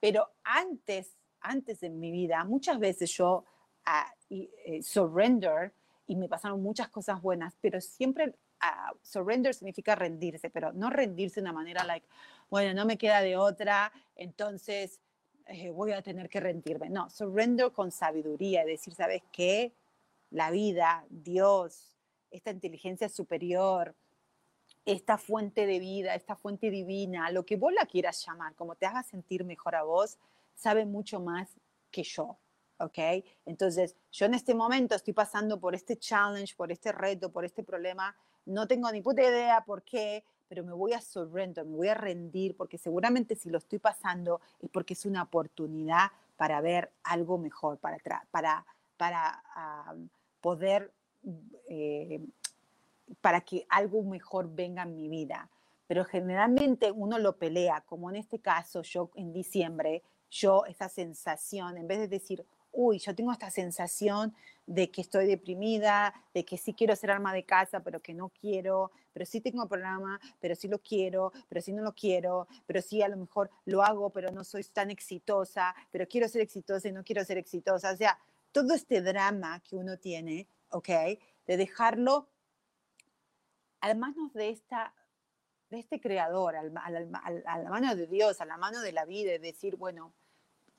Pero 0.00 0.30
antes, 0.44 1.16
antes 1.40 1.82
en 1.82 2.00
mi 2.00 2.10
vida, 2.10 2.44
muchas 2.44 2.78
veces 2.78 3.10
yo 3.10 3.44
uh, 3.86 4.82
surrender 4.82 5.72
y 6.06 6.16
me 6.16 6.28
pasaron 6.28 6.62
muchas 6.62 6.88
cosas 6.88 7.20
buenas, 7.22 7.54
pero 7.60 7.80
siempre 7.80 8.34
uh, 8.62 8.96
surrender 9.02 9.54
significa 9.54 9.94
rendirse, 9.94 10.50
pero 10.50 10.72
no 10.72 10.90
rendirse 10.90 11.36
de 11.36 11.42
una 11.42 11.52
manera 11.52 11.84
like, 11.84 12.06
bueno, 12.50 12.74
no 12.74 12.84
me 12.84 12.98
queda 12.98 13.20
de 13.20 13.36
otra, 13.36 13.92
entonces 14.16 15.00
eh, 15.50 15.70
voy 15.70 15.90
a 15.92 16.00
tener 16.00 16.28
que 16.28 16.38
rendirme. 16.38 16.88
No, 16.88 17.10
surrender 17.10 17.72
con 17.72 17.90
sabiduría, 17.90 18.64
decir, 18.64 18.94
¿sabes 18.94 19.22
qué? 19.32 19.72
La 20.30 20.52
vida, 20.52 21.04
Dios, 21.10 21.96
esta 22.30 22.52
inteligencia 22.52 23.08
superior, 23.08 23.96
esta 24.84 25.18
fuente 25.18 25.66
de 25.66 25.80
vida, 25.80 26.14
esta 26.14 26.36
fuente 26.36 26.70
divina, 26.70 27.32
lo 27.32 27.44
que 27.44 27.56
vos 27.56 27.72
la 27.72 27.86
quieras 27.86 28.24
llamar, 28.24 28.54
como 28.54 28.76
te 28.76 28.86
haga 28.86 29.02
sentir 29.02 29.44
mejor 29.44 29.74
a 29.74 29.82
vos, 29.82 30.18
sabe 30.54 30.86
mucho 30.86 31.18
más 31.18 31.50
que 31.90 32.04
yo. 32.04 32.38
¿Ok? 32.78 32.98
Entonces, 33.44 33.96
yo 34.12 34.26
en 34.26 34.34
este 34.34 34.54
momento 34.54 34.94
estoy 34.94 35.12
pasando 35.12 35.60
por 35.60 35.74
este 35.74 35.98
challenge, 35.98 36.54
por 36.56 36.70
este 36.70 36.92
reto, 36.92 37.30
por 37.30 37.44
este 37.44 37.62
problema. 37.62 38.16
No 38.46 38.66
tengo 38.66 38.90
ni 38.90 39.02
puta 39.02 39.20
idea 39.22 39.62
por 39.66 39.82
qué, 39.82 40.24
pero 40.50 40.64
me 40.64 40.72
voy 40.72 40.94
a 40.94 41.00
surrender, 41.00 41.64
me 41.64 41.76
voy 41.76 41.86
a 41.86 41.94
rendir, 41.94 42.56
porque 42.56 42.76
seguramente 42.76 43.36
si 43.36 43.50
lo 43.50 43.58
estoy 43.58 43.78
pasando 43.78 44.40
es 44.58 44.68
porque 44.68 44.94
es 44.94 45.06
una 45.06 45.22
oportunidad 45.22 46.10
para 46.36 46.60
ver 46.60 46.90
algo 47.04 47.38
mejor, 47.38 47.78
para, 47.78 47.98
para, 48.32 48.66
para 48.96 49.44
ah, 49.54 49.94
poder, 50.40 50.92
eh, 51.68 52.20
para 53.20 53.42
que 53.42 53.64
algo 53.68 54.02
mejor 54.02 54.52
venga 54.52 54.82
en 54.82 54.96
mi 54.96 55.08
vida. 55.08 55.48
Pero 55.86 56.04
generalmente 56.04 56.90
uno 56.90 57.20
lo 57.20 57.36
pelea, 57.36 57.82
como 57.82 58.10
en 58.10 58.16
este 58.16 58.40
caso 58.40 58.82
yo 58.82 59.08
en 59.14 59.32
diciembre, 59.32 60.02
yo 60.32 60.64
esa 60.66 60.88
sensación, 60.88 61.78
en 61.78 61.86
vez 61.86 62.00
de 62.00 62.08
decir, 62.08 62.44
uy, 62.72 62.98
yo 62.98 63.14
tengo 63.14 63.32
esta 63.32 63.50
sensación 63.50 64.34
de 64.66 64.90
que 64.90 65.00
estoy 65.00 65.26
deprimida, 65.26 66.14
de 66.32 66.44
que 66.44 66.56
sí 66.56 66.74
quiero 66.74 66.94
ser 66.94 67.10
alma 67.10 67.32
de 67.32 67.44
casa, 67.44 67.80
pero 67.80 68.00
que 68.00 68.14
no 68.14 68.28
quiero, 68.28 68.92
pero 69.12 69.26
sí 69.26 69.40
tengo 69.40 69.66
programa, 69.68 70.20
pero 70.38 70.54
sí 70.54 70.68
lo 70.68 70.78
quiero, 70.78 71.32
pero 71.48 71.60
sí 71.60 71.72
no 71.72 71.82
lo 71.82 71.92
quiero, 71.92 72.46
pero 72.66 72.80
sí 72.80 73.02
a 73.02 73.08
lo 73.08 73.16
mejor 73.16 73.50
lo 73.64 73.82
hago, 73.82 74.10
pero 74.10 74.30
no 74.30 74.44
soy 74.44 74.62
tan 74.64 74.90
exitosa, 74.90 75.74
pero 75.90 76.06
quiero 76.06 76.28
ser 76.28 76.42
exitosa 76.42 76.88
y 76.88 76.92
no 76.92 77.02
quiero 77.02 77.24
ser 77.24 77.38
exitosa. 77.38 77.92
O 77.92 77.96
sea, 77.96 78.18
todo 78.52 78.74
este 78.74 79.00
drama 79.00 79.60
que 79.60 79.76
uno 79.76 79.98
tiene, 79.98 80.46
¿ok? 80.70 80.88
De 81.46 81.56
dejarlo 81.56 82.28
a 83.80 83.94
manos 83.94 84.32
de 84.34 84.50
esta 84.50 84.94
de 85.70 85.78
este 85.78 86.00
creador, 86.00 86.56
a 86.56 86.64
la 86.64 87.70
mano 87.70 87.94
de 87.94 88.08
Dios, 88.08 88.40
a 88.40 88.44
la 88.44 88.56
mano 88.56 88.80
de 88.80 88.92
la 88.92 89.04
vida, 89.04 89.34
y 89.34 89.38
decir, 89.38 89.76
bueno, 89.76 90.12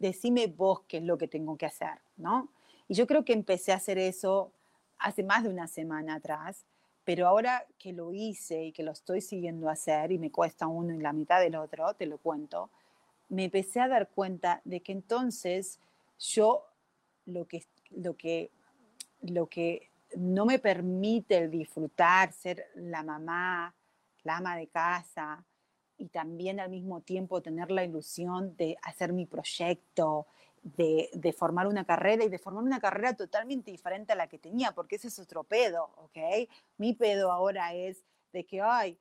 decime 0.02 0.48
vos 0.48 0.82
qué 0.88 0.98
es 0.98 1.04
lo 1.04 1.18
que 1.18 1.28
tengo 1.28 1.58
que 1.58 1.68
hacer, 1.68 2.02
¿no? 2.18 2.50
Y 2.88 2.96
yo 2.96 3.08
creo 3.08 3.24
que 3.24 3.34
empecé 3.34 3.72
a 3.72 3.76
hacer 3.76 3.98
eso 3.98 4.52
hace 4.98 5.24
más 5.24 5.44
de 5.44 5.50
una 5.50 5.68
semana 5.68 6.16
atrás, 6.16 6.66
pero 7.04 7.28
ahora 7.28 7.66
que 7.78 7.94
lo 7.94 8.14
hice 8.14 8.66
y 8.66 8.72
que 8.72 8.84
lo 8.84 8.92
estoy 8.92 9.22
siguiendo 9.22 9.70
a 9.70 9.74
hacer 9.74 10.12
y 10.12 10.18
me 10.18 10.32
cuesta 10.32 10.68
uno 10.68 10.94
y 10.94 11.00
la 11.00 11.14
mitad 11.14 11.40
del 11.40 11.56
otro, 11.56 11.94
te 11.94 12.06
lo 12.06 12.18
cuento, 12.18 12.70
me 13.30 13.46
empecé 13.46 13.80
a 13.80 13.88
dar 13.88 14.10
cuenta 14.10 14.62
de 14.66 14.82
que 14.82 14.92
entonces 14.92 15.80
yo 16.20 16.66
lo 17.26 17.48
que, 17.48 17.66
lo 17.92 18.18
que, 18.18 18.52
lo 19.22 19.48
que 19.48 19.90
no 20.18 20.46
me 20.46 20.60
permite 20.60 21.38
el 21.38 21.52
disfrutar, 21.52 22.34
ser 22.34 22.66
la 22.76 23.04
mamá, 23.04 23.74
la 24.24 24.38
ama 24.38 24.58
de 24.58 24.68
casa, 24.68 25.44
y 26.02 26.08
también 26.08 26.60
al 26.60 26.70
mismo 26.70 27.02
tiempo 27.02 27.42
tener 27.42 27.70
la 27.70 27.86
ilusión 27.86 28.56
de 28.58 28.76
hacer 28.82 29.14
mi 29.14 29.28
proyecto, 29.28 30.26
de, 30.64 31.10
de, 31.14 31.32
formar 31.32 31.68
una 31.68 31.86
carrera 31.86 32.24
y 32.24 32.30
de 32.30 32.40
formar 32.40 32.64
una 32.64 32.80
carrera 32.80 33.16
totalmente 33.16 33.70
diferente 33.70 34.14
a 34.14 34.16
la 34.16 34.28
que 34.28 34.40
tenía, 34.40 34.72
porque 34.74 34.96
ese 34.96 35.10
es 35.10 35.20
otro 35.20 35.44
pedo, 35.44 35.92
¿ok? 35.98 36.50
Mi 36.78 36.94
pedo 36.94 37.32
ahora 37.32 37.74
es 37.76 38.04
de 38.34 38.46
que, 38.46 38.62
ay, 38.62 38.98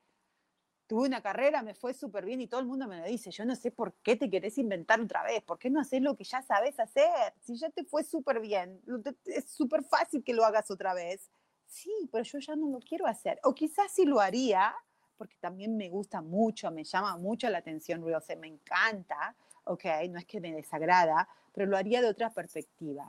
tuve 0.86 1.07
una 1.07 1.22
carrera, 1.22 1.62
me 1.62 1.72
fue 1.72 1.94
súper 1.94 2.26
bien 2.26 2.42
y 2.42 2.48
todo 2.48 2.61
el 2.61 2.66
mundo 2.66 2.86
me 2.86 2.98
lo 2.98 3.07
dice, 3.07 3.30
yo 3.30 3.46
no 3.46 3.57
sé 3.57 3.70
por 3.70 3.94
qué 4.03 4.16
te 4.16 4.28
querés 4.28 4.59
inventar 4.59 5.01
otra 5.01 5.22
vez, 5.22 5.42
¿por 5.42 5.59
qué 5.59 5.70
no 5.70 5.80
haces 5.80 6.03
lo 6.03 6.16
que 6.16 6.24
ya 6.24 6.42
sabes 6.42 6.78
hacer? 6.78 7.32
Si 7.40 7.57
ya 7.57 7.70
te 7.70 7.84
fue 7.84 8.05
súper 8.05 8.40
bien, 8.40 8.82
es 9.24 9.51
súper 9.51 9.84
fácil 9.84 10.22
que 10.22 10.34
lo 10.34 10.44
hagas 10.44 10.70
otra 10.70 10.92
vez. 10.92 11.30
Sí, 11.64 11.92
pero 12.11 12.24
yo 12.24 12.40
ya 12.40 12.57
no 12.57 12.68
lo 12.68 12.80
quiero 12.80 13.07
hacer. 13.07 13.38
O 13.44 13.55
quizás 13.55 13.92
sí 13.92 14.05
lo 14.05 14.18
haría, 14.18 14.74
porque 15.20 15.36
también 15.38 15.76
me 15.76 15.90
gusta 15.90 16.22
mucho, 16.22 16.70
me 16.70 16.82
llama 16.82 17.14
mucho 17.18 17.50
la 17.50 17.58
atención 17.58 18.02
Reels, 18.02 18.24
me 18.38 18.46
encanta, 18.46 19.34
ok, 19.64 19.84
no 20.08 20.18
es 20.18 20.24
que 20.24 20.40
me 20.40 20.50
desagrada, 20.50 21.28
pero 21.52 21.66
lo 21.66 21.76
haría 21.76 22.00
de 22.00 22.08
otra 22.08 22.30
perspectiva. 22.30 23.06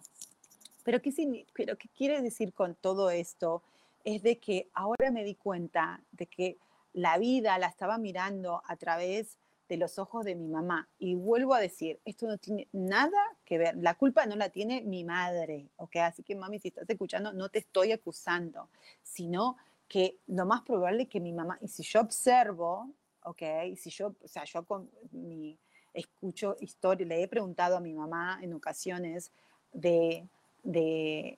Pero 0.83 1.01
¿qué, 1.01 1.45
pero 1.53 1.77
¿qué 1.77 1.87
quiere 1.87 2.21
decir 2.21 2.51
con 2.51 2.75
todo 2.75 3.11
esto? 3.11 3.63
Es 4.03 4.23
de 4.23 4.39
que 4.39 4.67
ahora 4.73 5.09
me 5.09 5.23
di 5.23 5.35
cuenta 5.35 6.01
de 6.11 6.25
que 6.25 6.57
la 6.91 7.17
vida 7.17 7.57
la 7.57 7.67
estaba 7.67 7.97
mirando 7.97 8.61
a 8.65 8.75
través 8.75 9.37
de 9.69 9.77
los 9.77 9.97
ojos 9.97 10.25
de 10.25 10.35
mi 10.35 10.49
mamá. 10.49 10.89
Y 10.99 11.15
vuelvo 11.15 11.53
a 11.53 11.61
decir, 11.61 12.01
esto 12.03 12.27
no 12.27 12.37
tiene 12.37 12.67
nada 12.73 13.21
que 13.45 13.57
ver, 13.57 13.77
la 13.77 13.93
culpa 13.93 14.25
no 14.25 14.35
la 14.35 14.49
tiene 14.49 14.81
mi 14.81 15.05
madre, 15.05 15.69
¿ok? 15.77 15.95
Así 15.95 16.23
que 16.23 16.35
mami, 16.35 16.59
si 16.59 16.67
estás 16.67 16.89
escuchando, 16.89 17.31
no 17.31 17.47
te 17.47 17.59
estoy 17.59 17.93
acusando, 17.93 18.67
sino 19.01 19.55
que 19.91 20.15
lo 20.27 20.45
más 20.45 20.61
probable 20.61 21.03
es 21.03 21.09
que 21.09 21.19
mi 21.19 21.33
mamá, 21.33 21.57
y 21.59 21.67
si 21.67 21.83
yo 21.83 21.99
observo, 21.99 22.89
¿ok? 23.23 23.41
Si 23.75 23.89
yo, 23.89 24.15
o 24.23 24.27
sea, 24.29 24.45
yo 24.45 24.63
con 24.63 24.89
mi, 25.11 25.59
escucho 25.93 26.55
historia, 26.61 27.05
le 27.05 27.21
he 27.21 27.27
preguntado 27.27 27.75
a 27.75 27.81
mi 27.81 27.93
mamá 27.93 28.39
en 28.41 28.53
ocasiones 28.53 29.33
de, 29.73 30.25
de, 30.63 31.37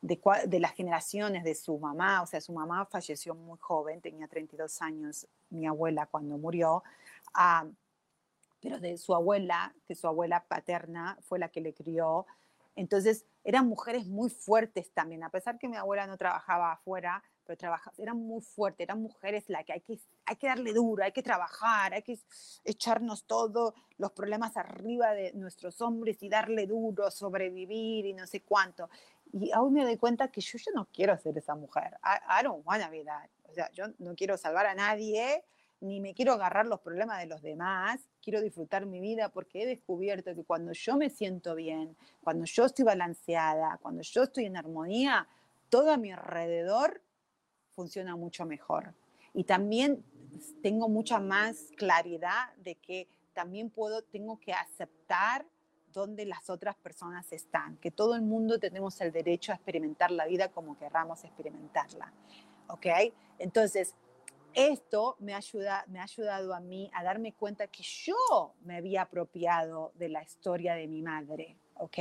de, 0.00 0.20
de, 0.46 0.60
las 0.60 0.74
generaciones 0.74 1.42
de 1.42 1.56
su 1.56 1.76
mamá, 1.76 2.22
o 2.22 2.26
sea, 2.26 2.40
su 2.40 2.52
mamá 2.52 2.86
falleció 2.86 3.34
muy 3.34 3.58
joven, 3.58 4.00
tenía 4.00 4.28
32 4.28 4.80
años, 4.80 5.26
mi 5.50 5.66
abuela 5.66 6.06
cuando 6.06 6.38
murió, 6.38 6.84
ah, 7.34 7.66
pero 8.60 8.78
de 8.78 8.96
su 8.96 9.12
abuela, 9.12 9.74
que 9.88 9.96
su 9.96 10.06
abuela 10.06 10.44
paterna 10.44 11.18
fue 11.22 11.40
la 11.40 11.48
que 11.48 11.60
le 11.60 11.74
crió, 11.74 12.26
entonces 12.76 13.24
eran 13.42 13.66
mujeres 13.66 14.06
muy 14.06 14.30
fuertes 14.30 14.92
también, 14.92 15.24
a 15.24 15.30
pesar 15.30 15.58
que 15.58 15.66
mi 15.66 15.76
abuela 15.76 16.06
no 16.06 16.16
trabajaba 16.16 16.70
afuera, 16.70 17.24
pero 17.44 17.56
trabaja, 17.56 17.92
eran 17.98 18.18
muy 18.18 18.40
fuertes, 18.40 18.84
eran 18.84 19.02
mujeres 19.02 19.44
la 19.48 19.64
que 19.64 19.72
hay, 19.72 19.80
que 19.80 19.98
hay 20.26 20.36
que 20.36 20.46
darle 20.46 20.72
duro, 20.72 21.04
hay 21.04 21.12
que 21.12 21.22
trabajar, 21.22 21.94
hay 21.94 22.02
que 22.02 22.18
echarnos 22.64 23.24
todos 23.24 23.74
los 23.98 24.12
problemas 24.12 24.56
arriba 24.56 25.12
de 25.12 25.32
nuestros 25.34 25.80
hombres 25.80 26.22
y 26.22 26.28
darle 26.28 26.66
duro, 26.66 27.10
sobrevivir 27.10 28.06
y 28.06 28.14
no 28.14 28.26
sé 28.26 28.42
cuánto. 28.42 28.88
Y 29.32 29.50
aún 29.52 29.72
me 29.74 29.84
doy 29.84 29.96
cuenta 29.96 30.28
que 30.28 30.40
yo 30.40 30.58
ya 30.58 30.72
no 30.74 30.86
quiero 30.92 31.16
ser 31.18 31.36
esa 31.38 31.54
mujer. 31.54 31.96
I, 32.04 32.40
I 32.40 32.44
don't. 32.44 32.66
O 32.66 33.54
sea, 33.54 33.70
yo 33.72 33.86
no 33.98 34.14
quiero 34.14 34.36
salvar 34.36 34.66
a 34.66 34.74
nadie, 34.74 35.44
ni 35.82 36.00
me 36.00 36.14
quiero 36.14 36.32
agarrar 36.32 36.66
los 36.66 36.80
problemas 36.80 37.18
de 37.18 37.26
los 37.26 37.42
demás, 37.42 38.00
quiero 38.22 38.40
disfrutar 38.40 38.86
mi 38.86 39.00
vida 39.00 39.30
porque 39.30 39.62
he 39.62 39.66
descubierto 39.66 40.34
que 40.34 40.44
cuando 40.44 40.72
yo 40.72 40.96
me 40.96 41.10
siento 41.10 41.56
bien, 41.56 41.96
cuando 42.22 42.44
yo 42.44 42.64
estoy 42.64 42.84
balanceada, 42.84 43.78
cuando 43.82 44.02
yo 44.02 44.22
estoy 44.22 44.44
en 44.44 44.56
armonía, 44.56 45.26
todo 45.68 45.90
a 45.90 45.96
mi 45.96 46.12
alrededor 46.12 47.02
funciona 47.74 48.16
mucho 48.16 48.46
mejor. 48.46 48.94
Y 49.34 49.44
también 49.44 50.04
tengo 50.62 50.88
mucha 50.88 51.18
más 51.18 51.68
claridad 51.76 52.54
de 52.56 52.76
que 52.76 53.08
también 53.32 53.70
puedo, 53.70 54.02
tengo 54.02 54.38
que 54.38 54.52
aceptar 54.52 55.46
dónde 55.92 56.24
las 56.24 56.48
otras 56.50 56.76
personas 56.76 57.32
están, 57.32 57.76
que 57.76 57.90
todo 57.90 58.14
el 58.14 58.22
mundo 58.22 58.58
tenemos 58.58 59.00
el 59.00 59.12
derecho 59.12 59.52
a 59.52 59.56
experimentar 59.56 60.10
la 60.10 60.26
vida 60.26 60.48
como 60.48 60.76
querramos 60.78 61.24
experimentarla. 61.24 62.12
¿Ok? 62.68 62.86
Entonces, 63.38 63.94
esto 64.54 65.16
me, 65.18 65.34
ayuda, 65.34 65.84
me 65.88 65.98
ha 66.00 66.04
ayudado 66.04 66.54
a 66.54 66.60
mí 66.60 66.90
a 66.94 67.02
darme 67.02 67.32
cuenta 67.32 67.66
que 67.66 67.82
yo 67.82 68.54
me 68.64 68.76
había 68.76 69.02
apropiado 69.02 69.92
de 69.94 70.08
la 70.08 70.22
historia 70.22 70.74
de 70.74 70.86
mi 70.86 71.02
madre. 71.02 71.56
¿Ok? 71.74 71.98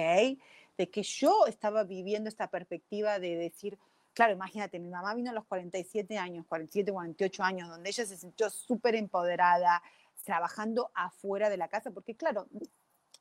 De 0.77 0.89
que 0.89 1.03
yo 1.03 1.45
estaba 1.47 1.83
viviendo 1.83 2.29
esta 2.29 2.47
perspectiva 2.47 3.19
de 3.19 3.35
decir, 3.35 3.77
Claro, 4.13 4.33
imagínate, 4.33 4.77
mi 4.79 4.89
mamá 4.89 5.15
vino 5.15 5.31
a 5.31 5.33
los 5.33 5.45
47 5.45 6.17
años, 6.17 6.45
47, 6.47 6.91
48 6.91 7.43
años, 7.43 7.69
donde 7.69 7.89
ella 7.89 8.05
se 8.05 8.17
sintió 8.17 8.49
súper 8.49 8.95
empoderada, 8.95 9.81
trabajando 10.23 10.91
afuera 10.93 11.49
de 11.49 11.57
la 11.57 11.67
casa, 11.67 11.91
porque 11.91 12.15
claro, 12.15 12.47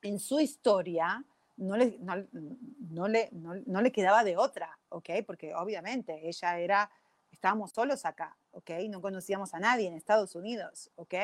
en 0.03 0.18
su 0.18 0.41
historia 0.41 1.24
no 1.57 1.76
le, 1.76 1.99
no, 1.99 3.09
le, 3.09 3.28
no, 3.32 3.80
le 3.82 3.93
quedaba 3.93 4.24
de 4.24 4.36
otra, 4.36 4.78
¿ok? 4.88 5.11
Porque 5.26 5.55
obviamente 5.55 6.28
ella 6.28 6.59
era, 6.59 6.91
estábamos 7.30 7.72
solos 7.72 8.05
acá, 8.05 8.36
¿ok? 8.53 8.70
No 8.88 9.01
conocíamos 9.01 9.55
a 9.55 9.61
nadie 9.61 9.86
en 9.86 9.95
Estados 9.95 10.34
Unidos, 10.34 10.91
¿ok? 10.97 11.14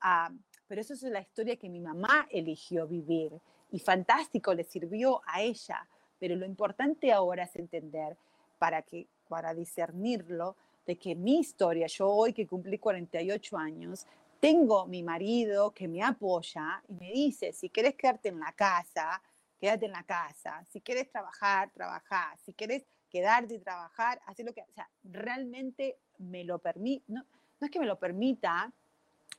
Ah, 0.00 0.30
pero 0.66 0.80
eso 0.80 0.94
es 0.94 1.02
la 1.02 1.20
historia 1.20 1.56
que 1.56 1.68
mi 1.68 1.80
mamá 1.80 2.28
eligió 2.30 2.86
vivir 2.86 3.32
y 3.70 3.78
fantástico, 3.78 4.52
le 4.52 4.64
sirvió 4.64 5.22
a 5.26 5.42
ella. 5.42 5.88
Pero 6.18 6.34
lo 6.34 6.44
importante 6.44 7.12
ahora 7.12 7.44
es 7.44 7.54
entender 7.56 8.16
para, 8.58 8.82
que, 8.82 9.06
para 9.28 9.54
discernirlo 9.54 10.56
de 10.86 10.96
que 10.96 11.14
mi 11.14 11.38
historia, 11.40 11.86
yo 11.86 12.08
hoy 12.08 12.32
que 12.32 12.46
cumplí 12.46 12.78
48 12.78 13.56
años, 13.58 14.06
tengo 14.40 14.86
mi 14.86 15.02
marido 15.02 15.72
que 15.72 15.88
me 15.88 16.02
apoya 16.02 16.82
y 16.88 16.94
me 16.94 17.10
dice, 17.10 17.52
si 17.52 17.70
quieres 17.70 17.94
quedarte 17.94 18.28
en 18.28 18.40
la 18.40 18.52
casa, 18.52 19.20
quédate 19.60 19.86
en 19.86 19.92
la 19.92 20.04
casa, 20.04 20.64
si 20.70 20.80
quieres 20.80 21.10
trabajar, 21.10 21.70
trabaja, 21.70 22.36
si 22.44 22.52
quieres 22.52 22.84
quedarte 23.10 23.54
y 23.54 23.58
trabajar, 23.58 24.20
así 24.26 24.42
lo 24.42 24.52
que, 24.52 24.62
o 24.62 24.72
sea, 24.72 24.88
realmente 25.02 25.98
me 26.18 26.44
lo 26.44 26.58
permite, 26.58 27.04
no, 27.08 27.24
no 27.60 27.64
es 27.64 27.70
que 27.70 27.80
me 27.80 27.86
lo 27.86 27.98
permita, 27.98 28.72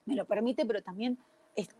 me 0.06 0.16
lo 0.16 0.26
permite, 0.26 0.66
pero 0.66 0.82
también 0.82 1.18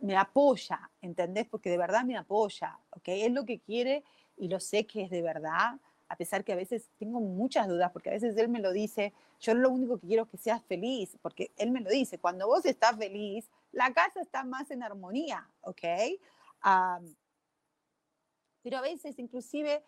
me 0.02 0.16
apoya, 0.18 0.90
¿entendés? 1.02 1.48
Porque 1.48 1.70
de 1.70 1.78
verdad 1.78 2.04
me 2.04 2.18
apoya, 2.18 2.78
¿ok? 2.92 3.08
Es 3.08 3.32
lo 3.32 3.46
que 3.46 3.60
quiere 3.60 4.04
y 4.38 4.48
lo 4.48 4.60
sé 4.60 4.86
que 4.86 5.04
es 5.04 5.10
de 5.10 5.22
verdad, 5.22 5.80
a 6.10 6.16
pesar 6.16 6.44
que 6.44 6.52
a 6.52 6.56
veces 6.56 6.90
tengo 6.98 7.20
muchas 7.20 7.68
dudas, 7.68 7.92
porque 7.92 8.10
a 8.10 8.14
veces 8.14 8.36
él 8.36 8.50
me 8.50 8.60
lo 8.60 8.74
dice, 8.74 9.14
yo 9.40 9.54
lo 9.54 9.70
único 9.70 10.00
que 10.00 10.08
quiero 10.08 10.24
es 10.24 10.30
que 10.30 10.38
seas 10.38 10.64
feliz, 10.64 11.16
porque 11.22 11.52
él 11.56 11.72
me 11.72 11.82
lo 11.82 11.90
dice, 11.90 12.18
cuando 12.18 12.48
vos 12.48 12.66
estás 12.66 12.98
feliz, 12.98 13.48
la 13.72 13.94
casa 13.94 14.20
está 14.20 14.44
más 14.44 14.72
en 14.72 14.84
armonía, 14.84 15.48
¿ok? 15.62 15.82
pero 18.62 18.78
a 18.78 18.82
veces 18.82 19.18
inclusive 19.18 19.82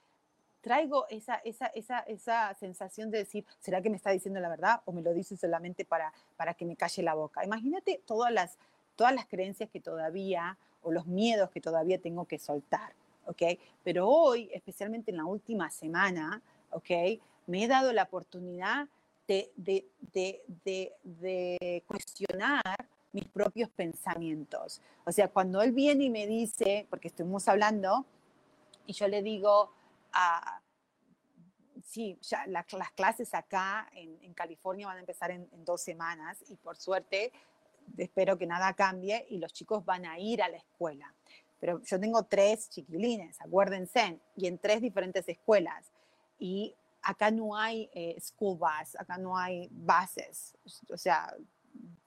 traigo 0.62 1.06
esa, 1.10 1.36
esa, 1.44 1.66
esa, 1.68 2.00
esa 2.00 2.54
sensación 2.54 3.12
de 3.12 3.18
decir, 3.18 3.46
¿será 3.60 3.82
que 3.82 3.90
me 3.90 3.98
está 3.98 4.12
diciendo 4.12 4.40
la 4.40 4.48
verdad 4.48 4.82
o 4.86 4.92
me 4.92 5.02
lo 5.02 5.12
dice 5.14 5.36
solamente 5.36 5.84
para, 5.84 6.14
para 6.38 6.54
que 6.54 6.66
me 6.66 6.78
calle 6.78 7.04
la 7.04 7.16
boca? 7.16 7.44
Imagínate 7.44 8.02
todas 8.06 8.32
las, 8.32 8.58
todas 8.96 9.14
las 9.14 9.26
creencias 9.26 9.70
que 9.70 9.82
todavía 9.82 10.58
o 10.84 10.92
los 10.92 11.08
miedos 11.08 11.50
que 11.50 11.62
todavía 11.62 12.00
tengo 12.00 12.26
que 12.26 12.40
soltar, 12.40 12.94
¿ok? 13.26 13.44
Pero 13.84 14.08
hoy, 14.08 14.50
especialmente 14.54 15.12
en 15.12 15.18
la 15.18 15.26
última 15.26 15.70
semana, 15.70 16.42
¿ok? 16.72 16.90
Me 17.48 17.64
he 17.64 17.68
dado 17.68 17.94
la 17.94 18.04
oportunidad 18.04 18.88
de, 19.28 19.52
de, 19.56 19.86
de, 20.14 20.94
de 21.04 21.84
cuestionar 21.88 22.90
mis 23.14 23.26
propios 23.26 23.70
pensamientos. 23.70 24.82
O 25.06 25.12
sea, 25.12 25.28
cuando 25.30 25.62
él 25.62 25.72
viene 25.72 26.06
y 26.06 26.10
me 26.10 26.28
dice, 26.28 26.88
porque 26.90 27.10
estuvimos 27.10 27.48
hablando, 27.48 28.06
y 28.86 28.94
yo 28.94 29.08
le 29.08 29.22
digo, 29.22 29.72
ah, 30.14 30.62
sí, 31.84 32.18
ya 32.22 32.46
las 32.48 32.66
clases 32.96 33.34
acá 33.34 33.90
en, 33.94 34.34
California 34.34 34.88
van 34.88 34.98
a 34.98 35.02
empezar 35.02 35.32
en, 35.32 35.48
dos 35.66 35.82
semanas 35.82 36.44
y 36.48 36.56
por 36.56 36.78
suerte 36.78 37.32
espero 37.98 38.38
que 38.38 38.48
nada 38.48 38.74
cambie 38.74 39.26
y 39.30 39.38
los 39.38 39.54
chicos 39.54 39.84
van 39.86 40.06
a 40.06 40.18
ir 40.18 40.42
a 40.42 40.50
la 40.50 40.58
escuela. 40.58 41.14
Pero 41.62 41.82
yo 41.84 42.00
tengo 42.00 42.24
tres 42.24 42.70
chiquilines, 42.70 43.40
acuérdense, 43.40 44.20
y 44.36 44.48
en 44.48 44.58
tres 44.58 44.82
diferentes 44.82 45.30
escuelas. 45.30 45.86
Y 46.40 46.76
acá 47.04 47.32
no 47.32 47.56
hay 47.56 47.90
eh, 47.94 48.20
school 48.20 48.58
bus, 48.58 48.96
acá 48.98 49.18
no 49.18 49.38
hay 49.38 49.70
bases. 49.72 50.58
O 50.90 50.98
sea, 50.98 51.34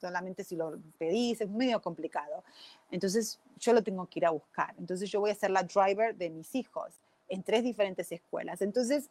solamente 0.00 0.44
si 0.44 0.56
lo 0.56 0.78
pedís, 0.98 1.40
es 1.40 1.48
medio 1.48 1.80
complicado. 1.80 2.42
Entonces 2.90 3.40
yo 3.58 3.72
lo 3.72 3.82
tengo 3.82 4.06
que 4.06 4.18
ir 4.18 4.26
a 4.26 4.30
buscar. 4.30 4.74
Entonces 4.76 5.10
yo 5.10 5.20
voy 5.20 5.30
a 5.30 5.34
ser 5.34 5.50
la 5.50 5.62
driver 5.62 6.16
de 6.16 6.30
mis 6.30 6.54
hijos 6.54 7.00
en 7.28 7.42
tres 7.42 7.62
diferentes 7.62 8.10
escuelas. 8.12 8.60
Entonces, 8.60 9.08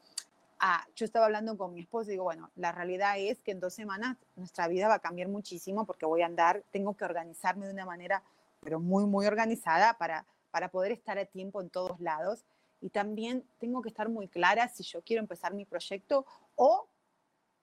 ah, 0.59 0.85
yo 0.95 1.05
estaba 1.05 1.25
hablando 1.25 1.57
con 1.57 1.73
mi 1.73 1.81
esposo 1.81 2.09
y 2.09 2.13
digo, 2.13 2.25
bueno, 2.25 2.51
la 2.55 2.71
realidad 2.71 3.17
es 3.17 3.41
que 3.41 3.51
en 3.51 3.59
dos 3.59 3.73
semanas 3.73 4.17
nuestra 4.35 4.67
vida 4.67 4.87
va 4.87 4.95
a 4.95 4.99
cambiar 4.99 5.29
muchísimo 5.29 5.85
porque 5.85 6.05
voy 6.05 6.21
a 6.21 6.25
andar, 6.25 6.63
tengo 6.71 6.95
que 6.95 7.05
organizarme 7.05 7.65
de 7.65 7.73
una 7.73 7.85
manera, 7.85 8.23
pero 8.61 8.79
muy, 8.79 9.05
muy 9.05 9.25
organizada 9.25 9.97
para, 9.97 10.25
para 10.53 10.69
poder 10.69 10.91
estar 10.91 11.17
a 11.17 11.25
tiempo 11.25 11.61
en 11.61 11.71
todos 11.71 11.99
lados. 11.99 12.45
Y 12.79 12.91
también 12.91 13.43
tengo 13.57 13.81
que 13.81 13.89
estar 13.89 14.07
muy 14.07 14.27
clara 14.27 14.67
si 14.67 14.83
yo 14.83 15.01
quiero 15.01 15.19
empezar 15.19 15.51
mi 15.55 15.65
proyecto 15.65 16.27
o 16.53 16.87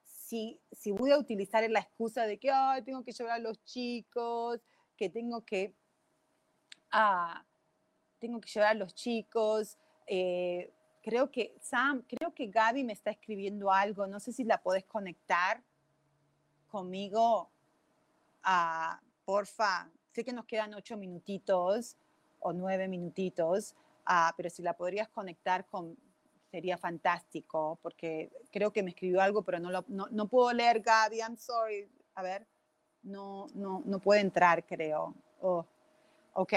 si, 0.03 0.59
voy 0.87 1.11
a 1.11 1.17
utilizar 1.17 1.67
la 1.69 1.79
excusa 1.79 2.25
de 2.25 2.37
que 2.37 2.51
tengo 2.83 3.01
que 3.05 3.13
llevar 3.13 3.35
a 3.35 3.39
los 3.39 3.63
chicos, 3.63 4.59
que 4.97 5.09
tengo 5.09 5.45
que, 5.45 5.73
ah, 6.91 7.45
tengo 8.19 8.41
que 8.41 8.49
llevar 8.49 8.71
a 8.71 8.73
los 8.73 8.93
chicos, 8.93 9.77
eh, 10.05 10.73
creo 11.01 11.31
que 11.31 11.55
Sam, 11.61 12.03
creo 12.05 12.33
que 12.33 12.47
Gaby 12.47 12.83
me 12.83 12.91
está 12.91 13.11
escribiendo 13.11 13.71
algo, 13.71 14.05
no 14.05 14.19
sé 14.19 14.33
si 14.33 14.43
la 14.43 14.61
podés 14.61 14.83
conectar 14.83 15.63
conmigo, 16.67 17.49
ah, 18.43 18.99
porfa, 19.23 19.89
sé 20.11 20.25
que 20.25 20.33
nos 20.33 20.45
quedan 20.45 20.73
ocho 20.73 20.97
minutitos 20.97 21.95
o 22.41 22.53
nueve 22.53 22.87
minutitos, 22.87 23.75
ah, 24.05 24.33
pero 24.35 24.49
si 24.49 24.61
la 24.61 24.73
podrías 24.73 25.09
conectar 25.09 25.65
con, 25.65 25.97
sería 26.51 26.77
fantástico, 26.77 27.79
porque 27.81 28.29
creo 28.51 28.71
que 28.71 28.83
me 28.83 28.91
escribió 28.91 29.21
algo, 29.21 29.41
pero 29.41 29.59
no, 29.59 29.71
lo, 29.71 29.85
no, 29.87 30.07
no, 30.11 30.27
puedo 30.27 30.51
leer, 30.51 30.81
Gaby, 30.81 31.19
I'm 31.19 31.37
sorry. 31.37 31.89
A 32.15 32.21
ver, 32.21 32.45
no, 33.03 33.47
no, 33.53 33.81
no 33.85 33.99
puede 33.99 34.21
entrar, 34.21 34.65
creo. 34.65 35.15
Oh, 35.41 35.65
ok. 36.33 36.53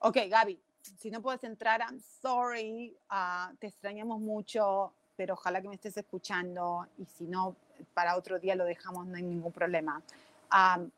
Ok, 0.00 0.16
Gaby, 0.28 0.58
si 0.98 1.10
no 1.10 1.20
puedes 1.20 1.44
entrar, 1.44 1.80
I'm 1.80 2.00
sorry, 2.00 2.96
uh, 3.10 3.54
te 3.56 3.66
extrañamos 3.66 4.20
mucho, 4.20 4.92
pero 5.16 5.34
ojalá 5.34 5.60
que 5.60 5.68
me 5.68 5.74
estés 5.74 5.96
escuchando 5.96 6.86
y 6.98 7.04
si 7.06 7.24
no, 7.24 7.56
para 7.94 8.16
otro 8.16 8.38
día 8.38 8.54
lo 8.54 8.64
dejamos, 8.64 9.06
no 9.06 9.16
hay 9.16 9.22
ningún 9.22 9.52
problema. 9.52 10.02
Um, 10.52 10.90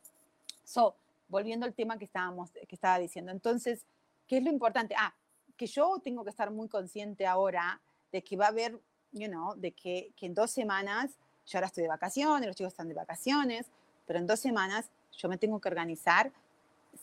so, 0.65 0.95
volviendo 1.29 1.67
al 1.67 1.75
tema 1.75 1.99
que, 1.99 2.05
estábamos, 2.05 2.51
que 2.51 2.75
estaba 2.75 2.99
diciendo, 2.99 3.33
entonces, 3.33 3.87
¿qué 4.27 4.39
es 4.39 4.43
lo 4.43 4.51
importante? 4.51 4.95
Ah, 4.99 5.15
que 5.57 5.67
yo 5.67 6.01
tengo 6.03 6.25
que 6.25 6.31
estar 6.31 6.51
muy 6.51 6.69
consciente 6.69 7.27
ahora 7.27 7.81
de 8.13 8.23
que 8.23 8.37
va 8.37 8.47
a 8.47 8.49
haber, 8.49 8.81
you 9.13 9.29
know, 9.29 9.55
de 9.57 9.73
que, 9.73 10.13
en 10.21 10.35
dos 10.35 10.51
semanas, 10.51 11.11
yo 11.47 11.59
ahora 11.59 11.67
estoy 11.67 11.83
de 11.83 11.89
vacaciones, 11.89 12.47
los 12.47 12.57
chicos 12.57 12.73
están 12.73 12.89
de 12.89 12.95
vacaciones, 12.95 13.67
pero 14.07 14.19
en 14.19 14.27
dos 14.27 14.41
semanas 14.41 14.91
yo 15.13 15.29
me 15.29 15.37
tengo 15.37 15.61
que 15.61 15.69
organizar 15.69 16.33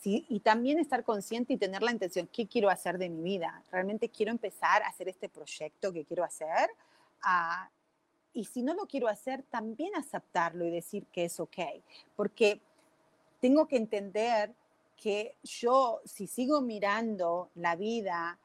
sí, 0.00 0.24
y 0.28 0.40
también 0.40 0.78
estar 0.78 1.04
consciente 1.04 1.52
y 1.52 1.56
tener 1.56 1.82
la 1.82 1.92
intención, 1.92 2.28
¿qué 2.32 2.46
quiero 2.46 2.70
hacer 2.70 2.98
de 2.98 3.08
mi 3.08 3.22
vida? 3.22 3.62
¿Realmente 3.70 4.08
quiero 4.08 4.32
empezar 4.32 4.82
a 4.82 4.88
hacer 4.88 5.08
este 5.08 5.28
proyecto 5.28 5.92
que 5.92 6.04
quiero 6.04 6.24
hacer? 6.24 6.70
Ah, 7.22 7.70
y 8.32 8.44
si 8.44 8.62
no 8.62 8.74
lo 8.74 8.86
quiero 8.86 9.08
hacer, 9.08 9.42
también 9.44 9.94
aceptarlo 9.94 10.64
y 10.66 10.70
decir 10.70 11.06
que 11.06 11.24
es 11.24 11.40
ok, 11.40 11.58
porque 12.14 12.60
tengo 13.46 13.68
que 13.68 13.76
entender 13.76 14.52
que 14.96 15.36
yo, 15.44 16.00
si 16.04 16.26
sigo 16.26 16.60
mirando 16.62 17.50
la 17.54 17.76
vida 17.76 18.40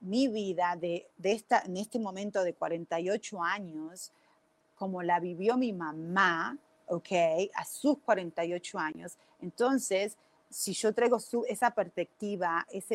mi 0.00 0.28
vida 0.28 0.76
de, 0.80 1.10
de, 1.18 1.32
esta, 1.32 1.60
en 1.66 1.76
este 1.76 1.98
momento 1.98 2.42
de 2.42 2.54
48 2.54 3.42
años, 3.42 4.12
como 4.74 5.02
la 5.02 5.20
vivió 5.20 5.58
mi 5.58 5.74
mamá, 5.74 6.56
¿ok? 6.86 7.12
A 7.54 7.66
sus 7.66 7.98
48 7.98 8.78
años. 8.78 9.18
Entonces, 9.42 10.16
si 10.48 10.72
yo 10.72 10.94
traigo 10.94 11.20
su, 11.20 11.44
esa 11.46 11.70
perspectiva, 11.72 12.66
esa, 12.70 12.94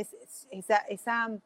esa, 0.49 0.77
esa, 0.89 1.39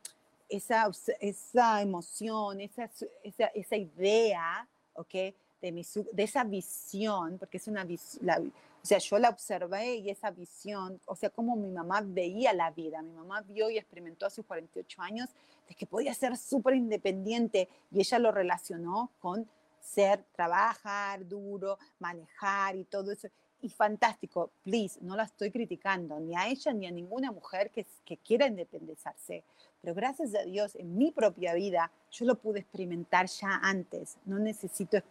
esa, 0.47 0.91
esa 1.20 1.82
emoción, 1.82 2.61
esa, 2.61 2.89
esa, 3.22 3.47
esa 3.47 3.76
idea, 3.76 4.66
¿ok? 4.93 5.13
De, 5.61 5.74
mi, 5.74 5.84
de 6.13 6.24
esa 6.24 6.45
visión, 6.45 7.38
porque 7.38 7.57
es 7.57 7.68
una 7.68 7.84
visión, 7.84 8.53
o 8.86 8.88
sea, 8.88 9.00
yo 9.00 9.18
la 9.18 9.30
observé 9.30 9.96
y 9.96 10.12
esa 10.12 10.30
visión, 10.30 11.02
o 11.08 11.16
sea, 11.16 11.32
como 11.32 11.56
mi 11.56 11.72
mamá 11.72 12.04
veía 12.06 12.54
la 12.54 12.70
vida. 12.70 13.02
Mi 13.02 13.14
mamá 13.14 13.42
vio 13.42 13.72
y 13.72 13.80
experimentó 13.80 14.28
a 14.28 14.30
sus 14.30 14.46
48 14.46 15.02
años 15.02 15.30
de 15.68 15.74
que 15.74 15.88
podía 15.88 16.14
ser 16.14 16.38
súper 16.38 16.76
independiente 16.76 17.68
y 17.90 18.02
ella 18.02 18.20
lo 18.20 18.32
relacionó 18.32 19.10
con 19.20 19.50
ser, 19.82 20.24
trabajar 20.36 21.28
duro, 21.28 21.80
manejar 21.98 22.76
y 22.76 22.84
todo 22.84 23.12
eso. 23.12 23.28
Y 23.60 23.70
fantástico, 23.70 24.52
please, 24.62 25.00
no 25.02 25.16
la 25.16 25.24
estoy 25.24 25.50
criticando, 25.50 26.20
ni 26.20 26.36
a 26.36 26.48
ella 26.48 26.72
ni 26.72 26.86
a 26.86 26.92
ninguna 26.92 27.32
mujer 27.32 27.72
que, 27.72 27.88
que 28.06 28.18
quiera 28.18 28.46
independizarse. 28.46 29.44
Pero 29.82 29.96
gracias 29.96 30.36
a 30.36 30.44
Dios, 30.44 30.76
en 30.76 30.96
mi 30.96 31.10
propia 31.10 31.56
vida, 31.56 31.92
yo 32.12 32.26
lo 32.28 32.36
pude 32.36 32.60
experimentar 32.60 33.26
ya 33.26 33.60
antes. 33.64 34.18
No 34.26 34.38
necesito 34.38 35.02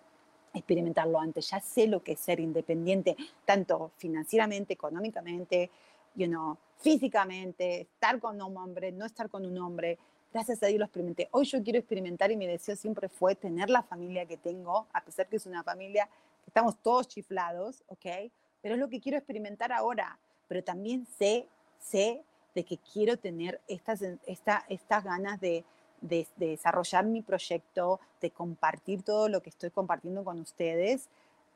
experimentarlo 0.55 1.19
antes. 1.19 1.51
Ya 1.51 1.61
sé 1.61 1.87
lo 1.87 2.03
que 2.03 2.13
es 2.13 2.21
ser 2.21 2.41
independiente, 2.41 3.17
tanto 3.45 3.91
financieramente, 3.97 4.73
económicamente, 4.73 5.71
you 6.15 6.27
know, 6.27 6.57
físicamente, 6.79 7.83
estar 7.83 8.21
con 8.21 8.41
un 8.41 8.57
hombre, 8.57 8.93
no 8.93 9.05
estar 9.05 9.29
con 9.29 9.45
un 9.45 9.59
hombre. 9.59 9.99
Gracias 10.33 10.63
a 10.63 10.67
Dios 10.67 10.79
lo 10.79 10.85
experimenté. 10.87 11.29
Hoy 11.33 11.45
yo 11.45 11.63
quiero 11.63 11.79
experimentar 11.79 12.31
y 12.31 12.37
mi 12.37 12.47
deseo 12.47 12.77
siempre 12.77 13.09
fue 13.09 13.35
tener 13.35 13.71
la 13.71 13.83
familia 13.83 14.27
que 14.27 14.37
tengo, 14.37 14.87
a 14.93 15.01
pesar 15.03 15.29
que 15.29 15.37
es 15.37 15.47
una 15.47 15.63
familia 15.63 16.09
que 16.45 16.51
estamos 16.51 16.77
todos 16.79 17.09
chiflados, 17.09 17.85
¿ok? 17.87 18.31
Pero 18.61 18.75
es 18.75 18.81
lo 18.81 18.89
que 18.89 19.01
quiero 19.01 19.19
experimentar 19.19 19.73
ahora. 19.73 20.19
Pero 20.49 20.63
también 20.63 21.07
sé, 21.19 21.47
sé 21.79 22.23
de 22.55 22.65
que 22.65 22.79
quiero 22.79 23.17
tener 23.17 23.61
estas, 23.69 24.03
esta, 24.27 24.65
estas 24.69 25.05
ganas 25.05 25.41
de, 25.41 25.65
de, 26.05 26.29
desarrollar 26.37 27.07
mi 27.07 27.23
proyecto, 27.23 27.99
de 28.21 28.31
compartir 28.31 29.03
todo 29.03 29.29
lo 29.29 29.43
que 29.43 29.51
estoy 29.51 29.71
compartiendo 29.71 30.23
con 30.23 30.39
ustedes, 30.39 31.09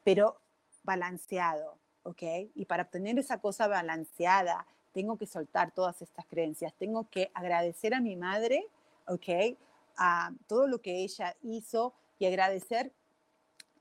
pero 0.04 0.38
balanceado, 0.82 1.76
¿ok? 2.02 2.22
Y 2.54 2.64
para 2.64 2.84
obtener 2.84 3.18
esa 3.18 3.40
cosa 3.40 3.68
balanceada, 3.68 4.66
tengo 4.92 5.18
que 5.18 5.26
soltar 5.26 5.70
todas 5.72 6.00
estas 6.00 6.24
creencias, 6.26 6.72
tengo 6.74 7.08
que 7.10 7.30
agradecer 7.34 7.94
a 7.94 8.00
mi 8.00 8.16
madre, 8.16 8.66
¿ok? 9.06 9.58
A 9.98 10.32
todo 10.46 10.66
lo 10.66 10.80
que 10.80 11.02
ella 11.02 11.36
hizo 11.42 11.92
y 12.18 12.26
agradecer 12.26 12.92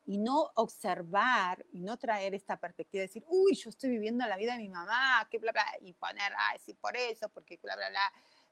y 0.05 0.17
no 0.17 0.51
observar 0.55 1.65
y 1.71 1.81
no 1.81 1.97
traer 1.97 2.33
esta 2.33 2.57
perspectiva 2.57 3.01
de 3.01 3.07
decir, 3.07 3.23
uy, 3.27 3.55
yo 3.55 3.69
estoy 3.69 3.89
viviendo 3.89 4.25
la 4.25 4.37
vida 4.37 4.53
de 4.53 4.59
mi 4.59 4.69
mamá, 4.69 5.27
que 5.31 5.37
bla, 5.37 5.53
bla, 5.53 5.65
y 5.81 5.93
poner, 5.93 6.33
ay, 6.37 6.59
sí, 6.65 6.73
por 6.73 6.95
eso, 6.97 7.29
porque 7.29 7.57
bla, 7.61 7.75
bla, 7.75 7.89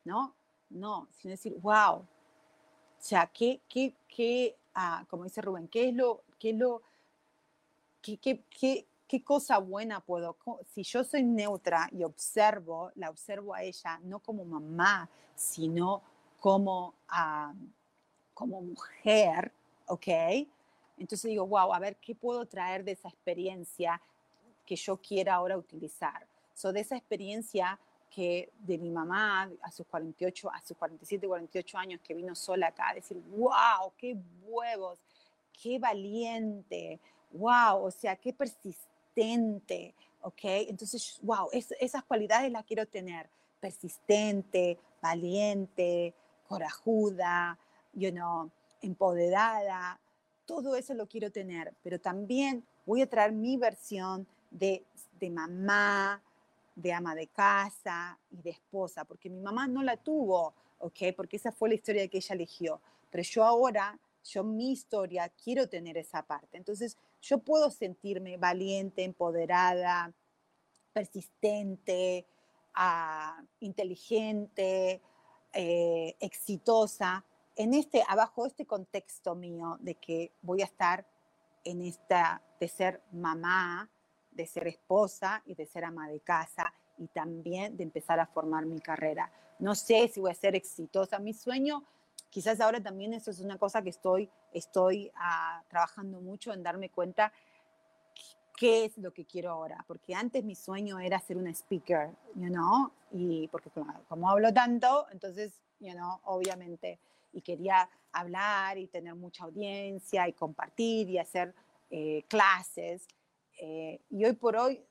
¿no? 0.05 0.36
No, 0.76 1.07
sino 1.11 1.32
decir, 1.32 1.55
wow, 1.61 1.97
o 1.97 2.07
sea, 2.97 3.28
¿qué, 3.28 3.61
qué, 3.67 3.95
qué 4.07 4.57
ah, 4.73 5.05
como 5.09 5.23
dice 5.23 5.41
Rubén, 5.41 5.67
qué 5.67 5.89
es 5.89 5.95
lo, 5.95 6.23
qué 6.39 6.51
es 6.51 6.57
lo, 6.57 6.82
qué, 8.01 8.17
qué, 8.17 8.43
qué, 8.49 8.88
qué 9.07 9.23
cosa 9.23 9.57
buena 9.57 9.99
puedo, 9.99 10.38
si 10.73 10.84
yo 10.84 11.03
soy 11.03 11.23
neutra 11.23 11.89
y 11.91 12.03
observo, 12.03 12.91
la 12.95 13.09
observo 13.09 13.53
a 13.53 13.63
ella 13.63 13.99
no 14.03 14.19
como 14.19 14.45
mamá, 14.45 15.09
sino 15.36 16.01
como, 16.39 16.93
ah, 17.07 17.53
como 18.34 18.61
mujer, 18.61 19.51
¿ok? 19.88 20.07
Entonces 20.97 21.30
digo, 21.30 21.45
wow, 21.47 21.73
a 21.73 21.80
ver, 21.80 21.97
¿qué 21.97 22.15
puedo 22.15 22.45
traer 22.45 22.84
de 22.84 22.93
esa 22.93 23.09
experiencia 23.09 24.01
que 24.65 24.76
yo 24.76 24.97
quiera 24.97 25.36
ahora 25.36 25.57
utilizar? 25.57 26.28
So, 26.53 26.71
de 26.71 26.82
esa 26.82 26.95
experiencia 26.95 27.80
de 28.16 28.78
mi 28.78 28.89
mamá 28.89 29.51
a 29.61 29.72
sus 29.72 29.86
48, 29.88 30.49
a 30.51 30.61
sus 30.61 30.78
47, 30.78 31.28
48 31.28 31.78
años 31.78 31.99
que 32.01 32.13
vino 32.13 32.34
sola 32.34 32.68
acá, 32.68 32.93
decir, 32.93 33.18
wow, 33.36 33.91
qué 33.97 34.16
huevos, 34.43 34.99
qué 35.61 35.80
valiente, 35.80 36.99
wow, 37.32 37.84
o 37.84 37.91
sea, 37.91 38.16
qué 38.16 38.32
persistente, 38.32 39.93
¿ok? 40.22 40.41
Entonces, 40.70 41.20
wow, 41.24 41.49
esas 41.51 42.03
cualidades 42.03 42.51
las 42.51 42.63
quiero 42.63 42.86
tener, 42.86 43.30
persistente, 43.59 44.78
valiente, 45.01 46.13
corajuda, 46.47 47.57
you 47.93 48.11
know, 48.11 48.49
empoderada, 48.82 49.99
todo 50.45 50.76
eso 50.76 50.93
lo 50.93 51.07
quiero 51.07 51.32
tener, 51.32 51.74
pero 51.84 51.99
también 51.99 52.66
voy 52.86 53.01
a 53.01 53.09
traer 53.09 53.32
mi 53.34 53.57
versión 53.57 54.26
de, 54.51 54.86
de 55.20 55.30
mamá, 55.30 56.22
de 56.76 56.93
ama 56.93 57.15
de 57.15 57.28
casa 57.28 58.19
y 58.30 58.41
de 58.41 58.51
esposa, 58.51 59.05
porque 59.05 59.30
mi 59.30 59.39
mamá 59.39 59.67
no 59.67 59.82
la 59.82 59.97
tuvo, 59.97 60.53
¿ok? 60.80 61.15
Porque 61.15 61.38
esa 61.38 61.51
fue 61.51 61.69
la 61.69 61.76
historia 61.76 62.07
que 62.07 62.17
ella 62.17 62.36
eligió. 62.36 62.82
Pero 63.09 63.23
yo 63.23 63.43
ahora, 63.43 63.97
yo 64.23 64.43
mi 64.43 64.71
historia, 64.71 65.30
quiero 65.30 65.69
tener 65.69 65.97
esa 65.97 66.23
parte. 66.23 66.57
Entonces, 66.57 66.97
yo 67.21 67.39
puedo 67.39 67.71
sentirme 67.71 68.38
valiente, 68.38 69.03
empoderada, 69.03 70.13
persistente, 70.91 72.26
ah, 72.73 73.41
inteligente, 73.61 75.01
eh, 75.53 76.15
exitosa, 76.19 77.23
en 77.55 77.73
este, 77.73 78.03
abajo 78.07 78.45
este 78.45 78.65
contexto 78.65 79.34
mío 79.34 79.78
de 79.80 79.95
que 79.95 80.34
voy 80.41 80.61
a 80.61 80.65
estar 80.65 81.07
en 81.63 81.82
esta, 81.82 82.41
de 82.59 82.67
ser 82.67 83.01
mamá, 83.11 83.89
de 84.36 84.46
ser 84.46 84.68
esposa 84.68 85.42
y 85.46 85.56
de 85.56 85.66
ser 85.66 85.86
ama 85.86 86.10
de 86.10 86.20
casa 86.20 86.74
y 86.98 87.08
también 87.08 87.76
de 87.76 87.84
empezar 87.84 88.20
a 88.20 88.28
formar 88.28 88.66
mi 88.66 88.80
carrera. 88.80 89.32
No 89.60 89.76
sé 89.76 90.08
si 90.08 90.20
voy 90.20 90.32
a 90.32 90.36
ser 90.36 90.56
exitosa. 90.56 91.20
Mi 91.20 91.34
sueño, 91.34 91.84
quizás 92.30 92.60
ahora 92.60 92.82
también 92.82 93.14
eso 93.14 93.32
es 93.32 93.40
una 93.40 93.58
cosa 93.58 93.82
que 93.82 93.90
estoy, 93.90 94.30
estoy 94.54 95.12
ah, 95.16 95.64
trabajando 95.70 96.20
mucho 96.22 96.54
en 96.54 96.64
darme 96.64 96.90
cuenta 96.90 97.32
qué 98.58 98.86
es 98.86 98.98
lo 98.98 99.12
que 99.12 99.26
quiero 99.26 99.52
ahora, 99.52 99.84
porque 99.88 100.16
antes 100.16 100.44
mi 100.44 100.56
sueño 100.56 101.00
era 101.00 101.20
ser 101.20 101.38
una 101.38 101.52
speaker, 101.52 102.10
you 102.36 102.48
know, 102.48 102.92
y 103.12 103.48
porque 103.50 103.70
como, 103.70 103.94
como 104.08 104.30
hablo 104.30 104.54
tanto, 104.54 105.08
entonces, 105.12 105.52
you 105.80 105.92
know, 105.92 106.20
obviamente, 106.24 107.00
y 107.34 107.42
quería 107.42 107.90
hablar 108.14 108.78
y 108.78 108.88
tener 108.88 109.14
mucha 109.16 109.44
audiencia 109.44 110.28
y 110.28 110.34
compartir 110.34 111.10
y 111.10 111.18
hacer 111.18 111.54
eh, 111.90 112.24
clases, 112.30 113.08
eh, 113.58 114.01
y 114.10 114.26
hoy 114.26 114.34
por 114.34 114.56
hoy 114.56 114.84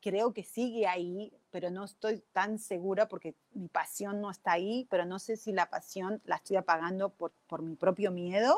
creo 0.00 0.34
que 0.34 0.42
sigue 0.42 0.86
ahí, 0.86 1.32
pero 1.50 1.70
no 1.70 1.84
estoy 1.84 2.22
tan 2.32 2.58
segura 2.58 3.08
porque 3.08 3.34
mi 3.52 3.68
pasión 3.68 4.20
no 4.20 4.30
está 4.30 4.52
ahí, 4.52 4.86
pero 4.90 5.06
no 5.06 5.18
sé 5.18 5.36
si 5.36 5.52
la 5.52 5.70
pasión 5.70 6.20
la 6.24 6.36
estoy 6.36 6.56
apagando 6.56 7.10
por, 7.10 7.32
por 7.46 7.62
mi 7.62 7.74
propio 7.74 8.10
miedo, 8.10 8.54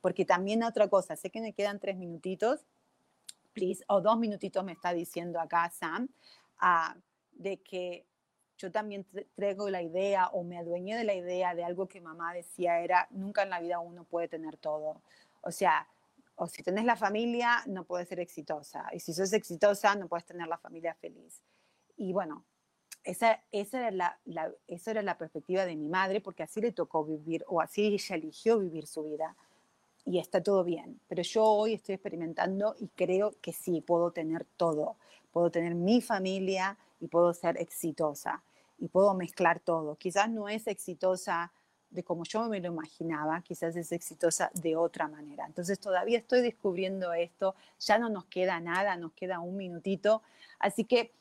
porque 0.00 0.24
también 0.24 0.62
otra 0.62 0.88
cosa, 0.88 1.16
sé 1.16 1.30
que 1.30 1.40
me 1.40 1.54
quedan 1.54 1.80
tres 1.80 1.96
minutitos, 1.96 2.66
please, 3.52 3.84
o 3.88 4.00
dos 4.00 4.18
minutitos 4.18 4.64
me 4.64 4.72
está 4.72 4.92
diciendo 4.92 5.40
acá 5.40 5.70
Sam, 5.70 6.08
uh, 6.60 6.98
de 7.32 7.58
que 7.62 8.06
yo 8.58 8.70
también 8.70 9.06
traigo 9.34 9.70
la 9.70 9.82
idea 9.82 10.28
o 10.28 10.44
me 10.44 10.58
adueñé 10.58 10.96
de 10.96 11.04
la 11.04 11.14
idea 11.14 11.54
de 11.54 11.64
algo 11.64 11.88
que 11.88 12.00
mamá 12.00 12.32
decía 12.32 12.80
era, 12.80 13.08
nunca 13.10 13.42
en 13.42 13.50
la 13.50 13.60
vida 13.60 13.80
uno 13.80 14.04
puede 14.04 14.28
tener 14.28 14.56
todo. 14.56 15.02
O 15.40 15.50
sea, 15.50 15.88
o 16.36 16.46
si 16.46 16.62
tenés 16.62 16.84
la 16.84 16.96
familia, 16.96 17.62
no 17.66 17.84
puedes 17.84 18.08
ser 18.08 18.20
exitosa. 18.20 18.86
Y 18.92 19.00
si 19.00 19.12
sos 19.12 19.32
exitosa, 19.32 19.94
no 19.94 20.08
puedes 20.08 20.24
tener 20.24 20.48
la 20.48 20.58
familia 20.58 20.94
feliz. 20.94 21.42
Y 21.96 22.12
bueno, 22.12 22.44
esa, 23.04 23.42
esa, 23.52 23.78
era 23.78 23.90
la, 23.90 24.18
la, 24.24 24.52
esa 24.66 24.92
era 24.92 25.02
la 25.02 25.18
perspectiva 25.18 25.66
de 25.66 25.76
mi 25.76 25.88
madre, 25.88 26.20
porque 26.20 26.42
así 26.42 26.60
le 26.60 26.72
tocó 26.72 27.04
vivir, 27.04 27.44
o 27.48 27.60
así 27.60 27.86
ella 27.86 28.16
eligió 28.16 28.58
vivir 28.58 28.86
su 28.86 29.04
vida. 29.04 29.36
Y 30.04 30.18
está 30.18 30.42
todo 30.42 30.64
bien. 30.64 31.00
Pero 31.08 31.22
yo 31.22 31.44
hoy 31.44 31.74
estoy 31.74 31.94
experimentando 31.94 32.74
y 32.78 32.88
creo 32.88 33.34
que 33.40 33.52
sí, 33.52 33.80
puedo 33.80 34.10
tener 34.10 34.44
todo. 34.56 34.96
Puedo 35.32 35.50
tener 35.50 35.74
mi 35.74 36.00
familia 36.00 36.76
y 36.98 37.06
puedo 37.06 37.32
ser 37.34 37.56
exitosa. 37.58 38.42
Y 38.78 38.88
puedo 38.88 39.14
mezclar 39.14 39.60
todo. 39.60 39.94
Quizás 39.94 40.28
no 40.28 40.48
es 40.48 40.66
exitosa 40.66 41.52
de 41.92 42.02
como 42.02 42.24
yo 42.24 42.48
me 42.48 42.60
lo 42.60 42.68
imaginaba, 42.68 43.42
quizás 43.42 43.76
es 43.76 43.92
exitosa 43.92 44.50
de 44.54 44.76
otra 44.76 45.08
manera. 45.08 45.44
Entonces 45.46 45.78
todavía 45.78 46.18
estoy 46.18 46.40
descubriendo 46.40 47.12
esto, 47.12 47.54
ya 47.78 47.98
no 47.98 48.08
nos 48.08 48.24
queda 48.26 48.60
nada, 48.60 48.96
nos 48.96 49.12
queda 49.12 49.40
un 49.40 49.56
minutito, 49.56 50.22
así 50.58 50.84
que 50.84 51.12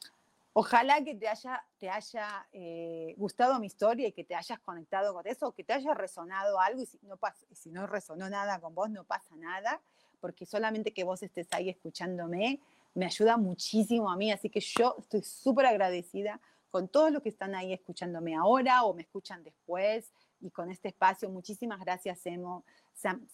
ojalá 0.53 1.03
que 1.03 1.15
te 1.15 1.28
haya, 1.28 1.63
te 1.78 1.89
haya 1.89 2.47
eh, 2.53 3.13
gustado 3.17 3.59
mi 3.59 3.67
historia 3.67 4.07
y 4.07 4.13
que 4.13 4.24
te 4.24 4.34
hayas 4.34 4.59
conectado 4.59 5.13
con 5.13 5.28
eso, 5.28 5.51
que 5.51 5.63
te 5.63 5.74
haya 5.74 5.93
resonado 5.93 6.59
algo 6.59 6.82
y 6.82 6.86
si 6.86 6.99
no, 7.03 7.19
si 7.51 7.69
no 7.69 7.86
resonó 7.86 8.30
nada 8.30 8.59
con 8.59 8.74
vos, 8.74 8.89
no 8.89 9.03
pasa 9.03 9.36
nada, 9.36 9.82
porque 10.22 10.45
solamente 10.45 10.93
que 10.93 11.03
vos 11.03 11.22
estés 11.22 11.47
ahí 11.51 11.69
escuchándome 11.69 12.59
me 12.93 13.05
ayuda 13.05 13.38
muchísimo 13.38 14.09
a 14.09 14.15
mí, 14.15 14.32
así 14.32 14.49
que 14.49 14.59
yo 14.59 14.95
estoy 14.99 15.22
súper 15.24 15.65
agradecida 15.65 16.39
con 16.69 16.88
todos 16.88 17.11
los 17.11 17.22
que 17.22 17.30
están 17.30 17.55
ahí 17.55 17.74
escuchándome 17.74 18.36
ahora 18.36 18.84
o 18.84 18.93
me 18.93 19.01
escuchan 19.03 19.43
después 19.43 20.11
y 20.42 20.50
con 20.50 20.70
este 20.70 20.89
espacio. 20.89 21.30
Muchísimas 21.30 21.80
gracias, 21.80 22.26
Emo, 22.26 22.66
Sam, 22.94 23.28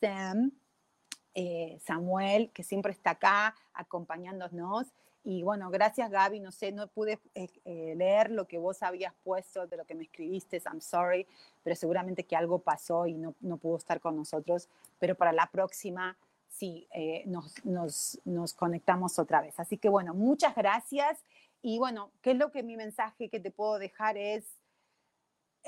Sam, 0.00 0.52
eh, 1.34 1.78
Samuel, 1.84 2.50
que 2.52 2.62
siempre 2.62 2.92
está 2.92 3.10
acá 3.10 3.54
acompañándonos. 3.72 4.88
Y 5.24 5.42
bueno, 5.42 5.68
gracias 5.70 6.10
Gaby, 6.10 6.40
no 6.40 6.52
sé, 6.52 6.72
no 6.72 6.86
pude 6.88 7.18
eh, 7.34 7.48
eh, 7.64 7.94
leer 7.96 8.30
lo 8.30 8.46
que 8.46 8.56
vos 8.56 8.82
habías 8.82 9.12
puesto 9.22 9.66
de 9.66 9.76
lo 9.76 9.84
que 9.84 9.94
me 9.94 10.04
escribiste, 10.04 10.62
I'm 10.64 10.80
sorry, 10.80 11.26
pero 11.62 11.76
seguramente 11.76 12.24
que 12.24 12.36
algo 12.36 12.60
pasó 12.60 13.06
y 13.06 13.14
no, 13.14 13.34
no 13.40 13.58
pudo 13.58 13.76
estar 13.76 14.00
con 14.00 14.16
nosotros, 14.16 14.68
pero 14.98 15.16
para 15.16 15.32
la 15.32 15.50
próxima 15.50 16.16
sí, 16.48 16.88
nos, 17.26 17.62
nos, 17.64 18.18
nos 18.24 18.54
conectamos 18.54 19.18
otra 19.18 19.42
vez. 19.42 19.60
Así 19.60 19.76
que 19.76 19.90
bueno, 19.90 20.14
muchas 20.14 20.54
gracias 20.54 21.22
y 21.60 21.78
bueno, 21.78 22.12
¿qué 22.22 22.30
es 22.30 22.36
lo 22.36 22.50
que 22.50 22.62
mi 22.62 22.76
mensaje 22.76 23.28
que 23.28 23.40
te 23.40 23.50
puedo 23.50 23.78
dejar 23.78 24.16
es 24.16 24.57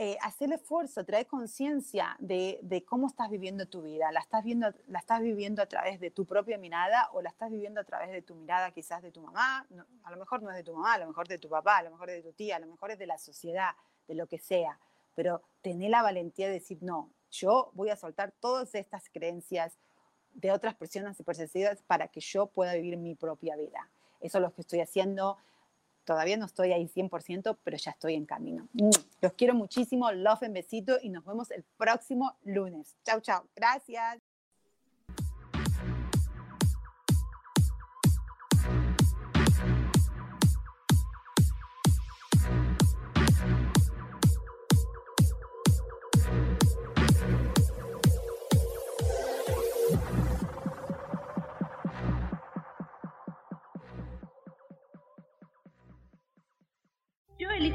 eh, 0.03 0.17
hacer 0.23 0.47
el 0.47 0.55
esfuerzo, 0.55 1.05
traer 1.05 1.27
conciencia 1.27 2.17
de, 2.21 2.59
de, 2.63 2.83
cómo 2.87 3.07
estás 3.07 3.29
viviendo 3.29 3.69
tu 3.69 3.83
vida. 3.83 4.11
¿La 4.13 4.21
estás, 4.21 4.43
viendo, 4.43 4.73
¿La 4.89 4.99
estás 4.99 5.21
viviendo 5.21 5.61
a 5.61 5.67
través 5.67 6.01
de 6.01 6.11
tu 6.11 6.25
propia 6.25 6.57
mirada 6.57 7.11
o 7.13 7.21
la 7.21 7.29
estás 7.29 7.51
viviendo 7.51 7.83
a 7.83 7.85
través 7.85 8.11
de 8.11 8.23
tu 8.23 8.35
mirada 8.35 8.71
quizás 8.71 9.03
de 9.03 9.13
tu 9.13 9.21
mamá? 9.21 9.67
a 10.05 10.11
lo 10.11 10.17
mejor 10.17 10.43
no 10.43 10.49
es 10.49 10.57
de 10.57 10.65
tu 10.65 10.73
mamá, 10.73 10.95
a 10.95 10.99
lo 11.01 11.09
mejor 11.09 11.29
de 11.29 11.37
tu 11.37 11.51
papá, 11.51 11.77
a 11.77 11.83
lo 11.83 11.91
mejor 11.91 12.09
de 12.09 12.23
tu 12.23 12.33
tía, 12.33 12.57
a 12.57 12.61
lo 12.61 12.67
mejor 12.67 12.93
es 12.93 12.99
de 12.99 13.07
la 13.07 13.19
sociedad, 13.19 13.73
de 14.09 14.15
lo 14.15 14.27
que 14.27 14.39
sea. 14.39 14.79
Pero 15.15 15.43
tener 15.61 15.91
la 15.91 16.01
valentía 16.01 16.47
de 16.47 16.55
decir, 16.55 16.79
no, 16.81 17.11
yo 17.31 17.71
voy 17.75 17.91
a 17.91 17.97
soltar 17.97 18.33
todas 18.33 18.75
estas 18.75 19.11
creencias 19.11 19.77
de 20.33 20.51
otras 20.51 20.77
personas 20.77 21.21
y 21.21 21.25
percepciones 21.25 21.83
para 21.83 22.09
que 22.09 22.21
yo 22.21 22.47
pueda 22.47 22.73
vivir 22.73 22.97
mi 22.97 23.17
propia 23.17 23.55
vida. 23.55 23.91
Eso 24.23 24.39
es 24.39 24.43
lo 24.43 24.55
que 24.55 24.63
estoy 24.63 24.81
haciendo 24.81 25.37
Todavía 26.05 26.37
no 26.37 26.47
estoy 26.47 26.73
ahí 26.73 26.89
100%, 26.89 27.59
pero 27.63 27.77
ya 27.77 27.91
estoy 27.93 28.15
en 28.15 28.27
camino. 28.27 28.69
Mm, 28.73 28.91
los 29.21 29.33
quiero 29.35 29.55
muchísimo, 29.55 30.11
love 30.13 30.43
en 30.43 30.53
besito 30.53 30.99
y 31.01 31.11
nos 31.11 31.25
vemos 31.25 31.51
el 31.51 31.65
próximo 31.77 32.37
lunes. 32.43 32.97
Chao, 33.05 33.21
chao. 33.21 33.47
Gracias. 33.55 34.30